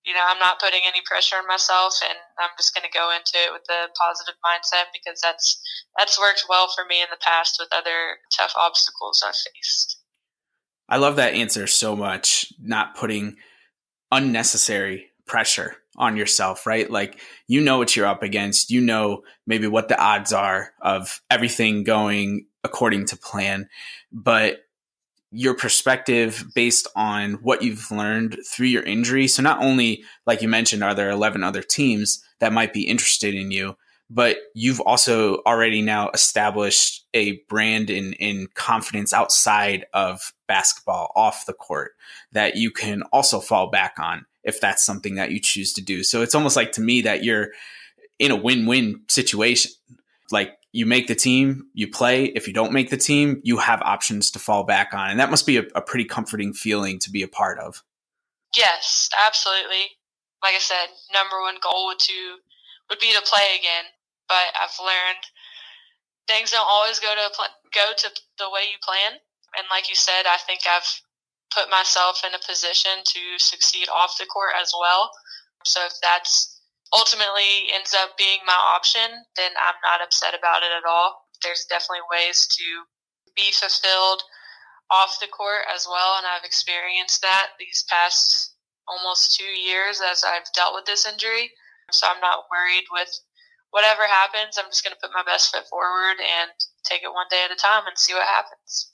you 0.05 0.12
know, 0.12 0.20
I'm 0.26 0.38
not 0.38 0.61
putting 0.61 0.80
any 0.86 1.00
pressure 1.05 1.36
on 1.36 1.46
myself, 1.48 1.94
and 2.05 2.18
I'm 2.38 2.50
just 2.59 2.74
going 2.74 2.84
to 2.84 2.92
go 2.92 3.11
into 3.11 3.32
it 3.36 3.52
with 3.52 3.64
a 3.70 3.88
positive 3.96 4.34
mindset 4.44 4.92
because 4.92 5.20
that's 5.22 5.61
that's 5.98 6.20
worked 6.20 6.44
well 6.48 6.68
for 6.74 6.84
me 6.84 7.00
in 7.00 7.09
the 7.11 7.20
past 7.24 7.57
with 7.59 7.68
other 7.72 8.20
tough 8.36 8.52
obstacles 8.57 9.22
I've 9.26 9.34
faced. 9.34 9.98
I 10.88 10.98
love 10.98 11.16
that 11.16 11.32
answer 11.32 11.66
so 11.66 11.96
much, 11.96 12.52
not 12.61 12.94
putting 12.94 13.36
unnecessary 14.12 15.11
pressure 15.26 15.76
on 15.96 16.16
yourself, 16.16 16.66
right? 16.66 16.90
Like 16.90 17.20
you 17.46 17.62
know 17.62 17.78
what 17.78 17.96
you're 17.96 18.07
up 18.07 18.22
against, 18.22 18.70
you 18.70 18.82
know 18.82 19.22
maybe 19.46 19.66
what 19.66 19.88
the 19.88 19.98
odds 19.98 20.32
are 20.32 20.72
of 20.82 21.20
everything 21.30 21.82
going 21.82 22.46
according 22.62 23.07
to 23.07 23.16
plan, 23.16 23.68
but 24.12 24.59
your 25.37 25.55
perspective 25.55 26.45
based 26.55 26.87
on 26.95 27.35
what 27.35 27.61
you've 27.61 27.91
learned 27.91 28.39
through 28.49 28.68
your 28.68 28.85
injury. 28.85 29.26
So 29.26 29.43
not 29.43 29.61
only 29.61 30.05
like 30.26 30.41
you 30.43 30.49
mentioned 30.49 30.85
are 30.85 30.95
there 30.95 31.11
11 31.11 31.43
other 31.43 31.61
teams 31.61 32.24
that 32.39 32.53
might 32.53 32.72
be 32.72 32.87
interested 32.87 33.35
in 33.35 33.51
you, 33.51 33.76
but 34.09 34.37
you've 34.55 34.80
also 34.80 35.39
already 35.45 35.82
now 35.82 36.09
established 36.14 37.05
a 37.14 37.41
brand 37.49 37.91
in, 37.91 38.12
in 38.14 38.47
confidence 38.55 39.12
outside 39.12 39.87
of 39.93 40.32
basketball 40.47 41.11
off 41.16 41.47
the 41.47 41.53
court 41.53 41.93
that 42.30 42.55
you 42.55 42.70
can 42.70 43.03
also 43.12 43.41
fall 43.41 43.70
back 43.70 43.95
on 43.99 44.26
if 44.45 44.61
that's 44.61 44.87
something 44.87 45.16
that 45.16 45.32
you 45.32 45.41
choose 45.41 45.72
to 45.72 45.82
do. 45.82 46.05
So 46.05 46.22
it's 46.22 46.37
almost 46.37 46.55
like 46.55 46.70
to 46.72 46.80
me 46.80 47.01
that 47.01 47.24
you're 47.24 47.49
in 48.20 48.30
a 48.30 48.37
win-win 48.37 49.03
situation. 49.09 49.72
Like 50.30 50.53
you 50.75 50.87
make 50.87 51.07
the 51.07 51.14
team, 51.14 51.70
you 51.72 51.87
play. 51.87 52.25
If 52.25 52.49
you 52.49 52.53
don't 52.53 52.72
make 52.72 52.91
the 52.91 52.97
team, 52.97 53.41
you 53.45 53.59
have 53.59 53.81
options 53.83 54.33
to 54.33 54.41
fall 54.41 54.64
back 54.64 54.93
on. 54.93 55.09
And 55.09 55.20
that 55.20 55.31
must 55.31 55.47
be 55.47 55.57
a, 55.57 55.62
a 55.77 55.81
pretty 55.81 56.05
comforting 56.05 56.53
feeling 56.53 56.99
to 56.99 57.12
be 57.12 57.22
a 57.22 57.29
part 57.29 57.61
of. 57.61 57.85
Yes, 58.57 59.09
absolutely. 59.25 59.95
Like 60.43 60.59
I 60.59 60.59
said, 60.59 60.91
number 61.14 61.41
one 61.41 61.62
goal 61.62 61.87
would 61.87 62.01
to 62.01 62.18
would 62.91 62.99
be 62.99 63.14
to 63.14 63.22
play 63.22 63.55
again. 63.55 63.87
But 64.27 64.51
I've 64.59 64.75
learned 64.83 65.22
things 66.27 66.51
don't 66.51 66.66
always 66.68 66.99
go 66.99 67.14
to 67.14 67.31
go 67.72 67.95
to 67.97 68.09
the 68.39 68.51
way 68.51 68.66
you 68.66 68.83
plan. 68.83 69.22
And 69.57 69.66
like 69.70 69.89
you 69.89 69.95
said, 69.95 70.27
I 70.27 70.39
think 70.45 70.66
I've 70.66 70.91
put 71.55 71.70
myself 71.70 72.22
in 72.27 72.35
a 72.35 72.43
position 72.43 72.99
to 73.07 73.20
succeed 73.39 73.87
off 73.95 74.18
the 74.18 74.27
court 74.27 74.59
as 74.61 74.72
well. 74.75 75.12
So 75.64 75.87
if 75.87 75.95
that's 76.03 76.53
ultimately 76.97 77.74
ends 77.74 77.92
up 77.92 78.16
being 78.16 78.38
my 78.47 78.57
option, 78.74 79.26
then 79.36 79.51
I'm 79.59 79.78
not 79.82 80.03
upset 80.03 80.34
about 80.38 80.62
it 80.62 80.70
at 80.70 80.88
all. 80.88 81.26
There's 81.42 81.66
definitely 81.68 82.07
ways 82.11 82.47
to 82.57 82.66
be 83.34 83.51
fulfilled 83.53 84.22
off 84.90 85.18
the 85.20 85.26
court 85.26 85.66
as 85.74 85.86
well, 85.90 86.16
and 86.18 86.26
I've 86.26 86.47
experienced 86.47 87.20
that 87.22 87.59
these 87.59 87.84
past 87.90 88.55
almost 88.86 89.36
two 89.36 89.51
years 89.51 90.01
as 90.01 90.22
I've 90.24 90.47
dealt 90.55 90.74
with 90.74 90.84
this 90.84 91.07
injury. 91.07 91.51
So 91.90 92.07
I'm 92.09 92.20
not 92.20 92.45
worried 92.51 92.84
with 92.92 93.11
whatever 93.70 94.07
happens. 94.07 94.57
I'm 94.57 94.70
just 94.70 94.84
going 94.84 94.95
to 94.95 95.01
put 95.01 95.14
my 95.14 95.24
best 95.24 95.55
foot 95.55 95.66
forward 95.68 96.20
and 96.20 96.51
take 96.84 97.03
it 97.03 97.12
one 97.12 97.26
day 97.30 97.42
at 97.45 97.51
a 97.51 97.57
time 97.57 97.86
and 97.86 97.99
see 97.99 98.14
what 98.14 98.26
happens. 98.26 98.92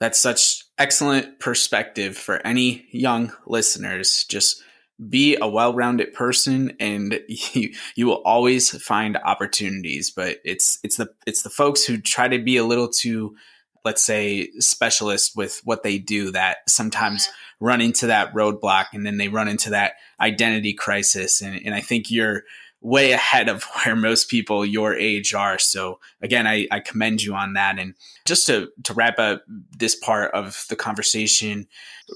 That's 0.00 0.18
such 0.18 0.64
excellent 0.78 1.38
perspective 1.40 2.16
for 2.16 2.44
any 2.46 2.86
young 2.90 3.32
listeners. 3.46 4.24
Just 4.28 4.62
be 5.08 5.36
a 5.40 5.48
well-rounded 5.48 6.12
person 6.12 6.72
and 6.78 7.20
you 7.28 7.72
you 7.94 8.06
will 8.06 8.22
always 8.24 8.70
find 8.82 9.16
opportunities, 9.16 10.10
but 10.10 10.38
it's 10.44 10.78
it's 10.82 10.96
the 10.96 11.08
it's 11.26 11.42
the 11.42 11.50
folks 11.50 11.84
who 11.84 11.98
try 11.98 12.28
to 12.28 12.38
be 12.38 12.56
a 12.56 12.64
little 12.64 12.88
too 12.88 13.36
let's 13.84 14.02
say 14.02 14.50
specialist 14.58 15.36
with 15.36 15.60
what 15.64 15.82
they 15.82 15.98
do 15.98 16.30
that 16.30 16.58
sometimes 16.68 17.26
mm-hmm. 17.26 17.66
run 17.66 17.80
into 17.80 18.06
that 18.08 18.32
roadblock 18.34 18.86
and 18.92 19.06
then 19.06 19.16
they 19.16 19.28
run 19.28 19.48
into 19.48 19.70
that 19.70 19.94
identity 20.20 20.74
crisis 20.74 21.40
and, 21.40 21.60
and 21.64 21.74
i 21.74 21.80
think 21.80 22.10
you're 22.10 22.42
way 22.80 23.12
ahead 23.12 23.48
of 23.48 23.64
where 23.84 23.96
most 23.96 24.28
people 24.28 24.64
your 24.64 24.94
age 24.94 25.34
are. 25.34 25.58
So 25.58 26.00
again, 26.22 26.46
I, 26.46 26.66
I 26.70 26.80
commend 26.80 27.22
you 27.22 27.34
on 27.34 27.54
that. 27.54 27.78
And 27.78 27.94
just 28.24 28.46
to, 28.46 28.70
to 28.84 28.94
wrap 28.94 29.18
up 29.18 29.42
this 29.76 29.94
part 29.94 30.32
of 30.32 30.64
the 30.68 30.76
conversation, 30.76 31.66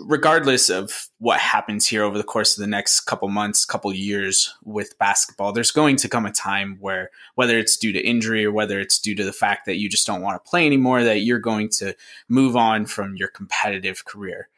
regardless 0.01 0.71
of 0.71 1.09
what 1.19 1.41
happens 1.41 1.87
here 1.87 2.03
over 2.03 2.19
the 2.19 2.25
course 2.25 2.57
of 2.57 2.61
the 2.61 2.67
next 2.69 3.01
couple 3.01 3.29
months, 3.29 3.65
couple 3.65 3.93
years 3.93 4.55
with 4.65 4.99
basketball, 4.99 5.53
there's 5.53 5.71
going 5.71 5.97
to 5.97 6.09
come 6.09 6.27
a 6.27 6.33
time 6.33 6.77
where 6.81 7.11
whether 7.35 7.59
it's 7.59 7.77
due 7.77 7.93
to 7.93 8.01
injury 8.01 8.45
or 8.45 8.53
whether 8.53 8.81
it's 8.81 8.99
due 8.99 9.15
to 9.15 9.25
the 9.25 9.33
fact 9.33 9.67
that 9.67 9.77
you 9.77 9.89
just 9.89 10.07
don't 10.07 10.23
want 10.23 10.43
to 10.43 10.49
play 10.49 10.67
anymore, 10.67 11.05
that 11.05 11.21
you're 11.21 11.39
going 11.39 11.69
to 11.69 11.95
move 12.29 12.57
on 12.57 12.87
from 12.87 13.17
your 13.17 13.29
competitive 13.29 14.05
career. 14.05 14.49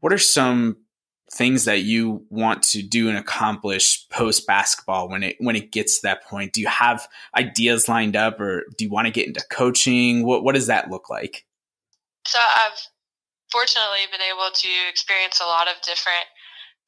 What 0.00 0.12
are 0.12 0.18
some 0.18 0.78
things 1.32 1.64
that 1.64 1.82
you 1.82 2.26
want 2.28 2.62
to 2.62 2.82
do 2.82 3.08
and 3.08 3.16
accomplish 3.16 4.08
post 4.08 4.46
basketball 4.46 5.08
when 5.08 5.22
it 5.22 5.36
when 5.38 5.56
it 5.56 5.70
gets 5.70 5.96
to 5.96 6.02
that 6.02 6.24
point? 6.24 6.52
Do 6.52 6.60
you 6.60 6.68
have 6.68 7.06
ideas 7.36 7.88
lined 7.88 8.16
up 8.16 8.40
or 8.40 8.64
do 8.76 8.84
you 8.84 8.90
want 8.90 9.06
to 9.06 9.12
get 9.12 9.28
into 9.28 9.44
coaching? 9.50 10.24
What 10.24 10.44
what 10.44 10.54
does 10.54 10.66
that 10.66 10.90
look 10.90 11.08
like? 11.08 11.46
So 12.26 12.38
I've 12.38 12.78
fortunately 13.50 14.06
been 14.10 14.22
able 14.22 14.50
to 14.52 14.68
experience 14.88 15.40
a 15.40 15.46
lot 15.46 15.68
of 15.68 15.80
different 15.82 16.26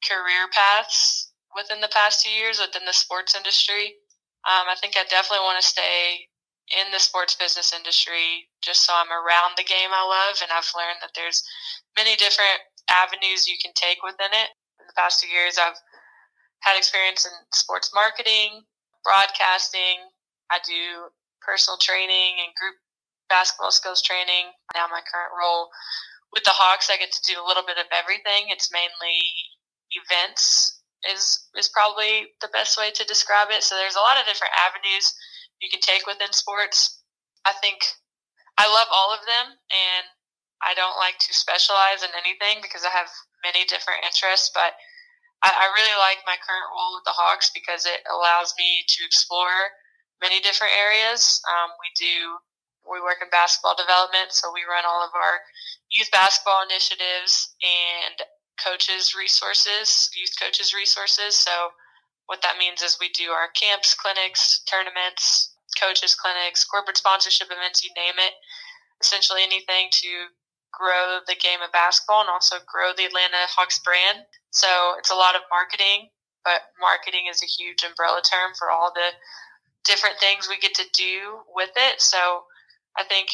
career 0.03 0.47
paths 0.51 1.31
within 1.55 1.81
the 1.81 1.91
past 1.91 2.23
two 2.23 2.31
years 2.31 2.59
within 2.59 2.85
the 2.85 2.93
sports 2.93 3.35
industry. 3.35 3.95
Um, 4.43 4.67
I 4.67 4.75
think 4.79 4.95
I 4.97 5.03
definitely 5.07 5.47
want 5.47 5.61
to 5.61 5.67
stay 5.67 6.27
in 6.71 6.91
the 6.91 6.99
sports 6.99 7.35
business 7.35 7.71
industry 7.75 8.47
just 8.63 8.85
so 8.85 8.93
I'm 8.95 9.11
around 9.11 9.55
the 9.55 9.67
game 9.67 9.91
I 9.91 10.03
love 10.03 10.39
and 10.41 10.51
I've 10.51 10.71
learned 10.75 10.99
that 11.03 11.11
there's 11.15 11.43
many 11.95 12.15
different 12.15 12.59
avenues 12.89 13.47
you 13.47 13.57
can 13.61 13.71
take 13.75 14.03
within 14.03 14.31
it. 14.31 14.49
In 14.79 14.85
the 14.87 14.97
past 14.97 15.21
two 15.21 15.29
years, 15.29 15.57
I've 15.57 15.77
had 16.61 16.77
experience 16.77 17.25
in 17.25 17.31
sports 17.53 17.91
marketing, 17.93 18.63
broadcasting. 19.03 20.03
I 20.51 20.59
do 20.65 21.11
personal 21.41 21.77
training 21.77 22.39
and 22.39 22.55
group 22.55 22.75
basketball 23.29 23.71
skills 23.71 24.01
training. 24.01 24.51
Now, 24.75 24.87
my 24.87 25.03
current 25.03 25.35
role 25.35 25.69
with 26.31 26.43
the 26.43 26.55
Hawks, 26.55 26.89
I 26.89 26.97
get 26.97 27.11
to 27.11 27.27
do 27.27 27.39
a 27.39 27.45
little 27.45 27.63
bit 27.63 27.77
of 27.77 27.87
everything. 27.91 28.49
It's 28.49 28.71
mainly 28.71 29.19
events 29.93 30.81
is 31.11 31.51
is 31.55 31.67
probably 31.67 32.31
the 32.41 32.51
best 32.53 32.77
way 32.77 32.91
to 32.91 33.03
describe 33.05 33.51
it. 33.51 33.63
So 33.63 33.75
there's 33.75 33.99
a 33.99 34.05
lot 34.05 34.19
of 34.19 34.25
different 34.25 34.55
avenues 34.55 35.13
you 35.59 35.69
can 35.69 35.83
take 35.83 36.07
within 36.07 36.31
sports. 36.31 37.03
I 37.45 37.51
think 37.59 37.83
I 38.57 38.71
love 38.71 38.87
all 38.91 39.11
of 39.11 39.25
them, 39.27 39.47
and 39.51 40.05
I 40.63 40.73
don't 40.73 40.97
like 40.97 41.19
to 41.19 41.33
specialize 41.35 42.01
in 42.03 42.11
anything 42.15 42.63
because 42.63 42.87
I 42.87 42.91
have 42.95 43.11
many 43.43 43.67
different 43.67 44.07
interests, 44.07 44.51
but 44.55 44.73
I, 45.43 45.51
I 45.51 45.65
really 45.75 45.97
like 45.99 46.23
my 46.23 46.39
current 46.39 46.71
role 46.71 46.95
with 46.95 47.03
the 47.03 47.15
Hawks 47.15 47.51
because 47.51 47.85
it 47.85 48.01
allows 48.07 48.55
me 48.57 48.87
to 48.87 49.05
explore 49.05 49.75
many 50.23 50.39
different 50.39 50.73
areas. 50.73 51.43
Um, 51.45 51.75
we 51.83 51.91
do 51.99 52.39
we 52.83 52.99
work 52.99 53.23
in 53.23 53.31
basketball 53.31 53.75
development, 53.79 54.35
so 54.35 54.51
we 54.51 54.67
run 54.67 54.83
all 54.83 55.03
of 55.03 55.15
our 55.15 55.39
youth 55.91 56.11
basketball 56.11 56.63
initiatives 56.67 57.55
and 57.63 58.27
coaches 58.59 59.15
resources, 59.15 60.11
youth 60.15 60.35
coaches 60.35 60.73
resources. 60.75 61.35
So 61.35 61.71
what 62.27 62.41
that 62.43 62.59
means 62.59 62.81
is 62.81 62.99
we 62.99 63.09
do 63.15 63.31
our 63.31 63.47
camps, 63.55 63.95
clinics, 63.95 64.63
tournaments, 64.67 65.55
coaches 65.79 66.15
clinics, 66.15 66.63
corporate 66.63 66.97
sponsorship 66.97 67.47
events, 67.51 67.83
you 67.83 67.91
name 67.95 68.15
it. 68.19 68.33
Essentially 69.01 69.43
anything 69.43 69.87
to 70.03 70.27
grow 70.73 71.21
the 71.25 71.37
game 71.37 71.61
of 71.63 71.71
basketball 71.71 72.21
and 72.21 72.29
also 72.29 72.57
grow 72.65 72.91
the 72.97 73.05
Atlanta 73.05 73.45
Hawks 73.53 73.79
brand. 73.79 74.25
So 74.51 74.67
it's 74.97 75.11
a 75.11 75.15
lot 75.15 75.35
of 75.35 75.41
marketing, 75.49 76.09
but 76.43 76.73
marketing 76.81 77.29
is 77.29 77.41
a 77.41 77.47
huge 77.47 77.83
umbrella 77.85 78.21
term 78.25 78.51
for 78.57 78.69
all 78.69 78.91
the 78.93 79.13
different 79.85 80.17
things 80.19 80.49
we 80.49 80.59
get 80.59 80.73
to 80.75 80.89
do 80.93 81.45
with 81.55 81.71
it. 81.75 82.01
So 82.01 82.43
I 82.97 83.03
think 83.03 83.29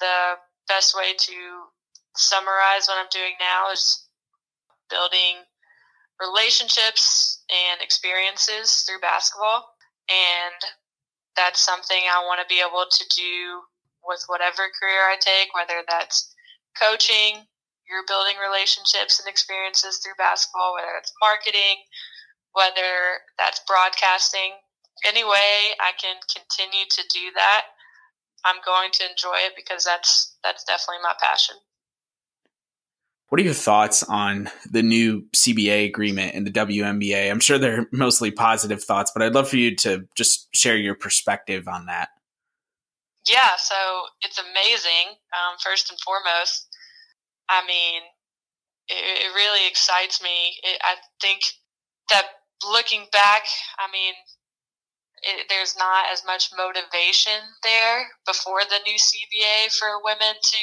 the 0.00 0.40
best 0.66 0.96
way 0.96 1.14
to 1.14 1.36
summarize 2.16 2.86
what 2.86 2.98
I'm 2.98 3.12
doing 3.12 3.34
now 3.38 3.70
is 3.72 4.06
building 4.88 5.44
relationships 6.20 7.42
and 7.50 7.82
experiences 7.82 8.84
through 8.86 9.00
basketball. 9.00 9.74
And 10.08 10.58
that's 11.36 11.64
something 11.64 11.98
I 11.98 12.24
want 12.24 12.40
to 12.40 12.52
be 12.52 12.60
able 12.60 12.86
to 12.88 13.04
do 13.16 13.62
with 14.06 14.22
whatever 14.28 14.68
career 14.78 15.10
I 15.10 15.16
take, 15.18 15.54
whether 15.54 15.82
that's 15.88 16.33
coaching, 16.78 17.46
you're 17.88 18.06
building 18.08 18.36
relationships 18.40 19.20
and 19.20 19.28
experiences 19.28 20.00
through 20.00 20.16
basketball, 20.18 20.74
whether 20.74 20.96
it's 20.98 21.12
marketing, 21.20 21.84
whether 22.52 23.22
that's 23.38 23.60
broadcasting. 23.66 24.56
Any 25.04 25.24
way 25.24 25.76
I 25.80 25.92
can 26.00 26.16
continue 26.32 26.86
to 26.88 27.02
do 27.12 27.30
that, 27.34 27.66
I'm 28.44 28.62
going 28.64 28.90
to 28.92 29.10
enjoy 29.10 29.36
it 29.46 29.52
because 29.56 29.84
that's 29.84 30.36
that's 30.42 30.64
definitely 30.64 31.02
my 31.02 31.14
passion. 31.20 31.56
What 33.28 33.40
are 33.40 33.44
your 33.44 33.54
thoughts 33.54 34.02
on 34.04 34.48
the 34.70 34.82
new 34.82 35.26
CBA 35.34 35.86
agreement 35.86 36.34
and 36.34 36.46
the 36.46 36.52
WNBA? 36.52 37.30
I'm 37.30 37.40
sure 37.40 37.58
they're 37.58 37.86
mostly 37.92 38.30
positive 38.30 38.82
thoughts, 38.82 39.10
but 39.12 39.22
I'd 39.22 39.34
love 39.34 39.48
for 39.48 39.56
you 39.56 39.74
to 39.76 40.06
just 40.14 40.48
share 40.54 40.76
your 40.76 40.94
perspective 40.94 41.66
on 41.66 41.86
that. 41.86 42.10
Yeah, 43.28 43.56
so 43.56 43.74
it's 44.22 44.38
amazing. 44.38 45.16
Um, 45.32 45.56
first 45.62 45.90
and 45.90 45.98
foremost, 46.00 46.68
I 47.48 47.64
mean, 47.66 48.02
it, 48.88 49.00
it 49.00 49.34
really 49.34 49.66
excites 49.66 50.22
me. 50.22 50.60
It, 50.62 50.80
I 50.84 50.96
think 51.20 51.40
that 52.10 52.24
looking 52.68 53.06
back, 53.12 53.44
I 53.78 53.88
mean, 53.90 54.12
it, 55.24 55.46
there's 55.48 55.74
not 55.78 56.12
as 56.12 56.22
much 56.26 56.52
motivation 56.56 57.40
there 57.62 58.06
before 58.26 58.60
the 58.68 58.80
new 58.84 58.96
CBA 58.96 59.72
for 59.72 60.04
women 60.04 60.36
to, 60.36 60.62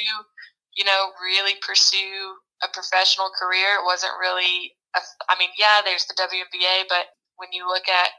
you 0.78 0.84
know, 0.84 1.10
really 1.18 1.58
pursue 1.66 2.38
a 2.62 2.68
professional 2.70 3.30
career. 3.34 3.82
It 3.82 3.86
wasn't 3.86 4.14
really, 4.20 4.78
a, 4.94 5.00
I 5.28 5.34
mean, 5.38 5.50
yeah, 5.58 5.82
there's 5.84 6.06
the 6.06 6.14
WNBA, 6.14 6.86
but 6.88 7.10
when 7.36 7.50
you 7.50 7.66
look 7.66 7.88
at 7.88 8.10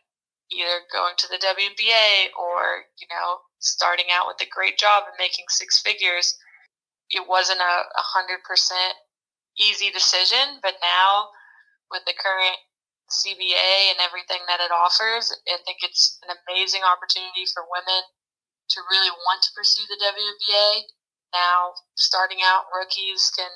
either 0.52 0.84
going 0.92 1.16
to 1.18 1.28
the 1.32 1.40
WNBA 1.40 2.36
or, 2.36 2.84
you 3.00 3.08
know, 3.08 3.40
starting 3.64 4.12
out 4.12 4.28
with 4.28 4.44
a 4.44 4.52
great 4.52 4.78
job 4.78 5.08
and 5.08 5.16
making 5.18 5.48
six 5.48 5.80
figures, 5.80 6.36
it 7.10 7.24
wasn't 7.28 7.64
a, 7.64 7.76
a 7.88 8.06
hundred 8.14 8.44
percent 8.44 8.94
easy 9.58 9.90
decision. 9.90 10.60
But 10.62 10.84
now 10.84 11.32
with 11.90 12.04
the 12.06 12.14
current 12.14 12.60
CBA 13.08 13.94
and 13.96 14.00
everything 14.04 14.44
that 14.48 14.60
it 14.60 14.72
offers, 14.72 15.32
I 15.48 15.58
think 15.64 15.80
it's 15.82 16.20
an 16.28 16.36
amazing 16.44 16.84
opportunity 16.84 17.48
for 17.52 17.64
women 17.68 18.04
to 18.76 18.80
really 18.90 19.12
want 19.12 19.44
to 19.44 19.56
pursue 19.56 19.86
the 19.88 20.00
WNBA. 20.00 20.92
Now, 21.34 21.74
starting 21.96 22.40
out, 22.46 22.70
rookies 22.74 23.32
can 23.34 23.50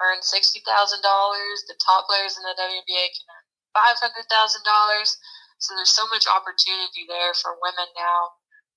earn 0.00 0.20
sixty 0.22 0.60
thousand 0.64 1.02
dollars. 1.02 1.64
The 1.68 1.78
top 1.80 2.06
players 2.06 2.36
in 2.36 2.44
the 2.44 2.56
WNBA 2.56 3.06
can 3.16 3.26
earn 3.26 3.46
five 3.74 3.98
hundred 4.00 4.28
thousand 4.28 4.64
dollars. 4.64 5.16
So 5.58 5.74
there's 5.74 5.94
so 5.94 6.04
much 6.12 6.28
opportunity 6.28 7.08
there 7.08 7.32
for 7.32 7.56
women 7.56 7.88
now. 7.96 8.36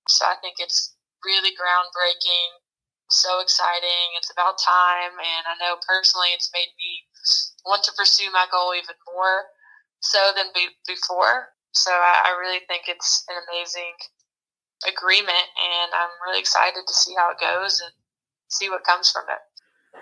So 0.09 0.25
I 0.25 0.35
think 0.41 0.57
it's 0.59 0.95
really 1.23 1.53
groundbreaking, 1.53 2.49
so 3.09 3.39
exciting. 3.41 4.17
It's 4.17 4.31
about 4.31 4.57
time, 4.57 5.13
and 5.13 5.43
I 5.45 5.55
know 5.61 5.77
personally 5.87 6.33
it's 6.33 6.49
made 6.53 6.73
me 6.77 7.05
want 7.65 7.83
to 7.85 7.93
pursue 7.97 8.31
my 8.31 8.45
goal 8.51 8.73
even 8.73 8.95
more 9.13 9.45
so 10.01 10.31
than 10.35 10.47
be- 10.53 10.75
before. 10.87 11.49
So 11.71 11.91
I, 11.91 12.33
I 12.33 12.39
really 12.39 12.59
think 12.67 12.83
it's 12.87 13.23
an 13.29 13.35
amazing 13.49 13.93
agreement, 14.87 15.47
and 15.57 15.91
I'm 15.93 16.09
really 16.27 16.39
excited 16.39 16.81
to 16.87 16.93
see 16.93 17.13
how 17.17 17.31
it 17.31 17.39
goes 17.39 17.81
and 17.81 17.91
see 18.49 18.69
what 18.69 18.83
comes 18.83 19.11
from 19.11 19.23
it. 19.29 19.39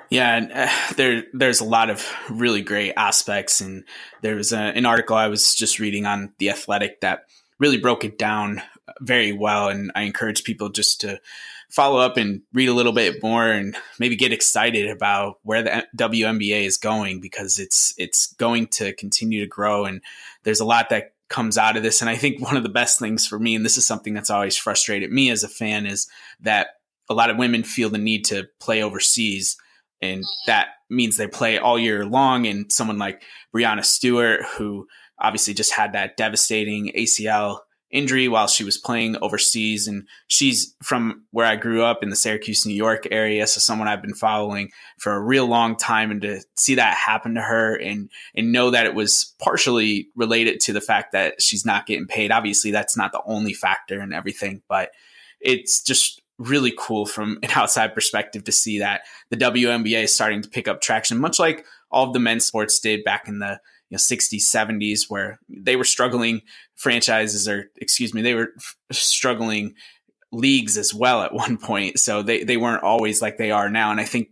Yeah, 0.10 0.38
and, 0.38 0.52
uh, 0.52 0.70
there 0.96 1.24
there's 1.34 1.60
a 1.60 1.66
lot 1.66 1.90
of 1.90 2.08
really 2.30 2.62
great 2.62 2.94
aspects, 2.96 3.60
and 3.60 3.84
there 4.22 4.36
was 4.36 4.54
a, 4.54 4.60
an 4.60 4.86
article 4.86 5.18
I 5.18 5.28
was 5.28 5.56
just 5.56 5.80
reading 5.80 6.06
on 6.06 6.34
the 6.40 6.50
Athletic 6.50 7.02
that 7.02 7.26
really 7.60 7.78
broke 7.78 8.04
it 8.06 8.18
down 8.18 8.62
very 9.02 9.32
well, 9.32 9.70
and 9.70 9.92
I 9.96 10.04
encourage 10.04 10.44
people 10.44 10.70
just 10.70 11.02
to 11.02 11.20
follow 11.70 12.00
up 12.00 12.18
and 12.18 12.42
read 12.54 12.70
a 12.70 12.74
little 12.74 12.94
bit 12.94 13.22
more, 13.22 13.48
and 13.48 13.76
maybe 14.00 14.16
get 14.16 14.34
excited 14.34 14.90
about 14.90 15.40
where 15.44 15.64
the 15.64 15.88
WNBA 15.98 16.64
is 16.64 16.78
going 16.78 17.20
because 17.22 17.60
it's 17.60 17.94
it's 17.98 18.34
going 18.34 18.68
to 18.68 18.94
continue 18.94 19.42
to 19.42 19.48
grow, 19.48 19.86
and 19.86 20.02
there's 20.44 20.60
a 20.60 20.66
lot 20.66 20.90
that 20.90 21.14
comes 21.30 21.58
out 21.58 21.76
of 21.76 21.84
this. 21.84 22.02
And 22.02 22.10
I 22.10 22.16
think 22.16 22.42
one 22.42 22.56
of 22.58 22.64
the 22.64 22.70
best 22.70 23.00
things 23.00 23.28
for 23.28 23.38
me, 23.38 23.56
and 23.56 23.66
this 23.66 23.78
is 23.78 23.86
something 23.86 24.14
that's 24.14 24.30
always 24.30 24.58
frustrated 24.58 25.12
me 25.12 25.30
as 25.30 25.44
a 25.44 25.50
fan, 25.50 25.86
is 25.86 26.08
that 26.42 26.68
a 27.10 27.14
lot 27.14 27.30
of 27.30 27.38
women 27.38 27.64
feel 27.64 27.90
the 27.90 27.98
need 27.98 28.26
to 28.26 28.48
play 28.60 28.82
overseas 28.84 29.58
and 30.02 30.24
that 30.46 30.70
means 30.90 31.18
they 31.18 31.28
play 31.28 31.58
all 31.58 31.80
year 31.80 32.06
long. 32.06 32.46
And 32.46 32.72
someone 32.72 32.98
like 32.98 33.24
Breanna 33.54 33.84
Stewart, 33.84 34.44
who 34.58 34.88
obviously 35.20 35.54
just 35.54 35.74
had 35.74 35.94
that 35.94 36.18
devastating 36.18 36.92
ACL 36.96 37.60
injury 37.90 38.28
while 38.28 38.48
she 38.48 38.64
was 38.64 38.78
playing 38.78 39.16
overseas. 39.22 39.88
And 39.88 40.08
she's 40.28 40.76
from 40.84 41.24
where 41.32 41.46
I 41.46 41.56
grew 41.56 41.84
up 41.84 42.04
in 42.04 42.10
the 42.10 42.16
Syracuse, 42.16 42.66
New 42.66 42.74
York 42.74 43.08
area. 43.12 43.48
So 43.48 43.60
someone 43.60 43.88
I've 43.88 44.02
been 44.02 44.14
following 44.14 44.72
for 45.00 45.14
a 45.14 45.22
real 45.22 45.46
long 45.46 45.76
time. 45.76 46.12
And 46.12 46.22
to 46.22 46.42
see 46.56 46.76
that 46.76 46.96
happen 46.96 47.36
to 47.36 47.42
her 47.42 47.76
and, 47.76 48.10
and 48.36 48.52
know 48.52 48.72
that 48.72 48.86
it 48.86 48.96
was 48.96 49.34
partially 49.40 50.10
related 50.16 50.60
to 50.62 50.74
the 50.74 50.82
fact 50.82 51.14
that 51.14 51.42
she's 51.42 51.66
not 51.66 51.86
getting 51.86 52.08
paid. 52.08 52.32
Obviously, 52.32 52.72
that's 52.72 52.98
not 52.98 53.12
the 53.12 53.22
only 53.26 53.54
factor 53.54 54.00
and 54.00 54.14
everything, 54.14 54.62
but 54.68 54.92
it's 55.40 55.82
just 55.82 56.22
really 56.38 56.74
cool 56.78 57.06
from 57.06 57.40
an 57.44 57.50
outside 57.56 57.94
perspective 57.94 58.44
to 58.46 58.52
see 58.52 58.80
that 58.80 59.02
the 59.30 59.38
WNBA 59.38 60.04
is 60.04 60.14
starting 60.14 60.42
to 60.42 60.50
pick 60.50 60.68
up 60.68 60.82
traction, 60.82 61.18
much 61.18 61.40
like 61.40 61.66
all 61.92 62.08
of 62.08 62.14
the 62.14 62.20
men's 62.20 62.46
sports 62.46 62.80
did 62.80 63.04
back 63.04 63.28
in 63.28 63.40
the 63.40 63.60
you 63.90 63.96
know 63.96 63.98
60s 63.98 64.42
70s 64.42 65.10
where 65.10 65.40
they 65.50 65.76
were 65.76 65.84
struggling 65.84 66.42
franchises 66.78 67.48
or 67.50 67.70
excuse 67.76 68.14
me 68.14 68.22
they 68.22 68.36
were 68.36 68.50
f- 68.58 68.76
struggling 68.92 69.76
leagues 70.32 70.78
as 70.78 70.94
well 70.94 71.22
at 71.22 71.34
one 71.34 71.58
point. 71.58 72.00
So 72.00 72.22
they, 72.22 72.44
they 72.44 72.58
weren't 72.58 72.84
always 72.84 73.22
like 73.22 73.38
they 73.38 73.52
are 73.52 73.70
now. 73.70 73.92
And 73.92 74.00
i 74.00 74.06
think 74.06 74.30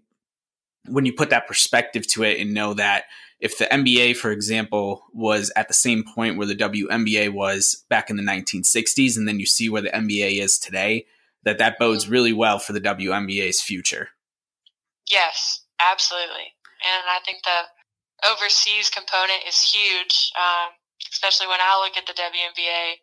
when 0.88 1.06
you 1.06 1.14
put 1.14 1.32
that 1.32 1.48
perspective 1.48 2.06
to 2.08 2.24
it 2.24 2.40
and 2.40 2.54
know 2.54 2.76
that 2.76 3.06
if 3.40 3.58
the 3.58 3.66
nba 3.66 4.16
for 4.16 4.32
example 4.32 5.04
was 5.14 5.52
at 5.56 5.68
the 5.68 5.74
same 5.74 6.04
point 6.04 6.38
where 6.38 6.48
the 6.48 6.56
WNBA 6.56 7.34
was 7.34 7.84
back 7.90 8.10
in 8.10 8.18
the 8.18 8.24
1960s 8.24 9.18
and 9.18 9.28
then 9.28 9.40
you 9.40 9.48
see 9.48 9.68
where 9.68 9.82
the 9.82 9.90
nba 9.90 10.40
is 10.40 10.60
today 10.60 11.06
that 11.44 11.58
that 11.58 11.80
bodes 11.80 12.08
really 12.08 12.34
well 12.34 12.58
for 12.60 12.74
the 12.74 12.82
WNBA's 12.82 13.62
future. 13.62 14.10
Yes 15.10 15.62
absolutely. 15.82 16.54
And 16.86 17.04
i 17.10 17.20
think 17.26 17.40
the 17.44 18.30
overseas 18.32 18.90
component 18.90 19.44
is 19.48 19.60
huge, 19.62 20.32
um, 20.38 20.72
especially 21.16 21.48
when 21.48 21.64
I 21.64 21.80
look 21.80 21.96
at 21.96 22.04
the 22.04 22.14
WNBA. 22.20 23.00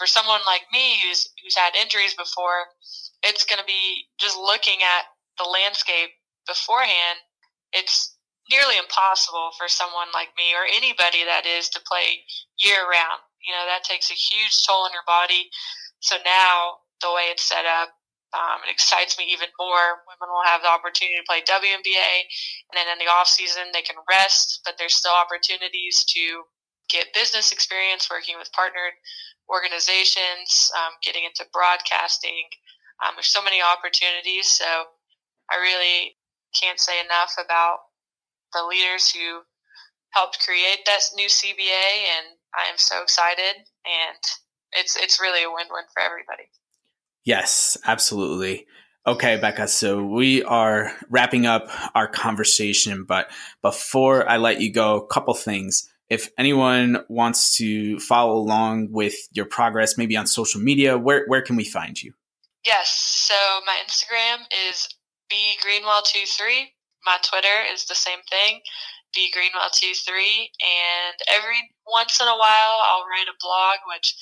For 0.00 0.06
someone 0.08 0.40
like 0.48 0.64
me 0.72 0.96
who's 1.04 1.28
who's 1.44 1.56
had 1.56 1.76
injuries 1.76 2.16
before, 2.16 2.72
it's 3.20 3.44
going 3.44 3.60
to 3.60 3.68
be 3.68 4.08
just 4.16 4.38
looking 4.40 4.80
at 4.80 5.12
the 5.36 5.44
landscape 5.44 6.16
beforehand. 6.48 7.20
It's 7.76 8.16
nearly 8.48 8.80
impossible 8.80 9.52
for 9.60 9.68
someone 9.68 10.08
like 10.16 10.32
me 10.40 10.56
or 10.56 10.64
anybody 10.64 11.22
that 11.28 11.44
is 11.44 11.68
to 11.76 11.84
play 11.84 12.24
year 12.64 12.80
round. 12.88 13.20
You 13.44 13.52
know 13.52 13.68
that 13.68 13.84
takes 13.84 14.08
a 14.08 14.16
huge 14.16 14.64
toll 14.64 14.88
on 14.88 14.96
your 14.96 15.06
body. 15.06 15.52
So 16.00 16.16
now 16.24 16.80
the 17.04 17.12
way 17.12 17.28
it's 17.28 17.44
set 17.44 17.66
up, 17.66 17.92
um, 18.32 18.62
it 18.64 18.70
excites 18.72 19.18
me 19.18 19.26
even 19.34 19.50
more. 19.58 20.06
Women 20.06 20.30
will 20.30 20.46
have 20.46 20.62
the 20.62 20.70
opportunity 20.70 21.18
to 21.18 21.26
play 21.26 21.42
WNBA, 21.42 22.12
and 22.70 22.74
then 22.78 22.86
in 22.88 23.02
the 23.02 23.10
off 23.10 23.26
season 23.26 23.74
they 23.74 23.82
can 23.82 23.98
rest, 24.06 24.62
but 24.64 24.78
there's 24.78 24.94
still 24.94 25.14
opportunities 25.14 26.06
to 26.14 26.46
get 26.90 27.14
business 27.14 27.52
experience 27.52 28.10
working 28.10 28.36
with 28.38 28.52
partnered 28.52 28.94
organizations, 29.48 30.70
um, 30.76 30.92
getting 31.02 31.24
into 31.24 31.46
broadcasting. 31.52 32.50
Um, 33.02 33.14
there's 33.16 33.32
so 33.32 33.42
many 33.42 33.62
opportunities, 33.62 34.46
so 34.50 34.66
I 35.50 35.56
really 35.56 36.16
can't 36.54 36.78
say 36.78 37.00
enough 37.00 37.34
about 37.38 37.78
the 38.52 38.66
leaders 38.66 39.10
who 39.10 39.42
helped 40.12 40.40
create 40.44 40.84
that 40.86 41.00
new 41.16 41.28
CBA, 41.28 41.86
and 42.18 42.36
I 42.54 42.70
am 42.70 42.76
so 42.76 43.02
excited, 43.02 43.56
and 43.86 44.22
it's 44.72 44.96
it's 44.96 45.20
really 45.20 45.44
a 45.44 45.50
win-win 45.50 45.84
for 45.92 46.02
everybody. 46.02 46.50
Yes, 47.24 47.76
absolutely. 47.86 48.66
Okay, 49.06 49.38
Becca. 49.38 49.68
So 49.68 50.04
we 50.04 50.42
are 50.42 50.92
wrapping 51.08 51.46
up 51.46 51.68
our 51.94 52.06
conversation, 52.06 53.04
but 53.04 53.30
before 53.62 54.28
I 54.28 54.36
let 54.36 54.60
you 54.60 54.72
go, 54.72 54.96
a 54.96 55.06
couple 55.06 55.34
things. 55.34 55.89
If 56.10 56.28
anyone 56.36 57.04
wants 57.08 57.56
to 57.56 57.98
follow 58.00 58.36
along 58.36 58.88
with 58.90 59.14
your 59.32 59.46
progress, 59.46 59.96
maybe 59.96 60.16
on 60.16 60.26
social 60.26 60.60
media, 60.60 60.98
where, 60.98 61.24
where 61.26 61.42
can 61.42 61.56
we 61.56 61.64
find 61.64 62.00
you? 62.02 62.12
Yes. 62.64 62.90
So 63.28 63.34
my 63.64 63.78
Instagram 63.86 64.44
is 64.68 64.88
bgreenwell23. 65.32 66.66
My 67.06 67.16
Twitter 67.22 67.64
is 67.72 67.86
the 67.86 67.94
same 67.94 68.18
thing, 68.28 68.60
bgreenwell23. 69.16 70.10
And 70.10 71.16
every 71.28 71.70
once 71.86 72.20
in 72.20 72.26
a 72.26 72.36
while, 72.36 72.76
I'll 72.84 73.06
write 73.08 73.30
a 73.30 73.40
blog, 73.40 73.78
which 73.94 74.14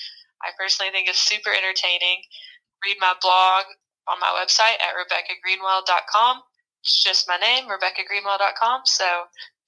I 0.45 0.51
personally 0.57 0.93
think 0.93 1.09
is 1.09 1.16
super 1.16 1.51
entertaining 1.51 2.22
read 2.84 2.97
my 3.01 3.14
blog 3.20 3.64
on 4.07 4.20
my 4.20 4.32
website 4.39 4.78
at 4.80 4.95
rebeccagreenwell.com. 4.95 6.43
It's 6.82 7.03
just 7.03 7.28
my 7.28 7.36
name, 7.36 7.64
rebeccagreenwell.com. 7.66 8.82
So 8.84 9.05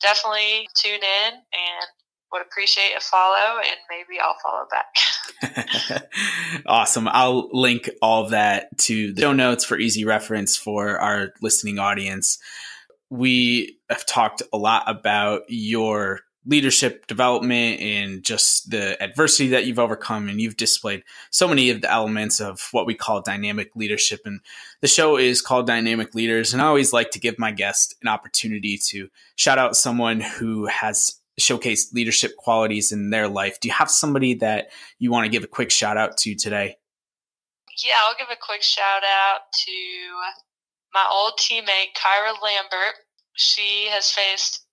definitely 0.00 0.68
tune 0.76 1.02
in 1.02 1.32
and 1.34 1.88
would 2.32 2.42
appreciate 2.42 2.92
a 2.96 3.00
follow 3.00 3.58
and 3.58 3.76
maybe 3.88 4.20
I'll 4.20 4.36
follow 4.42 4.66
back. 4.70 6.02
awesome. 6.66 7.08
I'll 7.08 7.48
link 7.52 7.90
all 8.00 8.24
of 8.24 8.30
that 8.30 8.76
to 8.78 9.12
the 9.12 9.22
show 9.22 9.32
notes 9.32 9.64
for 9.64 9.78
easy 9.78 10.04
reference 10.04 10.56
for 10.56 10.98
our 10.98 11.32
listening 11.40 11.78
audience. 11.78 12.38
We 13.08 13.78
have 13.88 14.06
talked 14.06 14.42
a 14.52 14.56
lot 14.56 14.84
about 14.86 15.42
your 15.48 16.20
leadership 16.46 17.06
development 17.06 17.80
and 17.80 18.22
just 18.22 18.70
the 18.70 19.00
adversity 19.02 19.50
that 19.50 19.66
you've 19.66 19.78
overcome 19.78 20.28
and 20.28 20.40
you've 20.40 20.56
displayed 20.56 21.04
so 21.30 21.46
many 21.46 21.68
of 21.68 21.82
the 21.82 21.90
elements 21.90 22.40
of 22.40 22.68
what 22.72 22.86
we 22.86 22.94
call 22.94 23.20
dynamic 23.20 23.76
leadership 23.76 24.20
and 24.24 24.40
the 24.80 24.88
show 24.88 25.18
is 25.18 25.42
called 25.42 25.66
dynamic 25.66 26.14
leaders 26.14 26.54
and 26.54 26.62
i 26.62 26.66
always 26.66 26.94
like 26.94 27.10
to 27.10 27.20
give 27.20 27.38
my 27.38 27.52
guest 27.52 27.94
an 28.00 28.08
opportunity 28.08 28.78
to 28.78 29.08
shout 29.36 29.58
out 29.58 29.76
someone 29.76 30.20
who 30.20 30.64
has 30.64 31.19
showcased 31.41 31.93
leadership 31.93 32.36
qualities 32.36 32.93
in 32.93 33.11
their 33.11 33.28
life 33.28 33.59
do 33.61 33.68
you 33.68 33.74
have 33.74 33.91
somebody 33.91 34.34
that 34.34 34.70
you 34.99 35.11
want 35.11 35.24
to 35.24 35.30
give 35.30 35.45
a 35.45 35.49
quick 35.49 35.70
shout 35.70 35.97
out 35.97 36.16
to 36.16 36.34
today 36.34 36.76
yeah 37.84 37.95
i'll 38.05 38.16
give 38.18 38.28
a 38.30 38.38
quick 38.41 38.62
shout 38.62 39.03
out 39.03 39.41
to 39.53 39.72
my 40.95 41.07
old 41.12 41.32
teammate 41.38 41.93
kyra 41.97 42.34
lambert 42.43 42.95
she 43.34 43.88
has 43.91 44.11
faced 44.11 44.66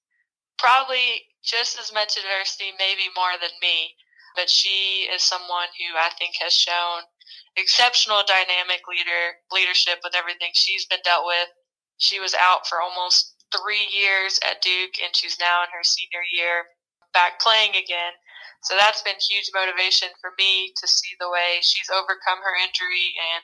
probably 0.57 1.24
just 1.43 1.80
as 1.80 1.93
much 1.93 2.18
adversity, 2.18 2.76
maybe 2.78 3.07
more 3.15 3.39
than 3.39 3.53
me. 3.61 3.95
But 4.36 4.49
she 4.49 5.07
is 5.09 5.24
someone 5.24 5.72
who 5.80 5.97
I 5.97 6.11
think 6.20 6.36
has 6.41 6.53
shown 6.53 7.07
exceptional 7.55 8.22
dynamic 8.28 8.86
leader 8.88 9.41
leadership 9.51 9.99
with 10.03 10.13
everything 10.13 10.51
she's 10.53 10.86
been 10.86 11.01
dealt 11.03 11.26
with. 11.26 11.49
She 11.97 12.20
was 12.20 12.36
out 12.36 12.68
for 12.68 12.82
almost 12.82 13.34
three 13.57 13.89
years 13.89 14.39
at 14.45 14.61
Duke, 14.61 15.01
and 15.01 15.15
she's 15.15 15.37
now 15.41 15.65
in 15.65 15.73
her 15.73 15.83
senior 15.83 16.21
year 16.31 16.69
back 17.13 17.41
playing 17.41 17.73
again. 17.73 18.13
So 18.61 18.77
that's 18.77 19.01
been 19.01 19.17
huge 19.17 19.49
motivation 19.53 20.09
for 20.21 20.33
me 20.37 20.73
to 20.77 20.87
see 20.87 21.13
the 21.19 21.29
way 21.29 21.61
she's 21.61 21.89
overcome 21.89 22.41
her 22.45 22.55
injury 22.61 23.13
and 23.17 23.43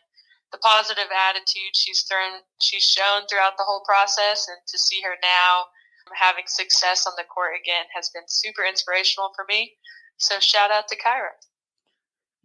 the 0.52 0.62
positive 0.62 1.10
attitude 1.10 1.74
she's 1.74 2.06
thrown 2.06 2.46
she's 2.62 2.86
shown 2.86 3.26
throughout 3.26 3.58
the 3.58 3.66
whole 3.66 3.82
process 3.86 4.46
and 4.48 4.58
to 4.68 4.78
see 4.78 5.02
her 5.02 5.18
now 5.22 5.66
having 6.14 6.46
success 6.46 7.08
on 7.08 7.14
the 7.18 7.24
court 7.24 7.54
again 7.58 7.86
has 7.96 8.10
been 8.10 8.28
super 8.28 8.64
inspirational 8.64 9.32
for 9.36 9.46
me. 9.48 9.74
So 10.18 10.40
shout 10.40 10.72
out 10.72 10.88
to 10.90 10.96
Kyra. 10.96 11.34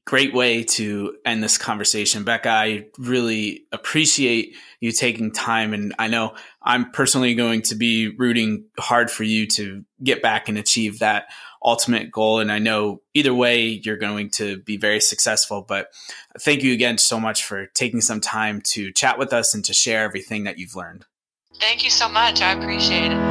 Great 0.09 0.32
way 0.32 0.64
to 0.64 1.18
end 1.26 1.44
this 1.44 1.59
conversation. 1.59 2.24
Becca, 2.24 2.48
I 2.48 2.86
really 2.96 3.66
appreciate 3.72 4.56
you 4.80 4.90
taking 4.90 5.32
time. 5.32 5.74
And 5.74 5.94
I 5.98 6.09
know 6.09 6.34
I'm 6.62 6.90
personally 6.92 7.34
going 7.34 7.61
to 7.62 7.74
be 7.74 8.09
rooting 8.16 8.64
hard 8.78 9.11
for 9.11 9.24
you 9.24 9.46
to 9.48 9.84
get 10.02 10.22
back 10.22 10.48
and 10.48 10.56
achieve 10.56 11.00
that 11.00 11.26
ultimate 11.62 12.11
goal. 12.11 12.38
And 12.38 12.50
I 12.50 12.59
know 12.59 13.02
either 13.12 13.34
way, 13.34 13.66
you're 13.84 13.98
going 13.98 14.30
to 14.36 14.56
be 14.62 14.78
very 14.78 15.00
successful. 15.00 15.61
But 15.61 15.88
thank 16.40 16.62
you 16.62 16.72
again 16.72 16.96
so 16.96 17.20
much 17.20 17.44
for 17.44 17.66
taking 17.66 18.00
some 18.00 18.22
time 18.22 18.62
to 18.70 18.90
chat 18.92 19.18
with 19.18 19.34
us 19.34 19.54
and 19.54 19.62
to 19.66 19.74
share 19.74 20.04
everything 20.04 20.44
that 20.44 20.59
you've 20.59 20.74
learned. 20.74 21.04
Thank 21.61 21.84
you 21.84 21.90
so 21.90 22.09
much. 22.09 22.40
I 22.40 22.52
appreciate 22.52 23.12
it. 23.12 23.28